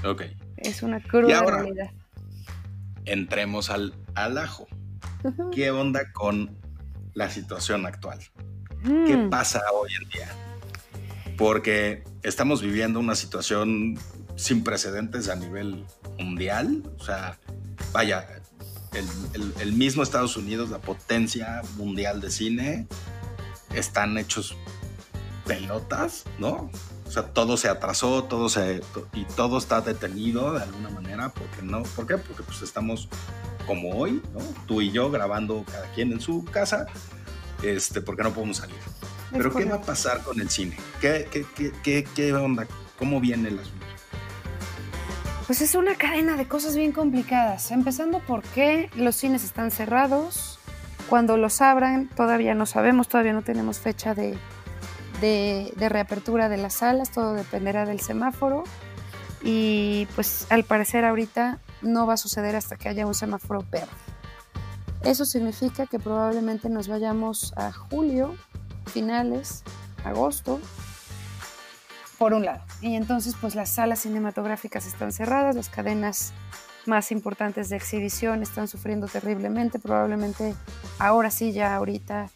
ok. 0.05 0.23
Es 0.57 0.83
una 0.83 1.01
cruda 1.01 1.43
realidad. 1.43 1.91
Entremos 3.05 3.71
al, 3.71 3.95
al 4.15 4.39
ajo. 4.39 4.67
¿Qué 5.53 5.71
onda 5.71 6.13
con 6.13 6.57
la 7.15 7.31
situación 7.31 7.87
actual? 7.87 8.19
¿Qué 8.83 9.17
mm. 9.17 9.31
pasa 9.31 9.63
hoy 9.73 9.91
en 10.03 10.09
día? 10.09 10.29
Porque 11.37 12.05
estamos 12.23 12.63
viviendo 12.63 12.99
una 13.01 13.15
situación 13.15 13.99
sin 14.37 14.65
precedentes 14.65 15.29
a 15.29 15.37
nivel 15.37 15.85
mundial. 16.19 16.83
O 16.99 17.05
sea, 17.05 17.39
vaya, 17.93 18.27
el, 19.61 19.73
mismo 19.73 20.03
Estados 20.03 20.37
Unidos, 20.37 20.71
la 20.71 20.79
potencia 20.79 21.63
mundial 21.77 22.21
de 22.21 22.31
cine, 22.31 22.87
están 23.75 24.19
hechos 24.19 24.57
pelotas, 25.47 26.25
¿no? 26.39 26.71
O 27.07 27.11
sea, 27.11 27.25
todo 27.25 27.57
se 27.57 27.69
atrasó, 27.69 28.25
todo 28.25 28.49
se 28.49 28.81
y 29.13 29.25
todo 29.25 29.59
está 29.59 29.81
detenido 29.81 30.55
de 30.55 30.63
alguna 30.63 30.89
manera, 30.89 31.29
porque 31.31 31.63
no, 31.63 31.83
¿por 31.83 32.07
qué? 32.07 32.17
Porque 32.17 32.43
pues 32.43 32.63
estamos 32.63 33.09
como 33.67 33.91
hoy, 33.91 34.23
¿no? 34.33 34.41
Tú 34.67 34.81
y 34.81 34.91
yo 34.91 35.11
grabando 35.11 35.65
cada 35.71 35.91
quien 35.93 36.13
en 36.13 36.21
su 36.21 36.45
casa, 36.45 36.87
este, 37.63 38.01
porque 38.01 38.23
no 38.23 38.33
podemos 38.33 38.59
salir. 38.59 38.79
Pero 39.31 39.55
¿qué 39.55 39.65
va 39.65 39.77
a 39.77 39.81
pasar 39.81 40.23
con 40.23 40.41
el 40.41 40.51
cine? 40.51 40.77
¿Qué, 41.01 41.29
qué, 41.31 41.73
qué, 41.83 42.05
qué 42.05 42.33
onda? 42.35 42.67
¿Cómo 42.99 43.21
viene 43.21 43.49
el 43.49 43.59
asunto? 43.59 43.87
Pues 45.47 45.61
es 45.61 45.75
una 45.75 45.97
cadena 45.97 46.37
de 46.37 46.47
cosas 46.47 46.77
bien 46.77 46.93
complicadas, 46.93 47.73
empezando 47.73 48.21
por 48.21 48.43
qué 48.43 48.91
los 48.95 49.17
cines 49.17 49.45
están 49.45 49.71
cerrados, 49.71 50.59
cuando 51.13 51.37
los 51.37 51.61
abran 51.61 52.09
todavía 52.09 52.55
no 52.55 52.65
sabemos, 52.65 53.07
todavía 53.07 53.35
no 53.35 53.43
tenemos 53.43 53.79
fecha 53.79 54.15
de, 54.15 54.39
de, 55.21 55.89
reapertura 55.91 56.49
de 56.49 56.57
las 56.57 56.73
salas, 56.73 57.11
todo 57.11 57.35
dependerá 57.35 57.85
del 57.85 58.01
semáforo 58.01 58.65
y 59.43 60.09
pues 60.15 60.47
al 60.49 60.65
parecer 60.65 61.05
ahorita 61.05 61.59
no 61.83 62.07
va 62.07 62.15
a 62.15 62.17
suceder 62.17 62.57
hasta 62.57 62.77
que 62.77 62.89
haya 62.89 63.07
un 63.07 63.13
semáforo 63.13 63.63
verde. 63.71 63.91
Eso 65.05 65.27
significa 65.27 65.85
que 65.85 65.99
probablemente 65.99 66.71
nos 66.71 66.89
vayamos 66.89 67.53
a 67.59 67.73
julio, 67.73 68.35
finales, 68.87 69.65
agosto, 70.07 70.63
por 72.17 72.33
un 72.33 72.47
lado. 72.47 72.63
Y 72.81 72.95
entonces 72.95 73.37
pues 73.39 73.55
las 73.55 73.69
salas 73.69 73.99
cinematográficas 73.99 74.87
están 74.87 75.13
cerradas, 75.13 75.57
las 75.57 75.69
cadenas 75.69 76.33
más 76.87 77.13
importantes 77.13 77.69
de 77.69 77.77
exhibición 77.77 78.43
están 78.43 78.69
sufriendo 78.69 79.07
terriblemente, 79.07 79.79
probablemente 79.79 80.55
ahora 80.99 81.31
sí, 81.31 81.53
ya 81.53 81.75
ahorita 81.75 82.31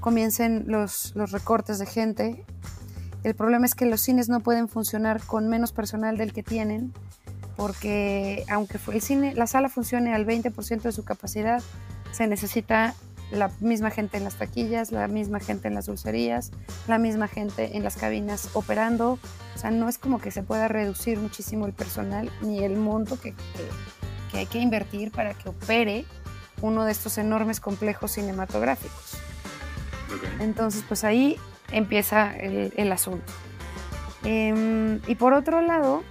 comiencen 0.00 0.64
los, 0.66 1.14
los 1.14 1.32
recortes 1.32 1.78
de 1.78 1.86
gente. 1.86 2.44
El 3.22 3.34
problema 3.34 3.66
es 3.66 3.74
que 3.74 3.84
los 3.84 4.00
cines 4.00 4.28
no 4.28 4.40
pueden 4.40 4.68
funcionar 4.68 5.20
con 5.22 5.48
menos 5.48 5.72
personal 5.72 6.16
del 6.16 6.32
que 6.32 6.42
tienen, 6.42 6.92
porque 7.56 8.44
aunque 8.48 8.78
el 8.92 9.02
cine, 9.02 9.34
la 9.34 9.46
sala 9.46 9.68
funcione 9.68 10.14
al 10.14 10.26
20% 10.26 10.82
de 10.82 10.92
su 10.92 11.04
capacidad, 11.04 11.62
se 12.12 12.26
necesita 12.26 12.94
la 13.30 13.50
misma 13.60 13.90
gente 13.90 14.16
en 14.16 14.24
las 14.24 14.34
taquillas, 14.34 14.92
la 14.92 15.06
misma 15.08 15.40
gente 15.40 15.68
en 15.68 15.74
las 15.74 15.86
dulcerías, 15.86 16.50
la 16.88 16.98
misma 16.98 17.28
gente 17.28 17.76
en 17.76 17.84
las 17.84 17.96
cabinas 17.96 18.50
operando. 18.54 19.18
O 19.54 19.58
sea, 19.58 19.70
no 19.70 19.88
es 19.88 19.98
como 19.98 20.20
que 20.20 20.30
se 20.30 20.42
pueda 20.42 20.68
reducir 20.68 21.18
muchísimo 21.18 21.66
el 21.66 21.72
personal 21.72 22.30
ni 22.42 22.64
el 22.64 22.76
monto 22.76 23.18
que, 23.20 23.34
hay 24.32 24.46
que 24.46 24.58
invertir 24.58 25.10
para 25.10 25.34
que 25.34 25.48
opere 25.48 26.04
uno 26.62 26.84
de 26.84 26.92
estos 26.92 27.18
enormes 27.18 27.60
complejos 27.60 28.12
cinematográficos. 28.12 29.16
Entonces, 30.40 30.84
pues 30.86 31.04
ahí 31.04 31.36
empieza 31.72 32.34
el, 32.36 32.92
asunto. 32.92 33.32
Em, 34.24 35.00
y 35.06 35.14
por 35.14 35.32
otro 35.32 35.60
lado, 35.62 36.02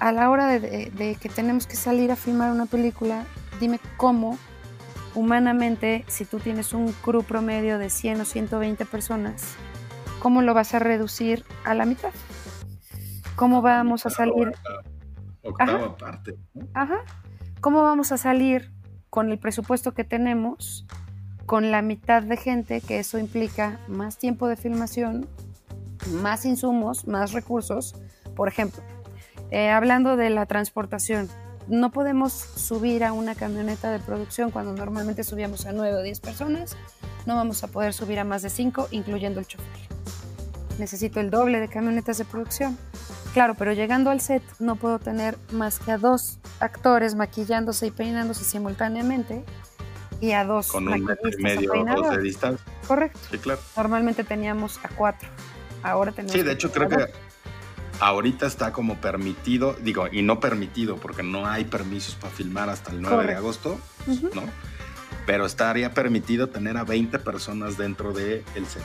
a 0.00 0.12
la 0.12 0.30
hora 0.30 0.46
de 0.46 1.16
que 1.20 1.28
tenemos 1.28 1.66
que 1.66 1.76
salir 1.76 2.12
a 2.12 2.16
filmar 2.16 2.52
una 2.52 2.66
película, 2.66 3.24
dime 3.58 3.80
cómo 3.96 4.38
humanamente, 5.18 6.04
si 6.06 6.24
tú 6.24 6.38
tienes 6.38 6.72
un 6.72 6.92
crew 6.92 7.24
promedio 7.24 7.78
de 7.78 7.90
100 7.90 8.20
o 8.20 8.24
120 8.24 8.84
personas, 8.84 9.56
¿cómo 10.20 10.42
lo 10.42 10.54
vas 10.54 10.74
a 10.74 10.78
reducir 10.78 11.44
a 11.64 11.74
la 11.74 11.84
mitad? 11.86 12.12
¿Cómo 13.34 13.60
vamos 13.60 14.06
a 14.06 14.10
salir? 14.10 14.52
Octava 15.42 15.96
parte. 15.96 16.38
Ajá. 16.72 17.00
¿Cómo 17.60 17.82
vamos 17.82 18.12
a 18.12 18.18
salir 18.18 18.72
con 19.10 19.30
el 19.30 19.38
presupuesto 19.38 19.92
que 19.92 20.04
tenemos, 20.04 20.86
con 21.46 21.72
la 21.72 21.82
mitad 21.82 22.22
de 22.22 22.36
gente, 22.36 22.80
que 22.80 23.00
eso 23.00 23.18
implica 23.18 23.80
más 23.88 24.18
tiempo 24.18 24.46
de 24.46 24.56
filmación, 24.56 25.28
más 26.12 26.44
insumos, 26.44 27.08
más 27.08 27.32
recursos? 27.32 27.96
Por 28.36 28.46
ejemplo, 28.46 28.82
eh, 29.50 29.70
hablando 29.70 30.16
de 30.16 30.30
la 30.30 30.46
transportación, 30.46 31.28
no 31.68 31.90
podemos 31.90 32.32
subir 32.32 33.04
a 33.04 33.12
una 33.12 33.34
camioneta 33.34 33.90
de 33.90 33.98
producción 33.98 34.50
cuando 34.50 34.72
normalmente 34.72 35.24
subíamos 35.24 35.66
a 35.66 35.72
9 35.72 35.96
o 35.96 36.02
10 36.02 36.20
personas, 36.20 36.76
no 37.26 37.36
vamos 37.36 37.62
a 37.62 37.68
poder 37.68 37.92
subir 37.92 38.18
a 38.18 38.24
más 38.24 38.42
de 38.42 38.50
5, 38.50 38.88
incluyendo 38.90 39.40
el 39.40 39.46
chofer. 39.46 39.66
Necesito 40.78 41.20
el 41.20 41.30
doble 41.30 41.60
de 41.60 41.68
camionetas 41.68 42.18
de 42.18 42.24
producción. 42.24 42.78
Claro, 43.34 43.54
pero 43.54 43.72
llegando 43.72 44.10
al 44.10 44.20
set 44.20 44.42
no 44.58 44.76
puedo 44.76 44.98
tener 44.98 45.36
más 45.52 45.78
que 45.78 45.92
a 45.92 45.98
dos 45.98 46.38
actores 46.60 47.14
maquillándose 47.14 47.88
y 47.88 47.90
peinándose 47.90 48.44
simultáneamente 48.44 49.44
y 50.20 50.32
a 50.32 50.44
dos 50.44 50.72
con 50.72 50.88
un 50.88 51.04
metro 51.04 51.30
y 51.30 51.42
medio 51.42 51.72
de 52.10 52.22
distancia. 52.22 52.64
Correcto. 52.86 53.18
Sí, 53.30 53.38
claro. 53.38 53.60
Normalmente 53.76 54.24
teníamos 54.24 54.80
a 54.82 54.88
cuatro. 54.88 55.28
Ahora 55.82 56.12
tenemos. 56.12 56.32
Sí, 56.32 56.42
de 56.42 56.52
hecho 56.52 56.72
creo 56.72 56.88
que 56.88 57.06
ahorita 58.00 58.46
está 58.46 58.72
como 58.72 59.00
permitido, 59.00 59.76
digo, 59.82 60.08
y 60.10 60.22
no 60.22 60.40
permitido 60.40 60.96
porque 60.96 61.22
no 61.22 61.46
hay 61.46 61.64
permisos 61.64 62.14
para 62.14 62.32
filmar 62.32 62.68
hasta 62.68 62.92
el 62.92 63.02
9 63.02 63.26
de 63.26 63.34
agosto, 63.34 63.80
¿no? 64.34 64.42
Pero 65.26 65.46
estaría 65.46 65.92
permitido 65.92 66.48
tener 66.48 66.76
a 66.76 66.84
20 66.84 67.18
personas 67.18 67.76
dentro 67.76 68.12
del 68.12 68.44
el 68.54 68.66
set. 68.66 68.82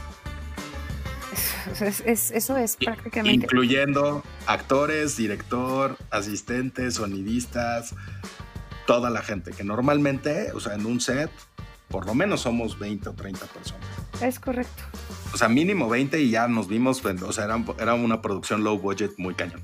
Eso 2.06 2.58
es, 2.58 2.76
prácticamente. 2.76 3.46
Incluyendo 3.46 4.24
actores, 4.46 5.16
director, 5.16 5.98
asistentes, 6.12 6.96
sonidistas, 6.96 7.96
toda 8.86 9.10
la 9.10 9.22
gente, 9.22 9.52
que 9.52 9.64
normalmente, 9.64 10.52
o 10.54 10.60
sea, 10.60 10.76
en 10.76 10.86
un 10.86 11.00
set, 11.00 11.32
por 11.94 12.06
lo 12.06 12.14
menos 12.14 12.42
somos 12.42 12.78
20 12.78 13.08
o 13.08 13.14
30 13.14 13.46
personas. 13.46 13.88
Es 14.22 14.40
correcto 14.40 14.84
o 15.34 15.38
sea, 15.38 15.50
mínimo 15.50 15.90
20 15.90 16.22
y 16.22 16.30
ya 16.30 16.48
nos 16.48 16.68
vimos, 16.68 17.02
pues, 17.02 17.22
o 17.24 17.34
sea, 17.34 17.46
era, 17.80 17.96
una 17.96 18.22
producción 18.22 18.64
low 18.64 18.78
budget 18.78 19.12
muy 19.18 19.34
cañón. 19.34 19.62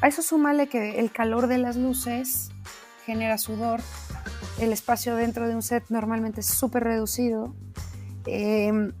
A 0.00 0.08
eso 0.08 0.22
súmale 0.22 0.68
que 0.68 1.00
el 1.00 1.10
calor 1.10 1.46
de 1.46 1.58
las 1.58 1.76
luces 1.76 2.50
genera 3.06 3.38
sudor, 3.38 3.80
el 4.60 4.72
espacio 4.72 5.16
dentro 5.16 5.48
de 5.48 5.54
un 5.54 5.62
set 5.62 5.84
normalmente 5.88 6.40
es 6.40 6.46
súper 6.46 6.84
reducido. 6.84 7.54
Em, 8.26 8.92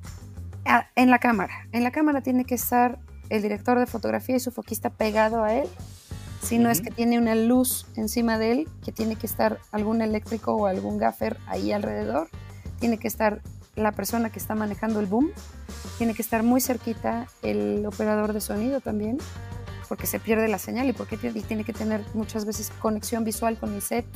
en 0.96 1.10
la 1.10 1.18
cámara, 1.18 1.68
en 1.72 1.84
la 1.84 1.90
cámara 1.90 2.22
tiene 2.22 2.46
que 2.46 2.54
estar 2.54 2.98
el 3.28 3.42
director 3.42 3.78
de 3.78 3.86
fotografía 3.86 4.36
y 4.36 4.40
su 4.40 4.50
foquista 4.50 4.90
pegado 4.90 5.44
a 5.44 5.54
él, 5.54 5.68
si 6.44 6.58
no 6.58 6.70
es 6.70 6.80
que 6.80 6.90
tiene 6.90 7.18
una 7.18 7.34
luz 7.34 7.86
encima 7.96 8.38
de 8.38 8.52
él, 8.52 8.68
que 8.84 8.92
tiene 8.92 9.16
que 9.16 9.26
estar 9.26 9.58
algún 9.72 10.02
eléctrico 10.02 10.54
o 10.54 10.66
algún 10.66 10.98
gaffer 10.98 11.36
ahí 11.46 11.72
alrededor, 11.72 12.28
tiene 12.78 12.98
que 12.98 13.08
estar 13.08 13.40
la 13.76 13.92
persona 13.92 14.30
que 14.30 14.38
está 14.38 14.54
manejando 14.54 15.00
el 15.00 15.06
boom, 15.06 15.30
tiene 15.98 16.14
que 16.14 16.22
estar 16.22 16.42
muy 16.42 16.60
cerquita 16.60 17.26
el 17.42 17.84
operador 17.86 18.32
de 18.32 18.40
sonido 18.40 18.80
también, 18.80 19.18
porque 19.88 20.06
se 20.06 20.20
pierde 20.20 20.48
la 20.48 20.58
señal 20.58 20.88
y 20.88 20.92
porque 20.92 21.16
tiene 21.16 21.64
que 21.64 21.72
tener 21.72 22.02
muchas 22.14 22.44
veces 22.44 22.70
conexión 22.78 23.24
visual 23.24 23.58
con 23.58 23.74
el 23.74 23.82
set. 23.82 24.06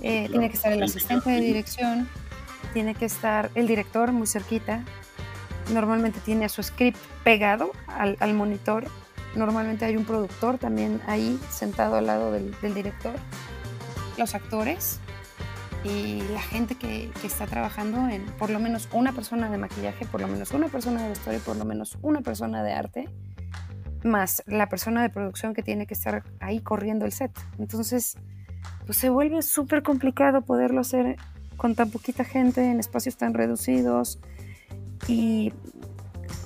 Eh, 0.00 0.28
tiene 0.30 0.48
que 0.48 0.56
estar 0.56 0.72
el 0.72 0.82
asistente 0.82 1.30
de 1.30 1.40
dirección, 1.40 2.08
tiene 2.72 2.94
que 2.94 3.04
estar 3.04 3.50
el 3.54 3.66
director 3.66 4.12
muy 4.12 4.26
cerquita. 4.26 4.84
Normalmente 5.72 6.18
tiene 6.20 6.44
a 6.44 6.48
su 6.48 6.62
script 6.62 6.98
pegado 7.22 7.70
al, 7.86 8.34
monitor. 8.34 8.84
Normalmente 9.34 9.84
hay 9.84 9.96
un 9.96 10.04
productor 10.04 10.58
también 10.58 11.00
ahí 11.06 11.38
sentado 11.50 11.96
al 11.96 12.06
lado 12.06 12.32
del 12.32 12.74
director. 12.74 13.14
Los 14.18 14.34
actores, 14.34 15.00
y 15.84 16.22
la 16.32 16.40
gente 16.40 16.76
que, 16.76 17.10
está 17.24 17.46
trabajando 17.46 18.08
en 18.08 18.24
por 18.38 18.50
lo 18.50 18.60
menos 18.60 18.88
una 18.92 19.12
persona 19.12 19.50
de 19.50 19.58
maquillaje, 19.58 20.06
por 20.06 20.20
lo 20.20 20.28
menos 20.28 20.52
una 20.52 20.68
persona 20.68 21.02
de 21.02 21.08
vestuario, 21.10 21.40
por 21.40 21.56
lo 21.56 21.64
menos 21.64 21.98
una 22.02 22.20
persona 22.20 22.62
de 22.62 22.72
arte, 22.72 23.08
más 24.04 24.42
la 24.46 24.68
persona 24.68 25.02
de 25.02 25.10
producción 25.10 25.54
que 25.54 25.62
tiene 25.62 25.86
que 25.86 25.94
estar 25.94 26.22
ahí 26.40 26.60
corriendo 26.60 27.04
el 27.04 27.12
set. 27.12 27.32
Entonces, 27.58 28.16
pues 28.86 28.98
se 28.98 29.10
vuelve 29.10 29.42
súper 29.42 29.82
complicado 29.82 30.42
poderlo 30.42 30.80
hacer 30.80 31.16
con 31.56 31.74
tan 31.74 31.90
poquita 31.90 32.24
gente, 32.24 32.70
en 32.70 32.78
espacios 32.80 33.16
tan 33.16 33.34
reducidos. 33.34 34.20
Y 35.08 35.52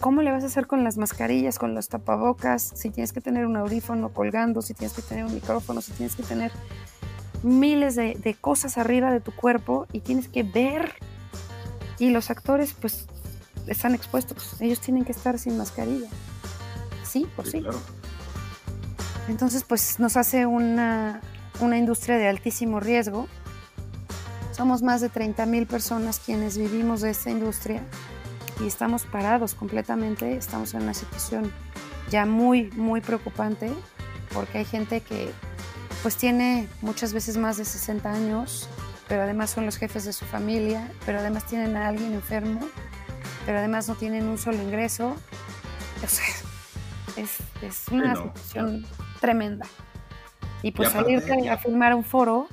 ¿cómo 0.01 0.23
le 0.23 0.33
vas 0.33 0.43
a 0.43 0.47
hacer 0.47 0.67
con 0.67 0.85
las 0.85 0.97
mascarillas, 0.99 1.59
con 1.59 1.75
los 1.75 1.89
tapabocas? 1.89 2.73
Si 2.75 2.91
tienes 2.91 3.13
que 3.13 3.21
tener 3.21 3.47
un 3.47 3.57
audífono 3.57 4.11
colgando, 4.11 4.63
si 4.63 4.75
tienes 4.75 4.95
que 4.95 5.03
tener 5.03 5.25
un 5.25 5.35
micrófono, 5.35 5.81
si 5.81 5.93
tienes 5.93 6.17
que 6.17 6.23
tener 6.23 6.53
miles 7.43 7.97
de, 7.97 8.15
de 8.15 8.35
cosas 8.35 8.79
arriba 8.79 9.13
de 9.13 9.21
tu 9.21 9.33
cuerpo 9.33 9.87
y 9.93 10.01
tienes 10.01 10.29
que 10.29 10.43
ver. 10.43 10.95
Y 11.99 12.11
los 12.11 12.31
actores, 12.31 12.75
pues, 12.75 13.07
están 13.67 13.95
expuestos. 13.95 14.61
Ellos 14.61 14.81
tienen 14.81 15.05
que 15.05 15.13
estar 15.13 15.39
sin 15.39 15.57
mascarilla 15.57 16.09
sí, 17.07 17.27
por 17.35 17.47
sí. 17.47 17.65
Entonces, 19.29 19.65
pues 19.65 19.99
nos 19.99 20.17
hace 20.17 20.47
una, 20.47 21.21
industria 21.61 22.17
de 22.17 22.29
altísimo 22.29 22.81
riesgo. 22.81 23.27
Somos 24.53 24.83
más 24.83 25.01
de 25.01 25.09
30 25.09 25.47
mil 25.47 25.67
personas 25.67 26.21
quienes 26.25 26.57
vivimos 26.57 27.01
de 27.01 27.11
esta 27.11 27.31
industria 27.31 27.83
y 28.61 28.67
estamos 28.67 29.05
parados 29.05 29.55
completamente. 29.55 30.37
Estamos 30.37 30.75
en 30.75 30.83
una 30.83 30.95
situación 30.95 31.53
ya 32.11 32.27
muy, 32.27 32.71
muy 32.73 33.01
preocupante 33.01 33.71
porque 34.33 34.59
hay 34.59 34.65
gente 34.65 35.01
que 35.01 35.31
pues 36.03 36.17
tiene 36.17 36.69
muchas 36.83 37.13
veces 37.13 37.37
más 37.37 37.57
de 37.57 37.65
60 37.65 38.13
años, 38.13 38.69
pero 39.09 39.23
además 39.23 39.51
son 39.51 39.67
los 39.67 39.77
jefes 39.77 40.05
de 40.05 40.13
su 40.13 40.25
familia, 40.25 40.91
pero 41.05 41.19
además 41.19 41.47
tienen 41.47 41.77
a 41.77 41.89
alguien 41.89 42.13
enfermo, 42.15 42.61
pero 43.45 43.59
además 43.59 43.89
no 43.89 43.95
tienen 43.95 44.29
un 44.29 44.39
solo 44.39 44.63
ingreso. 44.63 45.17
O 46.05 46.09
sea, 46.09 46.27
es, 47.17 47.89
una 47.91 48.15
situación 48.15 48.87
tremenda. 49.21 49.67
Y 50.63 50.73
pues 50.73 50.91
salir 50.91 51.23
a 51.51 51.57
filmar 51.57 51.95
un 51.95 52.05
foro 52.05 52.49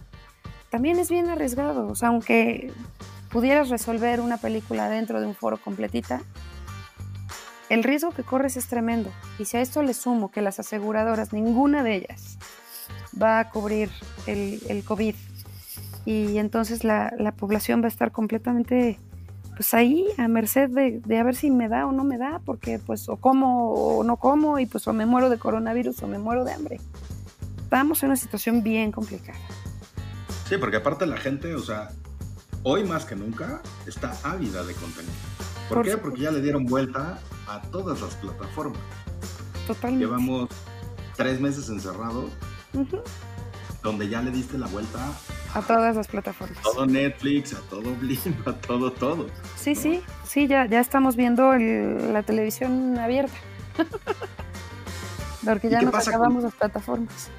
también 0.70 0.98
es 1.00 1.10
bien 1.10 1.30
arriesgado. 1.30 1.88
O 1.88 1.96
sea, 1.96 2.10
aunque 2.10 2.72
pudieras 3.34 3.70
resolver 3.70 4.22
una 4.22 4.38
película 4.38 4.90
dentro 4.90 5.20
de 5.20 5.26
un 5.26 5.34
foro 5.34 5.58
completita, 5.58 6.22
el 7.70 7.84
riesgo 7.84 8.12
que 8.12 8.22
corres 8.22 8.58
es 8.58 8.68
tremendo. 8.68 9.12
Y 9.40 9.46
si 9.46 9.58
a 9.58 9.62
esto 9.62 9.82
le 9.82 9.96
sumo 9.96 10.30
que 10.30 10.44
las 10.44 10.60
aseguradoras, 10.60 11.34
ninguna 11.34 11.82
de 11.82 11.96
ellas 11.96 12.38
va 13.20 13.40
a 13.40 13.50
cubrir 13.50 13.90
el, 14.28 14.84
COVID, 14.86 15.16
y 16.06 16.38
entonces 16.38 16.84
la, 16.84 17.12
la 17.18 17.32
población 17.32 17.82
va 17.82 17.86
a 17.86 17.88
estar 17.88 18.12
completamente 18.12 19.00
pues 19.56 19.74
ahí 19.74 20.08
a 20.18 20.28
merced 20.28 20.70
de, 20.70 21.18
a 21.18 21.24
ver 21.24 21.36
si 21.36 21.50
me 21.50 21.70
da 21.70 21.88
o 21.88 21.92
no 21.92 22.04
me 22.04 22.20
da, 22.20 22.40
porque 22.46 22.80
pues 22.80 23.10
o 23.10 23.18
como 23.18 23.74
o 23.74 24.04
no 24.04 24.18
como 24.18 24.60
y 24.60 24.68
pues 24.68 24.88
o 24.88 24.94
me 24.94 25.06
muero 25.06 25.30
de 25.30 25.38
coronavirus 25.38 26.04
o 26.04 26.08
me 26.08 26.20
muero 26.20 26.44
de 26.44 26.54
hambre. 26.54 26.80
Estamos 27.64 28.04
en 28.04 28.10
una 28.10 28.16
situación 28.16 28.62
bien 28.62 28.92
complicada. 28.92 29.40
Sí, 30.48 30.58
porque 30.58 30.78
aparte 30.78 31.08
la 31.08 31.18
gente, 31.18 31.56
o 31.56 31.60
sea, 31.62 31.90
hoy 32.64 32.84
más 32.84 33.06
que 33.06 33.16
nunca 33.16 33.62
está 33.86 34.18
ávida 34.24 34.64
de 34.64 34.74
contenido. 34.74 35.14
¿Por, 35.70 35.84
qué? 35.84 35.98
Porque 35.98 36.22
ya 36.22 36.32
le 36.32 36.42
dieron 36.42 36.66
vuelta 36.66 37.20
a 37.48 37.62
todas 37.62 38.02
las 38.02 38.16
plataformas. 38.16 38.80
Totalmente. 39.68 40.06
Llevamos 40.06 40.50
tres 41.16 41.40
meses 41.40 41.70
encerrados, 41.70 42.30
donde 43.82 44.10
ya 44.10 44.22
le 44.22 44.32
diste 44.32 44.58
la 44.58 44.68
vuelta 44.68 45.00
a 45.54 45.62
todas 45.62 45.96
las 45.96 46.08
plataformas. 46.08 46.62
Todo 46.62 46.86
Netflix, 46.86 47.54
a 47.54 47.62
todo 47.70 47.94
Blim, 47.96 48.36
a 48.46 48.54
todo, 48.54 48.92
todo. 48.92 49.28
Sí, 49.56 49.76
sí, 49.76 50.02
sí, 50.26 50.48
ya, 50.48 50.66
ya 50.66 50.80
estamos 50.80 51.16
viendo 51.16 51.56
la 51.56 52.24
televisión 52.24 52.98
abierta. 52.98 53.36
Porque 55.46 55.70
ya 55.70 55.82
nos 55.82 56.08
acabamos 56.08 56.44
las 56.44 56.54
plataformas. 56.54 57.30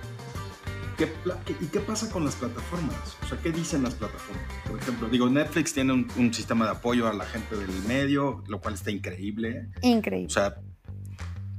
¿Y 1.60 1.66
qué 1.66 1.80
pasa 1.80 2.10
con 2.10 2.24
las 2.24 2.36
plataformas? 2.36 3.16
O 3.22 3.26
sea, 3.26 3.38
¿qué 3.38 3.50
dicen 3.50 3.82
las 3.82 3.94
plataformas? 3.94 4.44
Por 4.68 4.78
ejemplo, 4.78 5.08
digo, 5.08 5.28
Netflix 5.28 5.72
tiene 5.72 5.92
un, 5.92 6.34
sistema 6.34 6.66
de 6.66 6.72
apoyo 6.72 7.08
a 7.08 7.12
la 7.12 7.24
gente 7.24 7.56
del 7.56 7.72
medio, 7.88 8.44
lo 8.46 8.60
cual 8.60 8.74
está 8.74 8.90
increíble. 8.90 9.68
Increíble. 9.82 10.26
O 10.26 10.30
sea, 10.30 10.56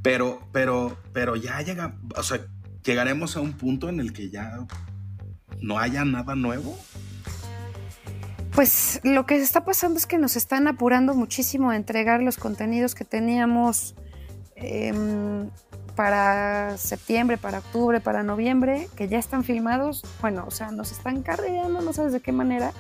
pero, 0.02 0.48
pero, 0.52 0.98
pero 1.14 1.36
ya 1.36 1.62
llega, 1.62 1.98
o 2.16 2.24
sea, 2.24 2.46
llegaremos 2.84 3.36
a 3.36 3.42
un 3.42 3.54
punto 3.54 3.90
en 3.90 4.00
el 4.00 4.14
que 4.14 4.30
ya 4.30 4.66
no 5.62 5.80
haya 5.80 6.06
nada 6.06 6.36
nuevo? 6.36 6.78
Pues 8.54 9.02
lo 9.04 9.26
que 9.26 9.36
está 9.36 9.66
pasando 9.66 9.98
es 9.98 10.06
que 10.06 10.18
nos 10.18 10.38
están 10.38 10.68
apurando 10.68 11.14
muchísimo 11.14 11.72
a 11.72 11.76
entregar 11.76 12.22
los 12.22 12.38
contenidos 12.38 12.96
que 12.96 13.04
teníamos 13.04 13.96
em, 14.56 15.50
para 15.96 16.78
septiembre, 16.78 17.38
para 17.38 17.60
octubre, 17.60 18.00
para 18.02 18.24
noviembre, 18.24 18.90
que 18.96 19.08
ya 19.08 19.18
están 19.18 19.44
filmados. 19.44 20.04
Bueno, 20.22 20.46
o 20.48 20.52
sea, 20.52 20.72
nos 20.72 20.92
están 20.92 21.24
cargando, 21.24 21.82
no 21.82 21.94
sabes 21.94 22.14
de 22.14 22.22
qué 22.22 22.32
manera, 22.32 22.72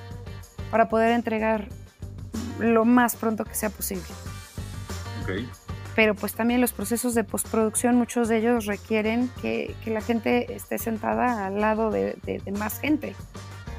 para 0.71 0.89
poder 0.89 1.11
entregar 1.11 1.67
lo 2.59 2.85
más 2.85 3.15
pronto 3.15 3.45
que 3.45 3.55
sea 3.55 3.69
posible. 3.69 4.05
Okay 5.23 5.47
pero 5.95 6.13
pues 6.13 6.33
también 6.33 6.59
los 6.59 6.73
procesos 6.73 7.15
de 7.15 7.23
postproducción, 7.23 7.95
muchos 7.95 8.27
de 8.27 8.37
ellos 8.37 8.65
requieren 8.65 9.31
que, 9.41 9.73
la 9.85 10.01
gente 10.01 10.53
esté 10.53 10.77
sentada 10.77 11.47
al 11.47 11.61
lado 11.61 11.89
de, 11.89 12.17
más 12.59 12.79
gente. 12.79 13.15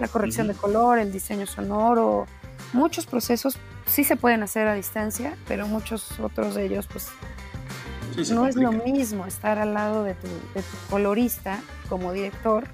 La 0.00 0.08
corrección 0.08 0.48
de 0.48 0.54
color, 0.54 0.98
el 0.98 1.12
diseño 1.12 1.46
sonoro, 1.46 2.26
muchos 2.72 3.06
procesos 3.06 3.58
sí 3.86 4.02
se 4.02 4.16
pueden 4.16 4.42
hacer 4.42 4.66
a 4.66 4.74
distancia, 4.74 5.36
pero 5.46 5.68
muchos 5.68 6.18
otros 6.18 6.54
de 6.54 6.66
ellos 6.66 6.86
pues 6.86 7.08
no 8.30 8.46
es 8.46 8.56
lo 8.56 8.72
mismo 8.72 9.26
estar 9.26 9.58
al 9.58 9.74
lado 9.74 10.02
de 10.02 10.14
tu, 10.14 10.28
de 10.54 10.62
tu, 10.62 10.76
colorista 10.90 11.60
como 11.88 12.12
director 12.12 12.64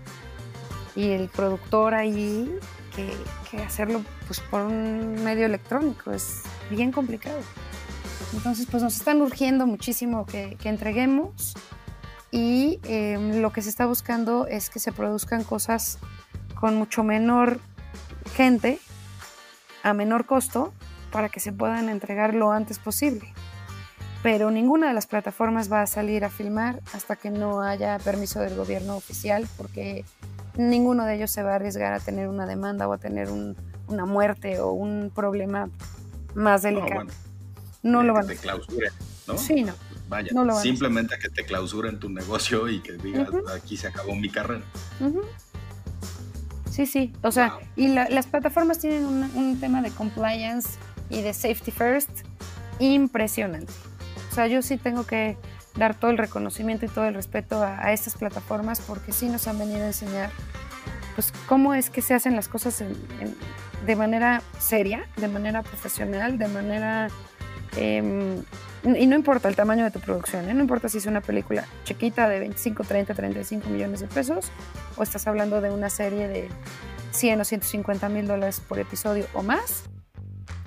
y 0.95 1.11
el 1.11 1.29
productor 1.29 1.95
ahí 1.95 2.59
que, 2.95 3.13
que 3.51 3.63
hacerlo 3.63 4.03
pues 4.27 4.41
por 4.41 4.63
un 4.63 5.23
medio 5.25 5.47
electrónico, 5.47 6.13
es 6.13 6.43
bien 6.71 6.93
complicado. 6.93 7.41
Entonces, 8.33 8.67
pues 8.71 8.83
nos 8.83 8.97
están 8.97 9.21
urgiendo 9.21 9.67
muchísimo 9.67 10.27
que, 10.27 10.57
entreguemos 10.65 11.55
y 12.31 12.81
em, 12.85 13.41
lo 13.41 13.53
que 13.53 13.61
se 13.61 13.69
está 13.69 13.85
buscando 13.85 14.47
es 14.47 14.71
que 14.71 14.79
se 14.79 14.93
produzcan 14.93 15.45
cosas 15.45 15.99
con 16.59 16.77
mucho 16.77 17.05
menor 17.05 17.61
gente, 18.35 18.79
a 19.83 19.93
menor 19.93 20.25
costo, 20.25 20.73
para 21.11 21.29
que 21.29 21.41
se 21.41 21.53
puedan 21.53 21.91
entregar 21.91 22.35
lo 22.35 22.53
antes 22.53 22.79
posible. 22.79 23.35
Pero 24.23 24.51
ninguna 24.51 24.89
de 24.89 24.95
las 24.95 25.07
plataformas 25.07 25.71
va 25.71 25.83
a 25.83 25.87
salir 25.87 26.25
a 26.25 26.31
filmar 26.31 26.81
hasta 26.93 27.17
que 27.17 27.31
no 27.31 27.61
haya 27.61 27.99
permiso 27.99 28.41
del 28.41 28.55
gobierno 28.55 28.97
oficial, 28.97 29.49
porque 29.57 30.05
ninguno 30.57 31.05
de 31.07 31.17
ellos 31.17 31.31
se 31.31 31.43
va 31.43 31.53
a 31.53 31.55
arriesgar 31.57 31.93
a 31.93 32.01
tener 32.01 32.29
una 32.29 32.47
demanda 32.47 32.87
o 32.87 32.93
a 32.93 32.99
tener 32.99 33.29
una 33.89 34.07
muerte 34.07 34.61
o 34.61 34.73
un 34.73 35.11
problema 35.15 35.69
más 36.35 36.63
delicado 36.63 37.07
no 37.83 38.03
lo 38.03 38.15
van 38.15 38.27
te 38.27 38.37
clausuren, 38.37 38.93
¿no? 39.27 39.39
Sí, 39.39 39.63
no. 39.63 39.75
Vaya, 40.09 40.31
simplemente 40.61 41.19
que 41.19 41.31
te 41.31 41.45
clausuren 41.45 41.99
tu 41.99 42.11
negocio 42.11 42.69
y 42.69 42.81
que 42.81 42.93
digas, 42.93 43.29
aquí 43.55 43.79
se 43.79 43.87
acabó 43.87 44.15
mi 44.15 44.29
carrera. 44.29 44.63
Sí, 46.71 46.87
sí, 46.87 47.15
o 47.23 47.33
sea, 47.33 47.59
y 47.77 47.89
las 47.89 48.27
plataformas 48.27 48.79
tienen 48.79 49.05
un, 49.07 49.59
tema 49.59 49.81
de 49.81 49.91
compliance 49.91 50.71
y 51.09 51.23
de 51.23 51.33
safety 51.33 51.71
first 51.71 52.11
impresionante. 52.79 53.73
O 54.33 54.35
sea, 54.35 54.47
yo 54.49 54.63
sí 54.63 54.79
tengo 54.79 55.05
que 55.05 55.37
dar 55.77 55.95
todo 55.95 56.11
el 56.11 56.19
reconocimiento 56.19 56.87
y 56.87 56.89
todo 56.89 57.05
el 57.05 57.15
respeto 57.15 57.63
a, 57.63 57.93
estas 57.93 58.17
plataformas 58.17 58.81
porque 58.81 59.13
sí 59.13 59.29
nos 59.29 59.47
han 59.47 59.59
venido 59.59 59.83
a 59.83 59.87
enseñar 59.87 60.31
pues 61.15 61.33
cómo 61.47 61.75
es 61.75 61.91
que 61.91 62.01
se 62.01 62.15
hacen 62.15 62.35
las 62.35 62.49
cosas 62.49 62.83
de 63.87 63.97
manera 63.97 64.43
seria, 64.59 65.07
de 65.19 65.29
manera 65.29 65.63
profesional, 65.63 66.39
de 66.39 66.49
manera 66.49 67.09
Em, 67.77 68.43
y 68.85 69.07
no 69.07 69.17
importa 69.17 69.49
el 69.49 69.57
tamaño 69.57 69.85
de 69.85 69.91
tu 69.91 70.01
producción, 70.01 70.49
¿eh? 70.49 70.55
no 70.55 70.61
importa 70.61 70.89
si 70.89 70.99
es 70.99 71.07
una 71.07 71.21
película 71.21 71.67
chiquita 71.85 72.29
de 72.29 72.41
25, 72.41 72.85
30, 72.85 73.15
35 73.15 73.69
millones 73.71 74.01
de 74.01 74.09
pesos 74.09 74.51
o 74.97 75.03
estás 75.03 75.27
hablando 75.27 75.61
de 75.61 75.71
una 75.71 75.89
serie 75.89 76.29
de 76.29 76.49
100 77.13 77.41
o 77.41 77.45
150 77.45 78.09
mil 78.09 78.27
dólares 78.27 78.61
por 78.61 78.79
episodio 78.79 79.27
o 79.33 79.43
más, 79.43 79.85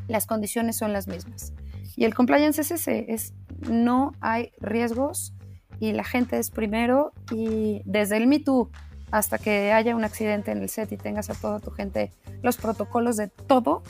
las 0.07 0.25
condiciones 0.25 0.77
son 0.77 0.93
las 0.93 1.07
mismas. 1.07 1.53
Y 1.95 2.05
el 2.05 2.13
compliance 2.13 2.61
es 2.61 2.71
ese, 2.71 3.05
es 3.09 3.33
no 3.69 4.11
hay 4.21 4.51
riesgos 4.59 5.33
y 5.79 5.91
la 5.93 6.03
gente 6.03 6.39
es 6.39 6.51
primero 6.51 7.13
y 7.31 7.81
desde 7.85 8.17
el 8.17 8.27
Me 8.27 8.39
Too 8.39 8.69
hasta 9.11 9.37
que 9.37 9.71
haya 9.71 9.95
un 9.95 10.03
accidente 10.03 10.51
en 10.51 10.61
el 10.61 10.69
set 10.69 10.91
y 10.91 10.97
tengas 10.97 11.29
a 11.29 11.35
toda 11.35 11.59
tu 11.59 11.71
gente 11.71 12.11
los 12.41 12.57
protocolos 12.57 13.17
de 13.17 13.27
todo 13.27 13.83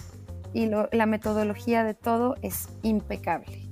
y 0.53 0.67
la 0.67 1.05
metodología 1.05 1.83
de 1.83 1.93
todo 1.93 2.35
es 2.41 2.69
impecable. 2.81 3.69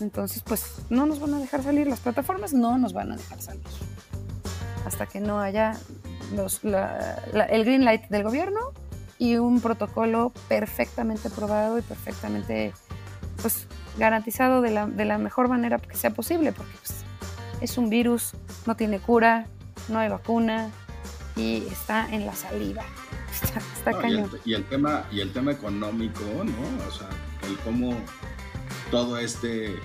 Entonces, 0.00 0.42
pues 0.42 0.82
no 0.88 1.06
nos 1.06 1.20
van 1.20 1.34
a 1.34 1.38
dejar 1.38 1.62
salir, 1.62 1.86
las 1.86 2.00
plataformas 2.00 2.52
no 2.52 2.78
nos 2.78 2.92
van 2.92 3.12
a 3.12 3.16
dejar 3.16 3.40
salir. 3.40 3.62
Hasta 4.86 5.06
que 5.06 5.20
no 5.20 5.40
haya 5.40 5.76
el 6.32 7.64
green 7.64 7.84
light 7.84 8.08
del 8.08 8.24
gobierno 8.24 8.72
y 9.18 9.36
un 9.36 9.60
protocolo 9.60 10.32
perfectamente 10.48 11.28
probado 11.30 11.78
y 11.78 11.82
perfectamente 11.82 12.72
pues, 13.40 13.66
garantizado 13.98 14.62
de 14.62 14.70
la, 14.70 15.18
mejor 15.18 15.48
manera 15.48 15.78
que 15.78 15.96
sea 15.96 16.10
posible, 16.10 16.52
porque 16.52 16.72
pues, 16.78 17.04
es 17.60 17.78
un 17.78 17.90
virus, 17.90 18.32
no 18.66 18.76
tiene 18.76 18.98
cura, 18.98 19.46
no 19.88 19.98
hay 19.98 20.08
vacuna 20.08 20.70
y 21.36 21.66
está 21.70 22.08
en 22.12 22.26
la 22.26 22.34
saliva. 22.34 22.82
Está, 23.76 23.98
cañón. 23.98 24.30
Y 24.44 24.54
el, 24.54 24.64
tema, 24.64 25.04
y 25.10 25.20
el 25.20 25.32
tema 25.32 25.52
económico, 25.52 26.20
¿no? 26.44 26.86
O 26.86 26.90
sea, 26.90 27.08
el 27.48 27.56
cómo 27.58 27.96
todo 28.90 29.18
este 29.18 29.78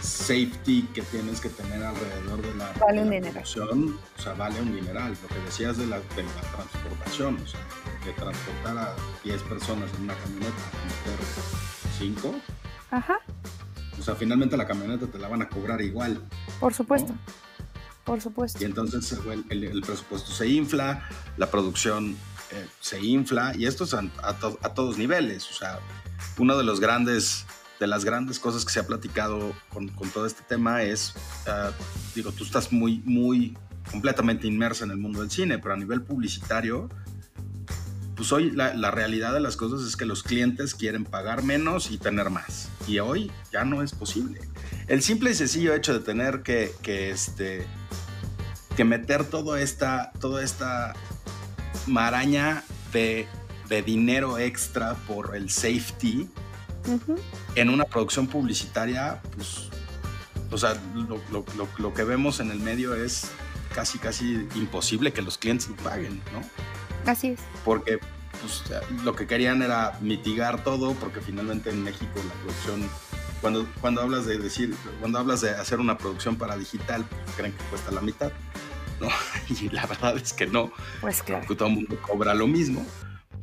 safety 0.00 0.82
que 0.94 1.02
tienes 1.02 1.40
que 1.40 1.48
tener 1.48 1.82
alrededor 1.82 2.42
de 2.42 2.54
la, 2.56 2.72
vale 2.80 3.20
producción, 3.20 3.98
o 4.18 4.20
sea, 4.20 4.34
vale 4.34 4.60
un 4.60 4.74
dineral. 4.74 5.16
Lo 5.22 5.28
que 5.28 5.40
decías 5.44 5.76
de 5.76 5.86
la, 5.86 5.98
de 5.98 6.22
la 6.24 6.40
transportación, 6.54 7.36
o 7.36 7.46
sea, 7.46 7.60
de 8.04 8.12
transportar 8.12 8.78
a 8.78 8.94
10 9.22 9.42
personas 9.42 9.90
en 9.96 10.04
una 10.04 10.14
camioneta, 10.14 10.62
meter 10.84 11.26
5. 11.98 12.34
Ajá. 12.92 13.18
O 13.98 14.02
sea, 14.02 14.14
finalmente 14.14 14.56
la 14.56 14.66
camioneta 14.66 15.06
te 15.06 15.18
la 15.18 15.26
van 15.26 15.42
a 15.42 15.48
cobrar 15.48 15.80
igual. 15.80 16.22
Por 16.60 16.74
supuesto. 16.74 17.14
Por 18.04 18.20
supuesto. 18.20 18.58
Y 18.60 18.64
entonces 18.64 19.18
el, 19.48 19.80
presupuesto 19.80 20.30
se 20.30 20.46
infla, 20.48 21.08
la 21.36 21.50
producción 21.50 22.16
eh, 22.50 22.66
se 22.80 23.00
infla, 23.00 23.54
y 23.56 23.66
esto 23.66 23.84
es 23.84 23.94
a, 23.94 24.02
a, 24.22 24.74
todos 24.74 24.98
niveles. 24.98 25.50
O 25.50 25.54
sea, 25.54 25.80
uno 26.38 26.56
de 26.58 26.64
los 26.64 26.80
grandes 26.80 27.46
de 27.80 27.86
las 27.88 28.04
grandes 28.04 28.38
cosas 28.38 28.64
que 28.64 28.72
se 28.72 28.78
ha 28.78 28.86
platicado 28.86 29.52
con, 29.68 29.88
con 29.88 30.08
todo 30.10 30.24
este 30.24 30.42
tema 30.44 30.84
es, 30.84 31.14
ah, 31.48 31.72
digo, 32.14 32.30
tú 32.30 32.44
estás 32.44 32.72
muy, 32.72 33.02
muy 33.04 33.56
completamente 33.90 34.46
inmersa 34.46 34.84
en 34.84 34.92
el 34.92 34.98
mundo 34.98 35.20
del 35.20 35.30
cine, 35.32 35.58
pero 35.58 35.74
a 35.74 35.76
nivel 35.76 36.02
publicitario, 36.02 36.88
pues 38.22 38.30
hoy 38.30 38.52
la, 38.52 38.72
la, 38.72 38.92
realidad 38.92 39.34
de 39.34 39.40
las 39.40 39.56
cosas 39.56 39.84
es 39.84 39.96
que 39.96 40.04
los 40.04 40.22
clientes 40.22 40.76
quieren 40.76 41.04
pagar 41.04 41.42
menos 41.42 41.90
y 41.90 41.98
tener 41.98 42.30
más. 42.30 42.68
Y 42.86 43.00
hoy 43.00 43.32
ya 43.52 43.64
no 43.64 43.82
es 43.82 43.90
posible. 43.90 44.40
El 44.86 45.02
simple 45.02 45.32
y 45.32 45.34
sencillo 45.34 45.74
hecho 45.74 45.92
de 45.92 45.98
tener 45.98 46.44
que, 46.44 46.72
que, 46.82 47.10
este, 47.10 47.66
que 48.76 48.84
meter 48.84 49.24
toda 49.24 49.60
esta, 49.60 50.12
toda 50.20 50.44
esta 50.44 50.94
maraña 51.88 52.62
de, 52.92 53.26
de 53.68 53.82
dinero 53.82 54.38
extra 54.38 54.94
por 55.08 55.34
el 55.34 55.50
safety 55.50 56.30
en 57.56 57.70
una 57.70 57.86
producción 57.86 58.28
publicitaria, 58.28 59.20
pues, 59.34 59.68
o 60.48 60.56
sea, 60.56 60.80
lo, 60.94 61.20
lo, 61.32 61.44
lo, 61.76 61.92
que 61.92 62.04
vemos 62.04 62.38
en 62.38 62.52
el 62.52 62.60
medio 62.60 62.94
es 62.94 63.32
casi, 63.74 63.98
casi 63.98 64.46
imposible 64.54 65.12
que 65.12 65.22
los 65.22 65.38
clientes 65.38 65.68
paguen, 65.82 66.22
¿no? 66.32 66.40
Así 67.06 67.28
es. 67.28 67.40
Porque 67.64 67.98
pues, 68.40 68.64
lo 69.04 69.14
que 69.14 69.26
querían 69.26 69.62
era 69.62 69.98
mitigar 70.00 70.64
todo, 70.64 70.94
porque 70.94 71.20
finalmente 71.20 71.70
en 71.70 71.82
México 71.82 72.12
la 72.16 72.34
producción, 72.34 72.88
cuando, 73.40 73.66
cuando 73.80 74.02
hablas 74.02 74.26
de 74.26 74.38
decir, 74.38 74.74
cuando 75.00 75.18
hablas 75.18 75.40
de 75.40 75.50
hacer 75.50 75.80
una 75.80 75.98
producción 75.98 76.36
para 76.36 76.56
digital, 76.56 77.04
pues, 77.08 77.36
creen 77.36 77.52
que 77.52 77.64
cuesta 77.64 77.90
la 77.90 78.00
mitad, 78.00 78.32
¿no? 79.00 79.08
Y 79.60 79.68
la 79.70 79.86
verdad 79.86 80.16
es 80.16 80.32
que 80.32 80.46
no. 80.46 80.72
Pues 81.00 81.22
claro. 81.22 81.44
Porque 81.46 81.58
todo 81.58 81.68
el 81.68 81.74
mundo 81.74 81.98
cobra 82.02 82.34
lo 82.34 82.46
mismo 82.46 82.86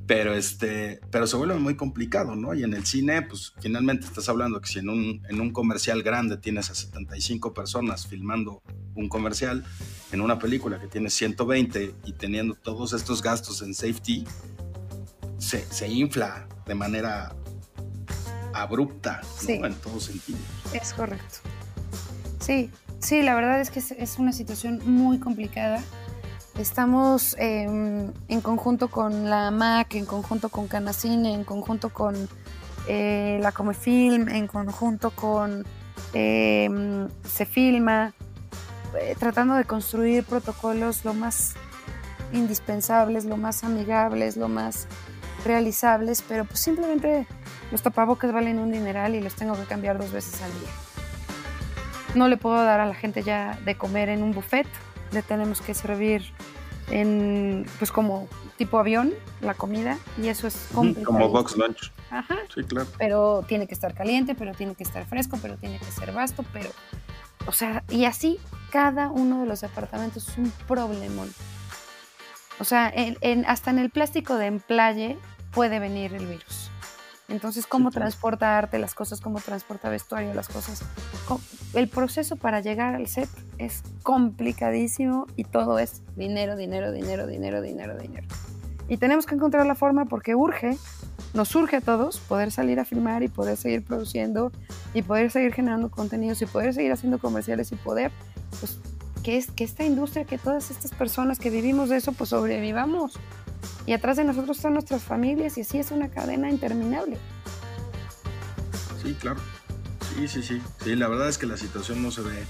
pero 0.10 0.34
este 0.34 1.00
pero 1.12 1.28
se 1.28 1.38
vuelve 1.38 1.54
muy 1.60 1.76
complicado, 1.76 2.36
¿no? 2.36 2.56
Y 2.56 2.64
en 2.64 2.74
el 2.74 2.84
cine, 2.84 3.22
pues 3.22 3.54
finalmente 3.60 4.08
estás 4.08 4.28
hablando 4.28 4.60
que 4.60 4.68
si 4.68 4.80
en 4.80 4.90
un, 4.90 5.22
en 5.30 5.40
un 5.40 5.52
comercial 5.52 6.02
grande 6.02 6.36
tienes 6.38 6.72
a 6.72 6.74
75 6.74 7.54
personas 7.54 8.08
filmando 8.08 8.64
un 8.96 9.08
comercial, 9.08 9.64
en 10.12 10.22
una 10.22 10.40
película 10.40 10.80
que 10.80 10.88
tienes 10.88 11.14
120 11.14 11.94
y 12.06 12.14
teniendo 12.14 12.56
todos 12.56 12.94
estos 12.94 13.22
gastos 13.22 13.62
en 13.62 13.76
safety, 13.76 14.26
se, 15.38 15.64
se 15.72 15.88
infla 15.88 16.48
de 16.66 16.74
manera 16.74 17.36
abrupta, 18.56 19.22
¿no? 19.48 19.68
En 19.68 19.76
todo 19.76 20.00
sentido. 20.00 20.40
Es 20.74 20.92
correcto. 20.92 21.38
Sí, 22.40 22.72
sí, 22.98 23.22
la 23.22 23.36
verdad 23.36 23.62
es 23.62 23.70
que 23.70 23.78
es 23.78 24.18
una 24.18 24.34
situación 24.34 24.82
muy 24.86 25.20
complicada 25.20 25.84
Estamos 26.60 27.38
em, 27.40 28.12
en 28.28 28.42
conjunto 28.42 28.90
con 28.90 29.30
la 29.30 29.50
MAC, 29.50 29.96
en 29.96 30.06
conjunto 30.06 30.50
con 30.50 30.68
Canacine, 30.68 31.34
en 31.34 31.46
conjunto 31.46 31.88
con 31.88 32.28
eh, 32.90 33.40
la 33.42 33.54
Comefilm, 33.54 34.28
en 34.28 34.46
conjunto 34.48 35.12
con 35.12 35.66
eh, 36.14 37.08
Se 37.24 37.46
Filma, 37.46 38.14
eh, 39.00 39.16
tratando 39.18 39.54
de 39.54 39.64
construir 39.64 40.26
protocolos 40.26 41.06
lo 41.06 41.14
más 41.14 41.54
indispensables, 42.34 43.24
lo 43.24 43.38
más 43.38 43.64
amigables, 43.64 44.36
lo 44.36 44.50
más 44.50 44.86
realizables, 45.46 46.22
pero 46.28 46.44
pues 46.44 46.60
simplemente 46.60 47.26
los 47.72 47.82
tapabocas 47.82 48.34
valen 48.34 48.60
un 48.60 48.74
dineral 48.74 49.16
y 49.16 49.22
los 49.22 49.34
tengo 49.36 49.54
que 49.54 49.64
cambiar 49.64 49.98
dos 49.98 50.12
veces 50.12 50.42
al 50.42 50.52
día. 50.60 50.72
No 52.16 52.28
le 52.28 52.36
puedo 52.36 52.62
dar 52.62 52.82
a 52.82 52.86
la 52.86 52.96
gente 52.96 53.24
ya 53.24 53.58
de 53.64 53.78
comer 53.78 54.10
en 54.10 54.24
un 54.24 54.34
buffet, 54.34 54.68
le 55.12 55.22
tenemos 55.22 55.62
que 55.62 55.74
servir 55.74 56.24
en, 56.92 57.66
pues 57.78 57.92
como 57.92 58.28
tipo 58.58 58.78
avión, 58.80 59.14
la 59.42 59.54
comida, 59.54 59.98
y 60.22 60.28
eso 60.28 60.48
es 60.48 60.68
Como 60.74 61.30
box 61.30 61.56
lunch. 61.58 61.92
Ajá. 62.10 62.38
Sí, 62.54 62.64
claro. 62.64 62.88
Pero 62.98 63.46
tiene 63.48 63.68
que 63.68 63.74
estar 63.74 63.94
caliente, 63.94 64.36
pero 64.36 64.54
tiene 64.54 64.76
que 64.76 64.84
estar 64.84 65.06
fresco, 65.06 65.38
pero 65.42 65.56
tiene 65.58 65.80
que 65.80 65.86
ser 65.86 66.12
vasto, 66.12 66.44
pero, 66.52 66.70
o 67.46 67.52
sea, 67.52 67.84
y 67.90 68.06
así 68.06 68.40
cada 68.72 69.10
uno 69.12 69.42
de 69.42 69.48
los 69.48 69.62
departamentos 69.62 70.28
es 70.28 70.38
un 70.38 70.52
problemón. 70.68 71.32
O 72.60 72.66
sea, 72.66 72.92
en, 72.94 73.46
hasta 73.46 73.72
en 73.72 73.80
el 73.80 73.90
plástico 73.90 74.36
de 74.36 74.48
emplaye 74.48 75.18
puede 75.52 75.80
venir 75.80 76.14
el 76.14 76.26
virus. 76.26 76.69
Entonces, 77.30 77.68
¿cómo 77.68 77.92
transporta 77.92 78.58
arte 78.58 78.80
las 78.80 78.96
cosas? 78.96 79.22
¿Cómo 79.22 79.40
transporta 79.40 79.90
vestuario 79.90 80.34
las 80.34 80.50
cosas? 80.50 80.82
El 81.74 81.88
proceso 81.88 82.36
para 82.36 82.60
llegar 82.60 82.96
al 82.96 83.08
set 83.08 83.30
es 83.60 83.84
complicadísimo 84.02 85.28
y 85.36 85.44
todo 85.44 85.78
es 85.78 86.02
dinero, 86.16 86.56
dinero, 86.56 86.92
dinero, 86.92 87.28
dinero, 87.28 87.62
dinero, 87.62 87.98
dinero. 87.98 88.28
Y 88.88 88.98
tenemos 88.98 89.28
que 89.28 89.36
encontrar 89.36 89.68
la 89.68 89.76
forma 89.76 90.06
porque 90.06 90.34
urge, 90.34 90.76
nos 91.36 91.56
urge 91.56 91.76
a 91.76 91.82
todos 91.82 92.18
poder 92.18 92.52
salir 92.52 92.80
a 92.80 92.86
filmar 92.86 93.22
y 93.22 93.28
poder 93.28 93.56
seguir 93.56 93.86
produciendo 93.86 94.52
y 94.96 95.04
poder 95.04 95.30
seguir 95.30 95.54
generando 95.54 95.92
contenidos 95.92 96.42
y 96.42 96.48
poder 96.48 96.74
seguir 96.74 96.92
haciendo 96.92 97.20
comerciales 97.20 97.72
y 97.72 97.76
poder, 97.76 98.12
pues, 98.60 98.80
que, 99.24 99.38
es, 99.38 99.52
que 99.52 99.64
esta 99.64 99.86
industria, 99.86 100.26
que 100.26 100.40
todas 100.40 100.72
estas 100.72 100.92
personas 100.92 101.38
que 101.38 101.52
vivimos 101.52 101.90
de 101.90 101.98
eso, 101.98 102.14
pues 102.14 102.32
sobrevivamos 102.32 103.20
y 103.86 103.94
atrás 103.94 104.18
de 104.18 104.24
nosotros 104.24 104.58
están 104.58 104.74
nuestras 104.74 105.04
familias 105.04 105.58
y 105.58 105.62
así 105.62 105.80
es 105.80 105.92
una 105.92 106.10
cadena 106.10 106.50
interminable. 106.50 107.18
Sí, 109.02 109.16
claro. 109.20 109.40
Sí, 110.16 110.28
sí, 110.28 110.44
sí. 110.44 110.62
Sí, 110.84 110.96
la 110.96 111.08
verdad 111.08 111.30
es 111.30 111.38
que 111.38 111.46
la 111.46 111.58
situación 111.58 112.04
no 112.04 112.12
se 112.12 112.22
ve 112.22 112.44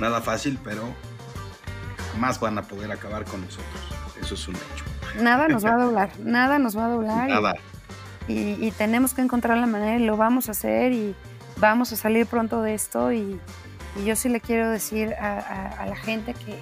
nada 0.00 0.20
fácil, 0.20 0.58
pero 0.62 0.82
más 2.18 2.40
van 2.40 2.58
a 2.58 2.62
poder 2.62 2.90
acabar 2.92 3.24
con 3.24 3.42
nosotros. 3.42 3.66
Eso 4.20 4.34
es 4.34 4.48
un 4.48 4.56
hecho. 4.56 5.22
Nada 5.22 5.48
nos 5.48 5.64
va 5.64 5.74
a 5.74 5.76
doblar, 5.84 6.10
nada 6.20 6.58
nos 6.58 6.76
va 6.76 6.86
a 6.86 6.88
doblar. 6.88 7.28
Nada. 7.28 7.54
Y, 8.28 8.72
tenemos 8.72 9.14
que 9.14 9.22
encontrar 9.22 9.56
la 9.56 9.66
manera 9.66 9.96
y 9.96 10.04
lo 10.04 10.16
vamos 10.16 10.48
a 10.48 10.50
hacer 10.50 10.92
y 10.92 11.14
vamos 11.58 11.92
a 11.92 11.96
salir 11.96 12.26
pronto 12.26 12.60
de 12.60 12.74
esto 12.74 13.12
y, 13.12 13.40
yo 14.04 14.14
sí 14.14 14.28
le 14.28 14.40
quiero 14.40 14.68
decir 14.68 15.14
a 15.14 15.86
la 15.88 15.96
gente 15.96 16.34
que, 16.34 16.60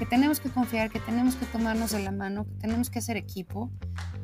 que 0.00 0.06
tenemos 0.06 0.40
que 0.40 0.48
confiar, 0.48 0.88
que 0.88 0.98
tenemos 0.98 1.36
que 1.36 1.44
tomarnos 1.44 1.90
de 1.90 2.02
la 2.02 2.10
mano, 2.10 2.46
que 2.46 2.54
tenemos 2.54 2.88
que 2.88 3.00
hacer 3.00 3.18
equipo, 3.18 3.70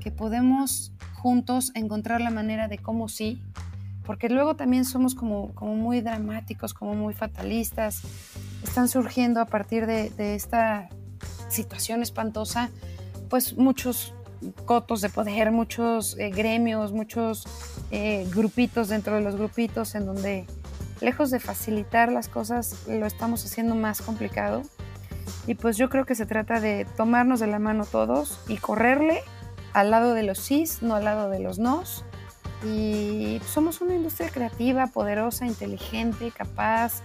que 0.00 0.10
podemos 0.10 0.94
juntos 1.12 1.70
encontrar 1.74 2.22
la 2.22 2.30
manera 2.30 2.66
de 2.66 2.78
cómo 2.78 3.10
sí, 3.10 3.42
porque 4.06 4.30
luego 4.30 4.56
también 4.56 4.86
somos 4.86 5.14
como, 5.14 5.52
como 5.52 5.74
muy 5.74 6.00
dramáticos, 6.00 6.72
como 6.72 6.94
muy 6.94 7.12
fatalistas. 7.12 8.00
Están 8.64 8.88
surgiendo 8.88 9.38
a 9.38 9.44
partir 9.44 9.84
de, 9.84 10.34
esta 10.34 10.88
situación 11.50 12.00
espantosa, 12.00 12.70
pues 13.28 13.58
muchos 13.58 14.14
cotos 14.64 15.02
de 15.02 15.10
poder, 15.10 15.50
muchos 15.50 16.16
eh, 16.18 16.30
gremios, 16.30 16.92
muchos 16.92 17.44
eh, 17.90 18.26
grupitos 18.34 18.88
dentro 18.88 19.16
de 19.16 19.20
los 19.20 19.36
grupitos 19.36 19.94
en 19.94 20.06
donde 20.06 20.46
lejos 21.02 21.30
de 21.30 21.38
facilitar 21.38 22.10
las 22.10 22.28
cosas 22.28 22.86
lo 22.88 23.04
estamos 23.04 23.44
haciendo 23.44 23.74
más 23.74 24.00
complicado 24.00 24.62
y 25.46 25.54
pues 25.54 25.76
yo 25.76 25.88
creo 25.88 26.04
que 26.04 26.14
se 26.14 26.26
trata 26.26 26.60
de 26.60 26.86
tomarnos 26.96 27.40
de 27.40 27.46
la 27.46 27.58
mano 27.58 27.84
todos 27.84 28.40
y 28.48 28.56
correrle 28.56 29.22
al 29.72 29.90
lado 29.90 30.14
de 30.14 30.24
los 30.24 30.38
sís, 30.38 30.82
no 30.82 30.96
al 30.96 31.04
lado 31.04 31.30
de 31.30 31.38
los 31.38 31.58
nos. 31.58 32.04
Y 32.64 33.40
somos 33.46 33.80
una 33.80 33.94
industria 33.94 34.30
creativa, 34.30 34.88
poderosa, 34.88 35.46
inteligente, 35.46 36.32
capaz. 36.36 37.02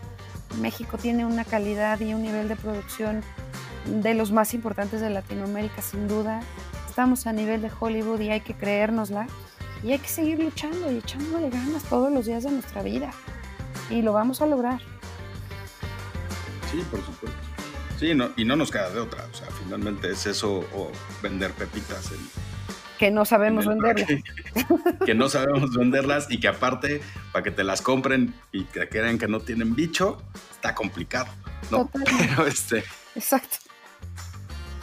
México 0.59 0.97
tiene 0.97 1.25
una 1.25 1.45
calidad 1.45 1.99
y 1.99 2.13
un 2.13 2.23
nivel 2.23 2.47
de 2.47 2.55
producción 2.55 3.21
de 3.85 4.13
los 4.13 4.31
más 4.31 4.53
importantes 4.53 5.01
de 5.01 5.09
Latinoamérica, 5.09 5.81
sin 5.81 6.07
duda. 6.07 6.41
Estamos 6.87 7.27
a 7.27 7.33
nivel 7.33 7.61
de 7.61 7.71
Hollywood 7.79 8.21
y 8.21 8.29
hay 8.29 8.41
que 8.41 8.55
creérnosla. 8.55 9.27
Y 9.83 9.91
hay 9.91 9.99
que 9.99 10.09
seguir 10.09 10.39
luchando 10.39 10.91
y 10.91 10.97
echándole 10.97 11.49
ganas 11.49 11.83
todos 11.83 12.11
los 12.11 12.25
días 12.25 12.43
de 12.43 12.51
nuestra 12.51 12.81
vida. 12.81 13.11
Y 13.89 14.01
lo 14.01 14.13
vamos 14.13 14.41
a 14.41 14.45
lograr. 14.45 14.79
Sí, 16.71 16.81
por 16.89 17.03
supuesto. 17.03 17.50
Sí, 18.01 18.13
y 18.35 18.45
no 18.45 18.55
nos 18.55 18.71
queda 18.71 18.89
de 18.89 18.99
otra. 18.99 19.27
O 19.31 19.37
sea, 19.37 19.45
finalmente 19.63 20.09
es 20.09 20.25
eso 20.25 20.67
o 20.73 20.91
vender 21.21 21.51
pepitas. 21.51 22.09
que 22.97 23.11
no 23.11 23.25
sabemos 23.25 23.67
venderlas. 23.67 24.09
Que, 25.05 25.13
no 25.13 25.29
sabemos 25.29 25.75
venderlas 25.75 26.25
y 26.31 26.39
que 26.39 26.47
aparte, 26.47 27.03
para 27.31 27.43
que 27.43 27.51
te 27.51 27.63
las 27.63 27.83
compren 27.83 28.33
y 28.51 28.63
que 28.65 28.89
crean 28.89 29.19
que 29.19 29.27
no 29.27 29.39
tienen 29.39 29.75
bicho, 29.75 30.19
está 30.51 30.73
complicado. 30.73 31.27
¿no? 31.69 31.91
Pero 31.93 32.47
este. 32.47 32.83
Exacto. 33.13 33.57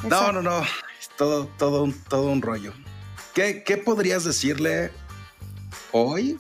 No, 0.08 0.30
no, 0.30 0.40
no. 0.40 0.60
Es 0.62 1.10
todo, 1.16 1.46
todo, 1.58 1.82
un, 1.82 1.92
todo 2.04 2.30
un 2.30 2.40
rollo. 2.40 2.72
¿Qué, 3.34 3.64
¿Qué 3.64 3.78
podrías 3.78 4.22
decirle 4.22 4.92
hoy 5.90 6.38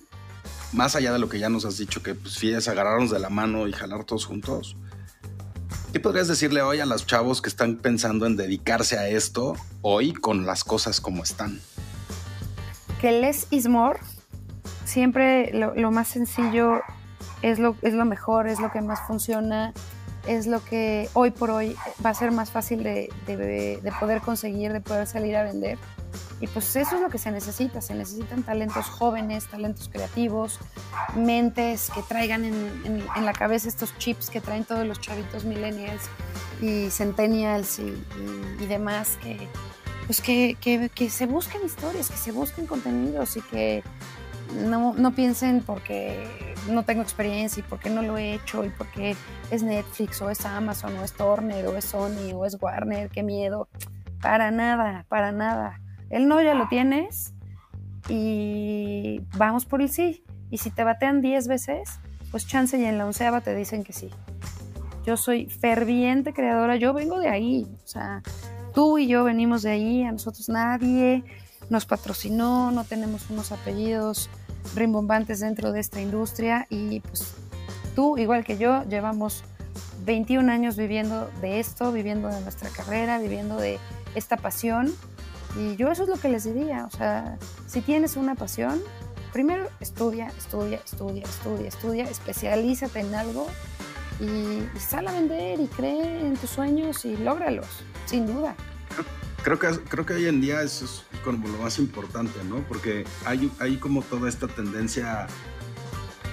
más 0.72 0.94
allá 0.94 1.12
de 1.12 1.18
lo 1.18 1.28
que 1.28 1.40
ya 1.40 1.48
nos 1.48 1.64
has 1.64 1.78
dicho, 1.78 2.04
que 2.04 2.14
pues 2.14 2.68
agarrarnos 2.68 3.10
de 3.10 3.18
la 3.18 3.30
mano 3.30 3.66
y 3.66 3.72
jalar 3.72 4.04
todos 4.04 4.26
juntos, 4.26 4.76
¿qué 5.92 6.00
podrías 6.00 6.28
decirle 6.28 6.62
hoy 6.62 6.80
a 6.80 6.86
los 6.86 7.06
chavos 7.06 7.40
que 7.40 7.48
están 7.48 7.76
pensando 7.76 8.26
en 8.26 8.36
dedicarse 8.36 8.98
a 8.98 9.08
esto 9.08 9.56
hoy 9.82 10.12
con 10.12 10.46
las 10.46 10.64
cosas 10.64 11.00
como 11.00 11.22
están? 11.22 11.60
Que 13.00 13.12
less 13.12 13.46
is 13.50 13.68
more. 13.68 13.98
Siempre 14.84 15.52
lo, 15.52 15.90
más 15.90 16.08
sencillo 16.08 16.80
es 17.42 17.58
lo, 17.58 17.76
es 17.82 17.94
lo 17.94 18.04
mejor, 18.04 18.48
es 18.48 18.58
lo 18.58 18.72
que 18.72 18.80
más 18.80 19.00
funciona, 19.06 19.72
es 20.26 20.46
lo 20.46 20.64
que 20.64 21.08
hoy 21.12 21.30
por 21.30 21.50
hoy 21.50 21.76
va 22.04 22.10
a 22.10 22.14
ser 22.14 22.32
más 22.32 22.50
fácil 22.50 22.82
de, 22.82 23.10
de 23.26 23.92
poder 24.00 24.20
conseguir, 24.20 24.72
de 24.72 24.80
poder 24.80 25.06
salir 25.06 25.36
a 25.36 25.44
vender. 25.44 25.78
Y 26.40 26.46
pues 26.46 26.76
eso 26.76 26.96
es 26.96 27.02
lo 27.02 27.08
que 27.08 27.18
se 27.18 27.32
necesita, 27.32 27.80
se 27.80 27.94
necesitan 27.94 28.44
talentos 28.44 28.86
jóvenes, 28.86 29.46
talentos 29.46 29.88
creativos, 29.88 30.60
mentes 31.16 31.90
que 31.92 32.02
traigan 32.02 32.44
en, 32.44 33.04
la 33.24 33.32
cabeza 33.32 33.68
estos 33.68 33.96
chips 33.98 34.30
que 34.30 34.40
traen 34.40 34.64
todos 34.64 34.86
los 34.86 35.00
chavitos 35.00 35.44
millennials 35.44 36.02
y 36.60 36.90
centennials 36.90 37.80
y, 37.80 38.66
demás, 38.66 39.18
que, 39.20 39.48
pues 40.06 40.20
que, 40.20 40.56
que, 40.94 41.10
se 41.10 41.26
busquen 41.26 41.64
historias, 41.66 42.08
que 42.08 42.16
se 42.16 42.30
busquen 42.30 42.66
contenidos 42.66 43.36
y 43.36 43.40
que 43.40 43.82
no, 44.54 44.94
no 44.94 45.12
piensen 45.14 45.60
porque 45.60 46.54
no 46.70 46.84
tengo 46.84 47.02
experiencia 47.02 47.60
y 47.60 47.64
porque 47.64 47.90
no 47.90 48.02
lo 48.02 48.16
he 48.16 48.34
hecho 48.34 48.64
y 48.64 48.70
porque 48.70 49.16
es 49.50 49.64
Netflix 49.64 50.22
o 50.22 50.30
es 50.30 50.46
Amazon 50.46 50.96
o 50.98 51.04
es 51.04 51.12
Turner 51.12 51.66
o 51.66 51.76
es 51.76 51.86
Sony 51.86 52.32
o 52.32 52.46
es 52.46 52.56
Warner, 52.60 53.10
qué 53.10 53.24
miedo. 53.24 53.68
Para 54.20 54.50
nada, 54.50 55.04
para 55.08 55.32
nada 55.32 55.80
el 56.10 56.28
no 56.28 56.40
ya 56.42 56.54
lo 56.54 56.68
tienes 56.68 57.34
y 58.08 59.20
vamos 59.36 59.66
por 59.66 59.82
el 59.82 59.90
sí. 59.90 60.24
Y 60.50 60.58
si 60.58 60.70
te 60.70 60.84
batean 60.84 61.20
10 61.20 61.48
veces, 61.48 62.00
pues 62.30 62.46
chance 62.46 62.78
y 62.78 62.84
en 62.84 62.98
la 62.98 63.06
onceava 63.06 63.40
te 63.40 63.54
dicen 63.54 63.84
que 63.84 63.92
sí. 63.92 64.10
Yo 65.04 65.16
soy 65.16 65.46
ferviente 65.46 66.32
creadora, 66.32 66.76
yo 66.76 66.92
vengo 66.92 67.18
de 67.18 67.28
ahí, 67.28 67.66
o 67.82 67.86
sea, 67.86 68.22
tú 68.74 68.98
y 68.98 69.06
yo 69.06 69.24
venimos 69.24 69.62
de 69.62 69.70
ahí, 69.70 70.02
a 70.04 70.12
nosotros 70.12 70.48
nadie 70.48 71.24
nos 71.70 71.86
patrocinó, 71.86 72.70
no 72.70 72.84
tenemos 72.84 73.30
unos 73.30 73.52
apellidos 73.52 74.28
rimbombantes 74.74 75.40
dentro 75.40 75.72
de 75.72 75.80
esta 75.80 76.00
industria 76.00 76.66
y 76.68 77.00
pues 77.00 77.34
tú, 77.94 78.18
igual 78.18 78.44
que 78.44 78.58
yo, 78.58 78.84
llevamos 78.84 79.44
21 80.04 80.50
años 80.50 80.76
viviendo 80.76 81.30
de 81.40 81.60
esto, 81.60 81.92
viviendo 81.92 82.28
de 82.28 82.40
nuestra 82.42 82.68
carrera, 82.70 83.18
viviendo 83.18 83.56
de 83.56 83.78
esta 84.14 84.36
pasión 84.36 84.92
y 85.56 85.76
yo 85.76 85.90
eso 85.90 86.04
es 86.04 86.08
lo 86.08 86.16
que 86.16 86.28
les 86.28 86.44
diría, 86.44 86.86
o 86.86 86.90
sea, 86.90 87.38
si 87.66 87.80
tienes 87.80 88.16
una 88.16 88.34
pasión, 88.34 88.80
primero 89.32 89.68
estudia, 89.80 90.28
estudia, 90.38 90.80
estudia, 90.84 91.24
estudia, 91.24 91.68
estudia, 91.68 92.04
especialízate 92.04 93.00
en 93.00 93.14
algo 93.14 93.46
y, 94.20 94.62
sal 94.78 95.08
a 95.08 95.12
vender 95.12 95.60
y 95.60 95.66
cree 95.66 96.26
en 96.26 96.36
tus 96.36 96.50
sueños 96.50 97.04
y 97.04 97.16
lógralos, 97.16 97.66
sin 98.06 98.26
duda. 98.26 98.54
Creo 99.42 99.58
que, 99.58 99.68
creo 99.88 100.04
que 100.04 100.14
hoy 100.14 100.26
en 100.26 100.40
día 100.40 100.62
eso 100.62 100.84
es 100.84 101.04
como 101.24 101.46
lo 101.46 101.58
más 101.58 101.78
importante, 101.78 102.42
¿no? 102.48 102.56
Porque 102.68 103.04
hay, 103.24 103.50
hay 103.60 103.76
como 103.76 104.02
toda 104.02 104.28
esta 104.28 104.48
tendencia 104.48 105.26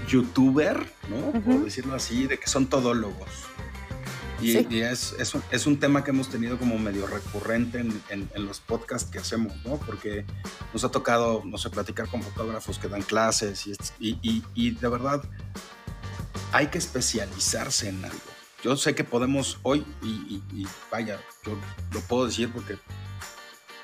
youtuber, 0.07 0.91
¿no? 1.09 1.39
Por 1.41 1.63
decirlo 1.63 1.95
así, 1.95 2.28
de 2.28 2.39
que 2.39 2.47
son 2.47 2.68
todólogos. 2.68 3.30
Y, 4.41 4.81
es, 4.81 5.15
es, 5.51 5.65
un, 5.65 5.79
tema 5.79 6.03
que 6.03 6.11
hemos 6.11 6.29
tenido 6.29 6.57
como 6.57 6.77
medio 6.77 7.07
recurrente 7.07 7.79
en, 7.79 8.29
los 8.36 8.59
podcasts 8.59 9.09
que 9.09 9.17
hacemos, 9.17 9.53
¿no? 9.65 9.77
Porque 9.77 10.25
nos 10.73 10.83
ha 10.83 10.89
tocado, 10.89 11.41
no 11.45 11.57
sé, 11.57 11.69
platicar 11.69 12.07
con 12.07 12.21
fotógrafos 12.21 12.77
que 12.77 12.88
dan 12.88 13.01
clases 13.01 13.65
y, 13.99 14.43
y, 14.53 14.71
de 14.71 14.88
verdad 14.88 15.23
hay 16.51 16.67
que 16.67 16.77
especializarse 16.77 17.89
en 17.89 18.03
algo. 18.03 18.17
Yo 18.63 18.75
sé 18.75 18.95
que 18.95 19.03
podemos 19.03 19.59
hoy, 19.63 19.86
y, 20.01 20.41
vaya, 20.91 21.19
yo 21.45 21.57
lo 21.91 21.99
puedo 22.01 22.25
decir 22.25 22.51
porque 22.51 22.77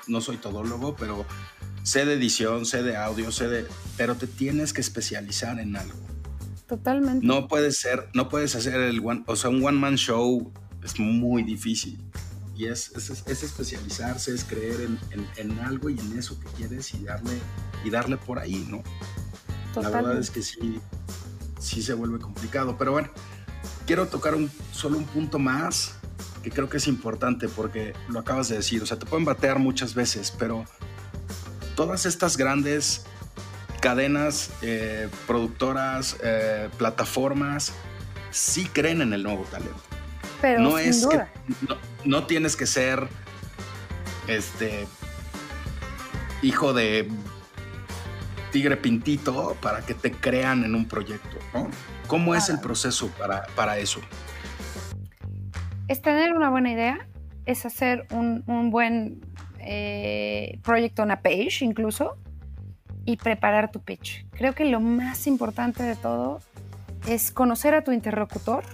no 0.06 0.20
soy 0.20 0.36
todólogo, 0.36 0.96
pero 0.96 1.24
sé 1.82 2.04
de 2.04 2.14
edición, 2.14 2.66
sé 2.66 2.82
de 2.82 2.96
audio, 2.96 3.30
sé 3.32 3.48
de... 3.48 3.66
Pero 3.96 4.16
te 4.16 4.26
tienes 4.26 4.72
que 4.72 4.80
especializar 4.80 5.58
en 5.60 5.76
algo. 5.76 5.98
Totalmente. 6.72 7.26
No 7.26 7.48
puedes 7.48 7.76
ser, 7.76 8.08
no 8.14 8.30
puedes 8.30 8.54
hacer 8.54 8.80
el 8.80 9.06
one, 9.06 9.24
o 9.26 9.36
sea, 9.36 9.50
un 9.50 9.62
one 9.62 9.78
man 9.78 9.96
show 9.96 10.50
es 10.82 10.98
muy 10.98 11.42
difícil. 11.42 12.02
Y 12.56 12.64
es, 12.64 12.92
es, 12.96 13.42
especializarse, 13.42 14.34
es 14.34 14.42
creer 14.42 14.80
en, 14.80 15.26
en, 15.36 15.58
algo 15.58 15.90
y 15.90 15.98
en 15.98 16.18
eso 16.18 16.40
que 16.40 16.46
quieres 16.56 16.94
y 16.94 17.04
darle, 17.04 17.38
y 17.84 17.90
darle 17.90 18.16
por 18.16 18.38
ahí, 18.38 18.66
¿no? 18.70 18.82
La 19.82 19.90
verdad 19.90 20.18
es 20.18 20.30
que 20.30 20.40
sí, 20.40 20.80
sí 21.60 21.82
se 21.82 21.92
vuelve 21.92 22.18
complicado. 22.18 22.78
Pero 22.78 22.92
bueno, 22.92 23.10
quiero 23.86 24.06
tocar 24.06 24.34
un, 24.34 24.50
solo 24.72 24.96
un 24.96 25.04
punto 25.04 25.38
más 25.38 25.96
que 26.42 26.50
creo 26.50 26.70
que 26.70 26.78
es 26.78 26.88
importante 26.88 27.48
porque 27.48 27.92
lo 28.08 28.18
acabas 28.18 28.48
de 28.48 28.56
decir. 28.56 28.82
O 28.82 28.86
sea, 28.86 28.98
te 28.98 29.04
pueden 29.04 29.26
batear 29.26 29.58
muchas 29.58 29.94
veces, 29.94 30.32
pero 30.38 30.64
todas 31.76 32.06
estas 32.06 32.38
grandes 32.38 33.04
cadenas, 33.82 34.52
eh, 34.62 35.08
productoras, 35.26 36.16
eh, 36.22 36.70
plataformas, 36.78 37.74
sí 38.30 38.64
creen 38.64 39.02
en 39.02 39.12
el 39.12 39.24
nuevo 39.24 39.42
talento. 39.50 39.82
Pero 40.40 40.60
no 40.60 40.78
es 40.78 41.04
que 41.06 41.20
no, 42.04 42.26
tienes 42.26 42.54
que 42.54 42.66
ser 42.66 43.08
este 44.28 44.86
hijo 46.42 46.72
de 46.72 47.10
tigre 48.52 48.76
pintito 48.76 49.56
para 49.60 49.80
que 49.84 49.94
te 49.94 50.12
crean 50.12 50.64
en 50.64 50.76
un 50.76 50.86
proyecto, 50.86 51.36
¿no? 51.52 51.68
¿Cómo 52.06 52.36
es 52.36 52.50
el 52.50 52.60
proceso 52.60 53.08
para, 53.18 53.46
para, 53.56 53.78
eso? 53.78 54.00
Es 55.88 56.00
tener 56.02 56.34
una 56.34 56.50
buena 56.50 56.70
idea, 56.70 57.08
es 57.46 57.66
hacer 57.66 58.06
un, 58.10 58.70
buen 58.70 59.20
eh, 59.58 60.60
proyecto, 60.62 61.02
una 61.02 61.20
page 61.20 61.64
incluso, 61.64 62.16
y 63.04 63.16
preparar 63.16 63.70
tu 63.70 63.80
pitch. 63.80 64.26
Creo 64.30 64.54
que 64.54 64.64
lo 64.64 64.80
más 64.80 65.26
importante 65.26 65.82
de 65.82 65.96
todo 65.96 66.40
es 67.06 67.30
conocer 67.30 67.74
a 67.74 67.82
tu 67.82 67.92
interlocutor, 67.92 68.64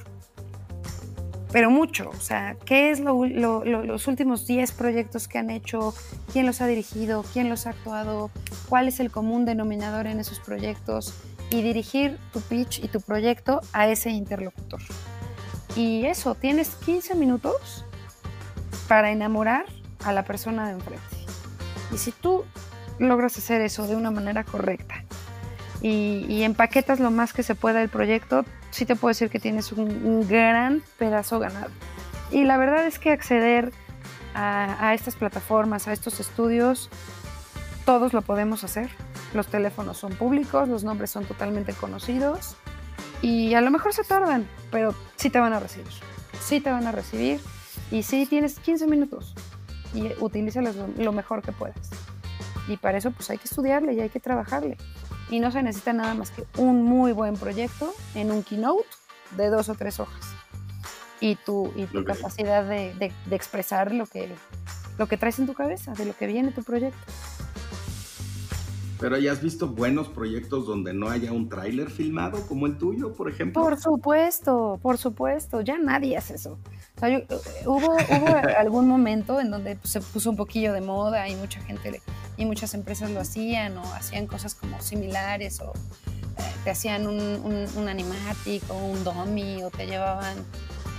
pero 1.50 1.70
mucho, 1.70 2.10
o 2.10 2.20
sea, 2.20 2.56
qué 2.66 2.90
es 2.90 3.00
los 3.00 4.06
últimos 4.06 4.46
10 4.46 4.72
proyectos 4.72 5.28
que 5.28 5.38
han 5.38 5.48
hecho, 5.48 5.94
quién 6.30 6.44
los 6.44 6.60
ha 6.60 6.66
dirigido, 6.66 7.24
quién 7.32 7.48
los 7.48 7.66
ha 7.66 7.70
actuado, 7.70 8.30
cuál 8.68 8.86
es 8.86 9.00
el 9.00 9.10
común 9.10 9.46
denominador 9.46 10.06
en 10.06 10.20
esos 10.20 10.40
proyectos 10.40 11.14
y 11.50 11.62
dirigir 11.62 12.18
tu 12.34 12.42
pitch 12.42 12.84
y 12.84 12.88
tu 12.88 13.00
proyecto 13.00 13.62
a 13.72 13.88
ese 13.88 14.10
interlocutor. 14.10 14.80
Y 15.74 16.04
eso, 16.04 16.34
tienes 16.34 16.68
15 16.84 17.14
minutos 17.14 17.86
para 18.86 19.10
enamorar 19.10 19.64
a 20.04 20.12
la 20.12 20.24
persona 20.24 20.66
de 20.66 20.74
enfrente. 20.74 21.02
Y 21.94 21.96
si 21.96 22.12
tú 22.12 22.44
logras 22.98 23.36
hacer 23.38 23.60
eso 23.60 23.86
de 23.86 23.96
una 23.96 24.10
manera 24.10 24.44
correcta 24.44 25.04
y, 25.80 26.42
empaquetas 26.42 27.00
lo 27.00 27.10
más 27.10 27.32
que 27.32 27.42
se 27.42 27.54
pueda 27.54 27.82
el 27.82 27.88
proyecto, 27.88 28.44
sí 28.70 28.84
te 28.84 28.96
puedo 28.96 29.10
decir 29.10 29.30
que 29.30 29.38
tienes 29.38 29.72
un, 29.72 30.26
gran 30.28 30.82
pedazo 30.98 31.38
ganado. 31.38 31.70
Y 32.30 32.44
la 32.44 32.56
verdad 32.56 32.86
es 32.86 32.98
que 32.98 33.12
acceder 33.12 33.72
a, 34.34 34.94
estas 34.94 35.16
plataformas, 35.16 35.88
a 35.88 35.92
estos 35.92 36.20
estudios, 36.20 36.90
todos 37.84 38.12
lo 38.12 38.22
podemos 38.22 38.64
hacer. 38.64 38.90
Los 39.34 39.46
teléfonos 39.48 39.98
son 39.98 40.14
públicos, 40.14 40.68
los 40.68 40.84
nombres 40.84 41.10
son 41.10 41.24
totalmente 41.24 41.72
conocidos 41.74 42.56
y 43.20 43.54
a 43.54 43.60
lo 43.60 43.70
mejor 43.70 43.92
se 43.92 44.04
tardan, 44.04 44.48
pero 44.70 44.94
sí 45.16 45.30
te 45.30 45.38
van 45.38 45.52
a 45.52 45.60
recibir. 45.60 45.88
Sí 46.40 46.60
te 46.60 46.70
van 46.70 46.86
a 46.86 46.92
recibir 46.92 47.40
y 47.90 48.02
sí 48.02 48.26
tienes 48.26 48.58
15 48.58 48.86
minutos 48.86 49.34
y 49.94 50.12
utilízalos 50.20 50.76
lo 50.96 51.12
mejor 51.12 51.42
que 51.42 51.52
puedas. 51.52 51.90
Y 52.68 52.76
para 52.76 52.98
eso 52.98 53.10
pues 53.10 53.30
hay 53.30 53.38
que 53.38 53.48
estudiarle 53.48 53.94
y 53.94 54.00
hay 54.00 54.10
que 54.10 54.20
trabajarle. 54.20 54.76
Y 55.30 55.40
no 55.40 55.50
se 55.50 55.62
necesita 55.62 55.92
nada 55.92 56.14
más 56.14 56.30
que 56.30 56.44
un 56.56 56.84
muy 56.84 57.12
buen 57.12 57.34
proyecto 57.34 57.92
en 58.14 58.30
un 58.30 58.42
keynote 58.42 58.86
de 59.36 59.48
dos 59.48 59.68
o 59.68 59.74
tres 59.74 59.98
hojas. 60.00 60.24
Y 61.20 61.34
tu, 61.34 61.72
y 61.74 61.86
tu 61.86 62.04
capacidad 62.04 62.64
de, 62.64 62.94
de, 62.94 63.36
expresar 63.36 63.92
lo 63.92 64.06
que, 64.06 64.28
lo 64.98 65.08
que 65.08 65.16
traes 65.16 65.38
en 65.40 65.46
tu 65.46 65.54
cabeza, 65.54 65.92
de 65.94 66.04
lo 66.04 66.16
que 66.16 66.28
viene 66.28 66.52
tu 66.52 66.62
proyecto. 66.62 66.98
Pero 69.00 69.16
ya 69.16 69.32
has 69.32 69.40
visto 69.40 69.68
buenos 69.68 70.08
proyectos 70.08 70.66
donde 70.66 70.92
no 70.92 71.08
haya 71.08 71.32
un 71.32 71.48
tráiler 71.48 71.88
filmado 71.88 72.44
como 72.46 72.66
el 72.66 72.78
tuyo, 72.78 73.12
por 73.12 73.30
ejemplo. 73.30 73.62
Por 73.62 73.78
supuesto, 73.78 74.78
por 74.82 74.98
supuesto. 74.98 75.60
Ya 75.60 75.78
nadie 75.78 76.16
hace 76.16 76.34
eso. 76.34 76.58
Eh, 77.02 77.26
hubo, 77.64 77.94
hubo 77.94 78.26
algún 78.58 78.88
momento 78.88 79.40
en 79.40 79.50
donde 79.50 79.76
pues, 79.76 79.92
se 79.92 80.00
puso 80.00 80.30
un 80.30 80.36
poquillo 80.36 80.72
de 80.72 80.80
moda 80.80 81.28
y 81.28 81.36
mucha 81.36 81.60
gente 81.60 82.00
y 82.38 82.46
muchas 82.46 82.72
empresas 82.72 83.10
lo 83.10 83.20
hacían 83.20 83.76
o 83.76 83.92
hacían 83.94 84.26
cosas 84.26 84.54
como 84.54 84.80
similares 84.80 85.60
o 85.60 85.72
eh, 85.72 86.42
te 86.64 86.70
hacían 86.70 87.06
un, 87.06 87.18
un, 87.20 87.66
un 87.76 87.88
animatic 87.88 88.62
o 88.70 88.74
un 88.78 89.04
dummy 89.04 89.62
o 89.62 89.70
te 89.70 89.86
llevaban 89.86 90.36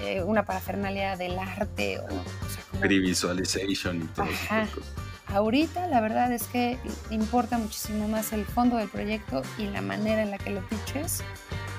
eh, 0.03 0.21
una 0.21 0.45
parafernalia 0.45 1.15
del 1.17 1.39
arte 1.39 1.99
o, 1.99 2.03
o 2.05 2.09
sea, 2.09 2.63
como- 2.69 2.81
Previsualization 2.81 4.03
y 4.03 4.05
todo 4.07 4.25
eso. 4.25 4.81
Ahorita 5.27 5.87
la 5.87 6.01
verdad 6.01 6.31
es 6.31 6.43
que 6.43 6.77
importa 7.11 7.57
muchísimo 7.57 8.07
más 8.07 8.33
el 8.33 8.45
fondo 8.45 8.77
del 8.77 8.89
proyecto 8.89 9.43
y 9.59 9.63
la 9.67 9.81
manera 9.81 10.23
en 10.23 10.31
la 10.31 10.37
que 10.39 10.49
lo 10.49 10.61
pitches 10.67 11.19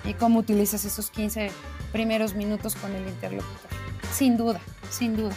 y 0.04 0.14
cómo 0.14 0.38
utilizas 0.38 0.84
esos 0.84 1.10
15 1.10 1.50
primeros 1.92 2.34
minutos 2.34 2.76
con 2.76 2.92
el 2.94 3.06
interlocutor. 3.08 3.70
Sin 4.12 4.36
duda, 4.36 4.60
sin 4.90 5.16
duda. 5.16 5.34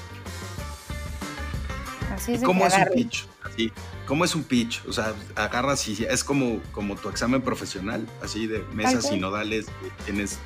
Así 2.13 2.33
es 2.33 2.41
de 2.41 2.45
¿Cómo 2.45 2.65
es 2.65 2.73
un 2.73 2.85
pitch? 2.93 3.27
Así, 3.43 3.71
¿Cómo 4.07 4.25
es 4.25 4.35
un 4.35 4.43
pitch? 4.43 4.85
O 4.87 4.93
sea, 4.93 5.13
agarras 5.35 5.87
y 5.87 6.03
es 6.05 6.23
como, 6.23 6.59
como 6.71 6.95
tu 6.95 7.09
examen 7.09 7.41
profesional, 7.41 8.07
así 8.21 8.47
de 8.47 8.59
mesas 8.73 9.07
sinodales, 9.07 9.65
que 9.65 10.03
tienes 10.05 10.39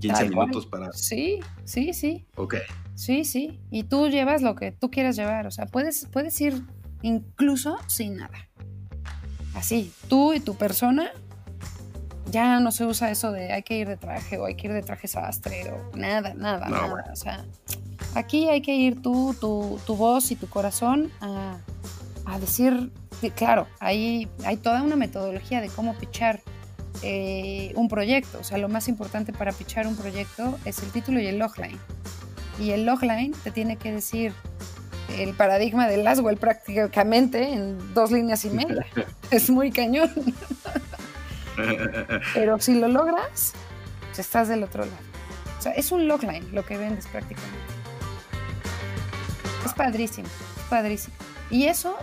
15 0.00 0.16
Tal 0.16 0.32
cual. 0.32 0.46
minutos 0.48 0.66
para... 0.66 0.92
Sí, 0.92 1.40
sí, 1.64 1.92
sí. 1.94 2.26
Ok, 2.36 2.56
Sí, 2.96 3.24
sí. 3.24 3.60
Y 3.72 3.82
tú 3.84 4.08
llevas 4.08 4.42
lo 4.42 4.54
que 4.54 4.70
tú 4.70 4.88
quieras 4.90 5.16
llevar. 5.16 5.46
O 5.48 5.50
sea, 5.50 5.66
puedes, 5.66 6.06
puedes 6.12 6.40
ir 6.40 6.62
incluso 7.02 7.76
sin 7.88 8.16
nada. 8.16 8.48
Así, 9.54 9.92
tú 10.08 10.32
y 10.32 10.40
tu 10.40 10.54
persona. 10.56 11.10
Ya 12.30 12.58
no 12.60 12.70
se 12.72 12.84
usa 12.86 13.10
eso 13.10 13.32
de 13.32 13.52
hay 13.52 13.62
que 13.62 13.76
ir 13.78 13.86
de 13.88 13.96
traje 13.96 14.38
o 14.38 14.46
hay 14.46 14.54
que 14.56 14.66
ir 14.68 14.72
de 14.72 14.82
traje 14.82 15.06
sastre 15.08 15.70
o 15.72 15.96
nada, 15.96 16.34
nada, 16.34 16.68
No, 16.68 16.76
nada. 16.76 16.88
bueno. 16.90 17.12
O 17.12 17.16
sea, 17.16 17.44
aquí 18.14 18.48
hay 18.48 18.62
que 18.62 18.74
ir 18.74 19.02
tú, 19.02 19.34
tu, 19.40 19.78
tu 19.86 19.96
voz 19.96 20.30
y 20.30 20.36
tu 20.36 20.48
corazón 20.48 21.10
a, 21.20 21.58
a 22.24 22.38
decir, 22.38 22.90
claro, 23.34 23.66
hay, 23.80 24.28
hay 24.44 24.56
toda 24.56 24.82
una 24.82 24.96
metodología 24.96 25.60
de 25.60 25.68
cómo 25.68 25.94
pichar 25.94 26.40
eh, 27.02 27.72
un 27.74 27.88
proyecto. 27.88 28.38
O 28.40 28.44
sea, 28.44 28.58
lo 28.58 28.68
más 28.68 28.88
importante 28.88 29.32
para 29.32 29.52
pichar 29.52 29.86
un 29.86 29.96
proyecto 29.96 30.58
es 30.64 30.82
el 30.82 30.90
título 30.90 31.20
y 31.20 31.26
el 31.26 31.38
logline. 31.38 31.78
Y 32.58 32.70
el 32.70 32.86
logline 32.86 33.32
te 33.42 33.50
tiene 33.50 33.76
que 33.76 33.92
decir 33.92 34.32
el 35.18 35.34
paradigma 35.34 35.86
del 35.86 36.04
Laswell 36.04 36.36
prácticamente 36.36 37.52
en 37.52 37.94
dos 37.94 38.10
líneas 38.10 38.44
y 38.44 38.50
media. 38.50 38.86
es 39.30 39.50
muy 39.50 39.70
cañón. 39.70 40.10
Pero 42.34 42.58
si 42.58 42.74
lo 42.74 42.88
logras, 42.88 43.52
pues 44.06 44.18
estás 44.18 44.48
del 44.48 44.62
otro 44.62 44.84
lado. 44.84 44.96
O 45.58 45.62
sea, 45.62 45.72
es 45.72 45.92
un 45.92 46.08
logline 46.08 46.46
lo 46.52 46.64
que 46.64 46.76
vendes 46.76 47.06
prácticamente. 47.06 47.73
Es 49.64 49.72
padrísimo, 49.72 50.28
padrísimo. 50.68 51.14
Y 51.50 51.64
eso 51.64 51.96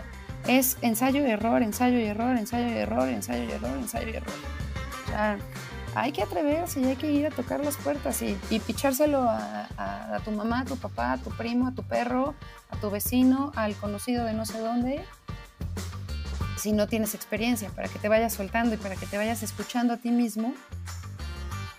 es 0.47 0.77
ensayo 0.81 1.25
y 1.25 1.29
error, 1.29 1.61
ensayo 1.61 1.99
y 1.99 2.05
error, 2.05 2.37
ensayo 2.37 2.67
y 2.67 2.77
error, 2.77 3.09
ensayo 3.09 3.43
y 3.43 3.51
error, 3.51 3.77
ensayo 3.77 4.07
y 4.09 4.15
error. 4.15 4.33
Hay 5.93 6.13
que 6.13 6.23
atreverse 6.23 6.79
y 6.79 6.85
hay 6.85 6.95
que 6.95 7.11
ir 7.11 7.27
a 7.27 7.31
tocar 7.31 7.59
las 7.63 7.75
puertas 7.75 8.21
y, 8.21 8.37
y 8.49 8.59
pichárselo 8.59 9.27
a 9.29 10.19
tu 10.23 10.31
mamá, 10.31 10.61
a 10.61 10.65
tu 10.65 10.77
papá, 10.77 11.13
a 11.13 11.17
tu 11.17 11.29
primo, 11.31 11.67
a 11.67 11.71
tu 11.73 11.83
perro, 11.83 12.33
a 12.69 12.77
tu 12.77 12.89
vecino, 12.89 13.51
al 13.55 13.75
conocido 13.75 14.23
de 14.25 14.33
no 14.33 14.45
sé 14.45 14.59
dónde, 14.59 15.03
si 16.61 16.71
no 16.73 16.87
tienes 16.87 17.15
experiencia, 17.15 17.69
para 17.71 17.87
que 17.87 17.97
te 17.97 18.07
vayas 18.07 18.33
soltando 18.33 18.75
y 18.75 18.77
para 18.77 18.95
que 18.95 19.07
te 19.07 19.17
vayas 19.17 19.41
escuchando 19.41 19.93
a 19.93 19.97
ti 19.97 20.11
mismo 20.11 20.53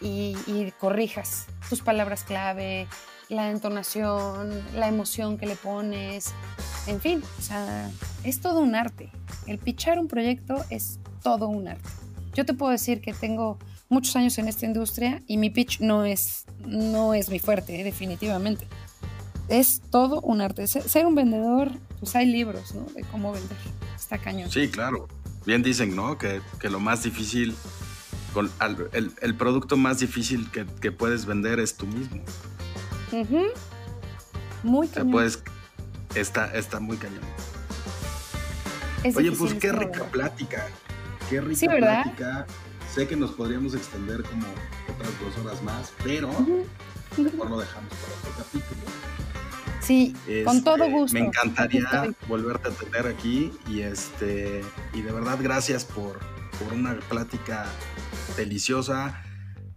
y, 0.00 0.36
y 0.46 0.72
corrijas 0.80 1.46
tus 1.68 1.82
palabras 1.82 2.24
clave, 2.24 2.88
la 3.32 3.50
entonación, 3.50 4.50
la 4.74 4.88
emoción 4.88 5.38
que 5.38 5.46
le 5.46 5.56
pones, 5.56 6.32
en 6.86 7.00
fin, 7.00 7.22
o 7.38 7.42
sea, 7.42 7.90
es 8.24 8.40
todo 8.40 8.60
un 8.60 8.74
arte. 8.74 9.10
El 9.46 9.58
pichar 9.58 9.98
un 9.98 10.06
proyecto 10.06 10.62
es 10.68 11.00
todo 11.22 11.48
un 11.48 11.66
arte. 11.66 11.88
Yo 12.34 12.44
te 12.44 12.52
puedo 12.52 12.72
decir 12.72 13.00
que 13.00 13.14
tengo 13.14 13.58
muchos 13.88 14.16
años 14.16 14.36
en 14.36 14.48
esta 14.48 14.66
industria 14.66 15.22
y 15.26 15.38
mi 15.38 15.48
pitch 15.48 15.80
no 15.80 16.04
es, 16.04 16.44
no 16.66 17.14
es 17.14 17.30
mi 17.30 17.38
fuerte, 17.38 17.80
eh, 17.80 17.84
definitivamente. 17.84 18.66
Es 19.48 19.80
todo 19.90 20.20
un 20.20 20.42
arte. 20.42 20.66
Ser, 20.66 21.06
un 21.06 21.14
vendedor, 21.14 21.72
pues 22.00 22.14
hay 22.14 22.26
libros, 22.26 22.74
¿no? 22.74 22.84
De 22.94 23.02
cómo 23.04 23.32
vender. 23.32 23.56
Está 23.96 24.18
cañón. 24.18 24.50
Sí, 24.50 24.68
claro. 24.68 25.08
Bien 25.46 25.62
dicen, 25.62 25.96
¿no? 25.96 26.18
Que, 26.18 26.40
que 26.60 26.68
lo 26.68 26.80
más 26.80 27.02
difícil, 27.02 27.54
con, 28.34 28.50
el, 28.92 29.12
el 29.20 29.34
producto 29.34 29.76
más 29.76 30.00
difícil 30.00 30.50
que, 30.50 30.66
que 30.80 30.92
puedes 30.92 31.24
vender 31.24 31.60
es 31.60 31.76
tú 31.76 31.86
mismo. 31.86 32.22
Ujú. 33.12 33.42
Muy 34.62 34.88
cañón. 34.88 35.10
puedes, 35.10 35.42
está, 36.14 36.52
está 36.54 36.80
muy 36.80 36.96
cañón. 36.96 37.20
Es 39.04 39.16
Oye, 39.16 39.32
pues 39.32 39.54
qué 39.54 39.72
rica 39.72 40.04
plática. 40.04 40.66
Qué 41.28 41.40
rica 41.40 41.76
plática. 41.76 42.46
Sé 42.94 43.08
que 43.08 43.16
nos 43.16 43.32
podríamos 43.32 43.74
extender 43.74 44.22
como 44.22 44.46
otras 44.94 45.10
dos 45.20 45.44
horas 45.44 45.62
más, 45.62 45.92
pero 46.04 46.28
mejor 47.16 47.50
lo 47.50 47.58
dejamos 47.60 47.90
para 47.94 48.14
otro 48.18 48.32
capítulo. 48.38 48.80
Sí, 49.80 50.14
con 50.44 50.56
Este, 50.58 50.62
todo 50.62 50.90
gusto. 50.90 51.18
Me 51.18 51.26
encantaría 51.26 52.14
volverte 52.28 52.68
a 52.68 52.70
tener 52.72 53.06
aquí 53.08 53.50
y 53.66 53.80
este 53.80 54.62
y 54.94 55.02
de 55.02 55.10
verdad 55.12 55.38
gracias 55.42 55.84
por, 55.84 56.20
por 56.60 56.72
una 56.72 56.94
plática 57.08 57.66
deliciosa, 58.36 59.24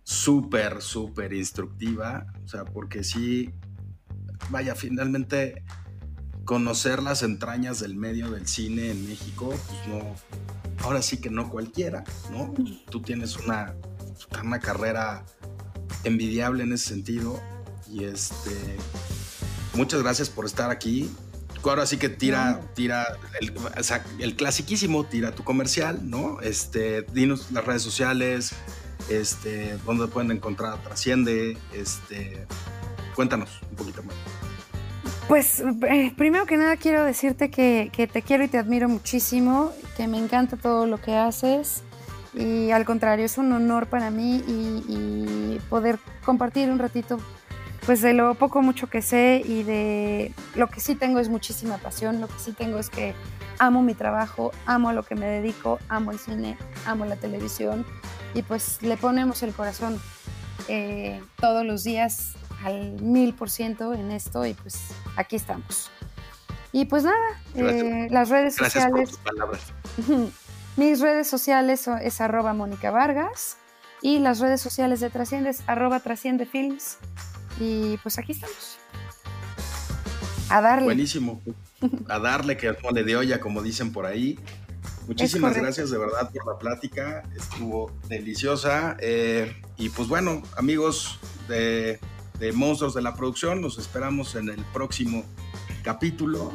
súper, 0.06 0.82
súper 0.82 1.34
instructiva. 1.34 2.28
O 2.46 2.48
sea, 2.48 2.64
porque 2.64 3.04
sí, 3.04 3.52
vaya, 4.50 4.76
finalmente 4.76 5.66
conocer 6.46 7.04
las 7.04 7.24
entrañas 7.24 7.80
del 7.80 7.96
medio 7.96 8.30
del 8.30 8.48
cine 8.48 8.92
en 8.92 9.08
México, 9.10 9.50
pues 9.50 9.88
no, 9.88 10.16
ahora 10.86 11.02
sí 11.02 11.18
que 11.18 11.32
no 11.32 11.50
cualquiera, 11.50 12.04
¿no? 12.32 12.54
Tú 12.90 13.02
tienes 13.02 13.36
una, 13.38 13.76
una 14.44 14.60
carrera 14.60 15.26
envidiable 16.04 16.64
en 16.64 16.74
ese 16.74 16.90
sentido 16.90 17.42
y 17.92 18.04
este 18.04 18.78
muchas 19.74 20.02
gracias 20.04 20.30
por 20.30 20.46
estar 20.46 20.70
aquí. 20.70 21.12
Ahora 21.64 21.88
sí 21.88 21.98
que 21.98 22.10
tira, 22.10 22.62
tira 22.76 23.18
el, 23.42 23.52
o 23.58 23.84
sea, 23.84 24.06
el 24.20 24.36
clasiquísimo, 24.36 25.04
tira 25.04 25.34
tu 25.34 25.44
comercial, 25.44 26.08
¿no? 26.08 26.40
Este, 26.42 27.02
dinos 27.12 27.52
las 27.52 27.66
redes 27.66 27.82
sociales, 27.82 28.54
este, 29.10 29.78
dónde 29.86 30.08
pueden 30.08 30.32
encontrar 30.32 30.78
Trasciende, 30.82 31.58
este, 31.74 32.46
cuéntanos 33.16 33.62
un 33.70 33.76
poquito 33.76 34.04
más. 34.04 34.16
Pues 35.28 35.64
eh, 35.90 36.14
primero 36.16 36.46
que 36.46 36.56
nada 36.56 36.78
quiero 36.78 37.04
decirte 37.04 37.50
que, 37.50 37.90
te 38.12 38.22
quiero 38.22 38.44
y 38.44 38.48
te 38.48 38.60
admiro 38.60 38.88
muchísimo, 38.88 39.72
que 39.98 40.08
me 40.08 40.20
encanta 40.20 40.56
todo 40.56 40.86
lo 40.86 41.02
que 41.02 41.16
haces 41.16 41.82
y 42.36 42.70
al 42.72 42.86
contrario, 42.86 43.26
es 43.26 43.38
un 43.38 43.52
honor 43.54 43.88
para 43.88 44.12
mí 44.12 44.44
y, 44.48 45.60
poder 45.70 45.98
compartir 46.24 46.70
un 46.70 46.78
ratito 46.78 47.18
pues 47.86 48.02
de 48.02 48.14
lo 48.14 48.36
poco 48.36 48.62
mucho 48.62 48.88
que 48.88 49.02
sé 49.02 49.42
y 49.44 49.64
de 49.64 50.32
lo 50.56 50.68
que 50.68 50.80
sí 50.80 50.96
tengo 50.96 51.20
es 51.20 51.30
muchísima 51.30 51.78
pasión, 51.78 52.22
lo 52.22 52.28
que 52.28 52.38
sí 52.38 52.52
tengo 52.52 52.78
es 52.78 52.90
que 52.90 53.14
amo 53.58 53.82
mi 53.82 53.94
trabajo, 53.94 54.52
amo 54.66 54.92
lo 54.92 55.04
que 55.04 55.16
me 55.16 55.26
dedico, 55.26 55.80
amo 55.90 56.12
el 56.12 56.20
cine, 56.20 56.58
amo 56.86 57.06
la 57.06 57.16
televisión 57.16 57.86
y 58.36 58.44
pues 58.44 58.82
le 58.84 58.98
ponemos 58.98 59.42
el 59.42 59.54
corazón 59.54 60.00
eh, 60.68 61.22
todos 61.40 61.66
los 61.66 61.84
días 61.84 62.34
al 62.64 63.02
mil 63.02 63.34
por 63.34 63.50
ciento 63.50 63.94
en 63.94 64.12
esto 64.12 64.46
y 64.46 64.54
pues 64.54 64.80
aquí 65.16 65.36
estamos. 65.36 65.90
Y 66.72 66.86
pues 66.86 67.04
nada, 67.04 67.16
eh, 67.56 68.08
las 68.12 68.30
redes 68.30 68.58
Gracias 68.58 68.86
por 68.88 69.06
sociales, 69.06 69.10
tus 69.10 69.20
palabras. 69.20 69.62
mis 70.78 71.00
redes 71.00 71.28
sociales 71.28 71.80
son- 71.82 72.00
es 72.00 72.20
arroba 72.22 72.54
Mónica 72.54 72.92
Vargas 72.92 73.58
y 74.02 74.20
las 74.20 74.40
redes 74.40 74.60
sociales 74.62 75.00
de 75.00 75.10
Trasciende 75.10 75.50
es 75.52 75.62
arroba 75.68 76.00
Trasciende 76.02 76.46
Films 76.46 76.98
y 77.60 77.98
pues 78.04 78.18
aquí 78.20 78.34
estamos. 78.34 78.78
A 80.50 80.62
darle. 80.62 80.86
Buenísimo. 80.86 81.42
A 82.10 82.20
darle 82.20 82.58
que 82.58 82.68
no 82.84 82.92
le 82.92 83.04
de 83.04 83.16
olla, 83.16 83.40
como 83.40 83.62
dicen 83.62 83.92
por 83.92 84.06
ahí. 84.06 84.40
Muchísimas 85.08 85.52
gracias 85.64 85.90
de 85.92 85.98
verdad 85.98 86.32
por 86.34 86.54
la 86.54 86.58
plática. 86.60 87.24
Estuvo 87.36 87.92
deliciosa. 88.08 88.98
Eh, 89.00 89.56
y 89.78 89.90
pues 89.90 90.08
bueno, 90.08 90.42
amigos 90.58 91.20
de, 91.48 92.00
de 92.40 92.52
Monstruos 92.52 92.94
de 92.94 93.02
la 93.02 93.16
Producción, 93.16 93.62
nos 93.62 93.78
esperamos 93.78 94.36
en 94.36 94.50
el 94.50 94.64
próximo 94.74 95.24
capítulo. 95.84 96.54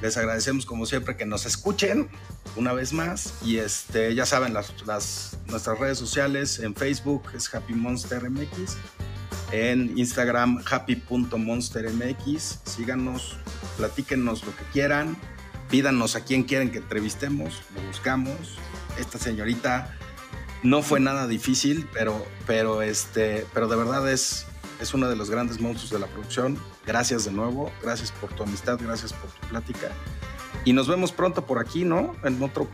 Les 0.00 0.16
agradecemos 0.16 0.66
como 0.66 0.84
siempre 0.86 1.16
que 1.16 1.24
nos 1.26 1.46
escuchen 1.46 2.08
una 2.56 2.72
vez 2.72 2.92
más. 2.92 3.34
Y 3.44 3.58
este, 3.58 4.14
ya 4.14 4.26
saben, 4.26 4.52
las, 4.54 4.72
las- 4.86 5.38
nuestras 5.48 5.78
redes 5.78 5.98
sociales 5.98 6.58
en 6.60 6.74
Facebook 6.74 7.22
es 7.34 7.52
Happy 7.54 7.74
Monster 7.74 8.28
MX. 8.30 8.76
En 9.52 9.96
Instagram, 9.98 10.62
happy.monstermx. 10.70 12.60
Síganos, 12.64 13.36
platíquenos 13.76 14.44
lo 14.44 14.56
que 14.56 14.64
quieran. 14.72 15.16
Pídanos 15.72 16.16
a 16.16 16.20
quién 16.20 16.42
quieren 16.42 16.70
que 16.70 16.76
entrevistemos. 16.76 17.62
Lo 17.74 17.80
buscamos. 17.86 18.58
Esta 18.98 19.18
señorita 19.18 19.96
no 20.62 20.82
fue 20.82 21.00
nada 21.00 21.26
difícil, 21.26 21.88
pero, 21.94 22.26
pero, 22.46 22.82
este, 22.82 23.46
pero 23.54 23.68
de 23.68 23.76
verdad 23.76 24.06
es, 24.12 24.46
es 24.82 24.92
uno 24.92 25.08
de 25.08 25.16
los 25.16 25.30
grandes 25.30 25.62
monstruos 25.62 25.90
de 25.90 25.98
la 25.98 26.08
producción. 26.08 26.58
Gracias 26.86 27.24
de 27.24 27.32
nuevo. 27.32 27.72
Gracias 27.82 28.12
por 28.12 28.30
tu 28.34 28.42
amistad. 28.42 28.78
Gracias 28.82 29.14
por 29.14 29.30
tu 29.30 29.46
plática. 29.48 29.88
Y 30.66 30.74
nos 30.74 30.88
vemos 30.88 31.10
pronto 31.10 31.46
por 31.46 31.58
aquí, 31.58 31.86
¿no? 31.86 32.14
En 32.22 32.42
otro, 32.42 32.68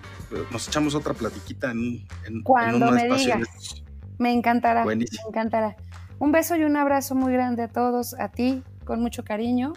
nos 0.51 0.67
echamos 0.67 0.97
otra 0.97 1.15
platiquita 1.15 1.71
en, 1.71 2.05
en, 2.27 2.39
en 2.39 2.43
Cuando 2.43 2.89
un 2.89 2.95
me 2.95 3.03
espacio 3.03 3.37
digas. 3.37 3.85
Me 4.19 4.33
encantará. 4.33 4.83
Buenísimo. 4.83 5.23
Me 5.23 5.29
encantará. 5.29 5.77
Un 6.19 6.33
beso 6.33 6.57
y 6.57 6.65
un 6.65 6.77
abrazo 6.77 7.15
muy 7.15 7.33
grande 7.33 7.63
a 7.63 7.69
todos, 7.69 8.15
a 8.15 8.31
ti, 8.31 8.65
con 8.85 9.01
mucho 9.01 9.23
cariño. 9.23 9.73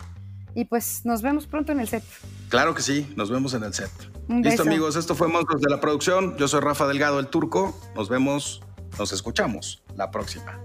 Y 0.53 0.65
pues 0.65 1.05
nos 1.05 1.21
vemos 1.21 1.47
pronto 1.47 1.71
en 1.71 1.79
el 1.79 1.87
set. 1.87 2.03
Claro 2.49 2.75
que 2.75 2.81
sí, 2.81 3.11
nos 3.15 3.29
vemos 3.29 3.53
en 3.53 3.63
el 3.63 3.73
set. 3.73 3.91
Listo 4.27 4.63
amigos, 4.63 4.95
esto 4.95 5.15
fue 5.15 5.27
Monstruos 5.27 5.61
de 5.61 5.69
la 5.69 5.79
Producción. 5.79 6.37
Yo 6.37 6.47
soy 6.47 6.61
Rafa 6.61 6.87
Delgado, 6.87 7.19
el 7.19 7.27
turco. 7.27 7.77
Nos 7.95 8.09
vemos, 8.09 8.61
nos 8.97 9.11
escuchamos 9.13 9.83
la 9.95 10.11
próxima. 10.11 10.59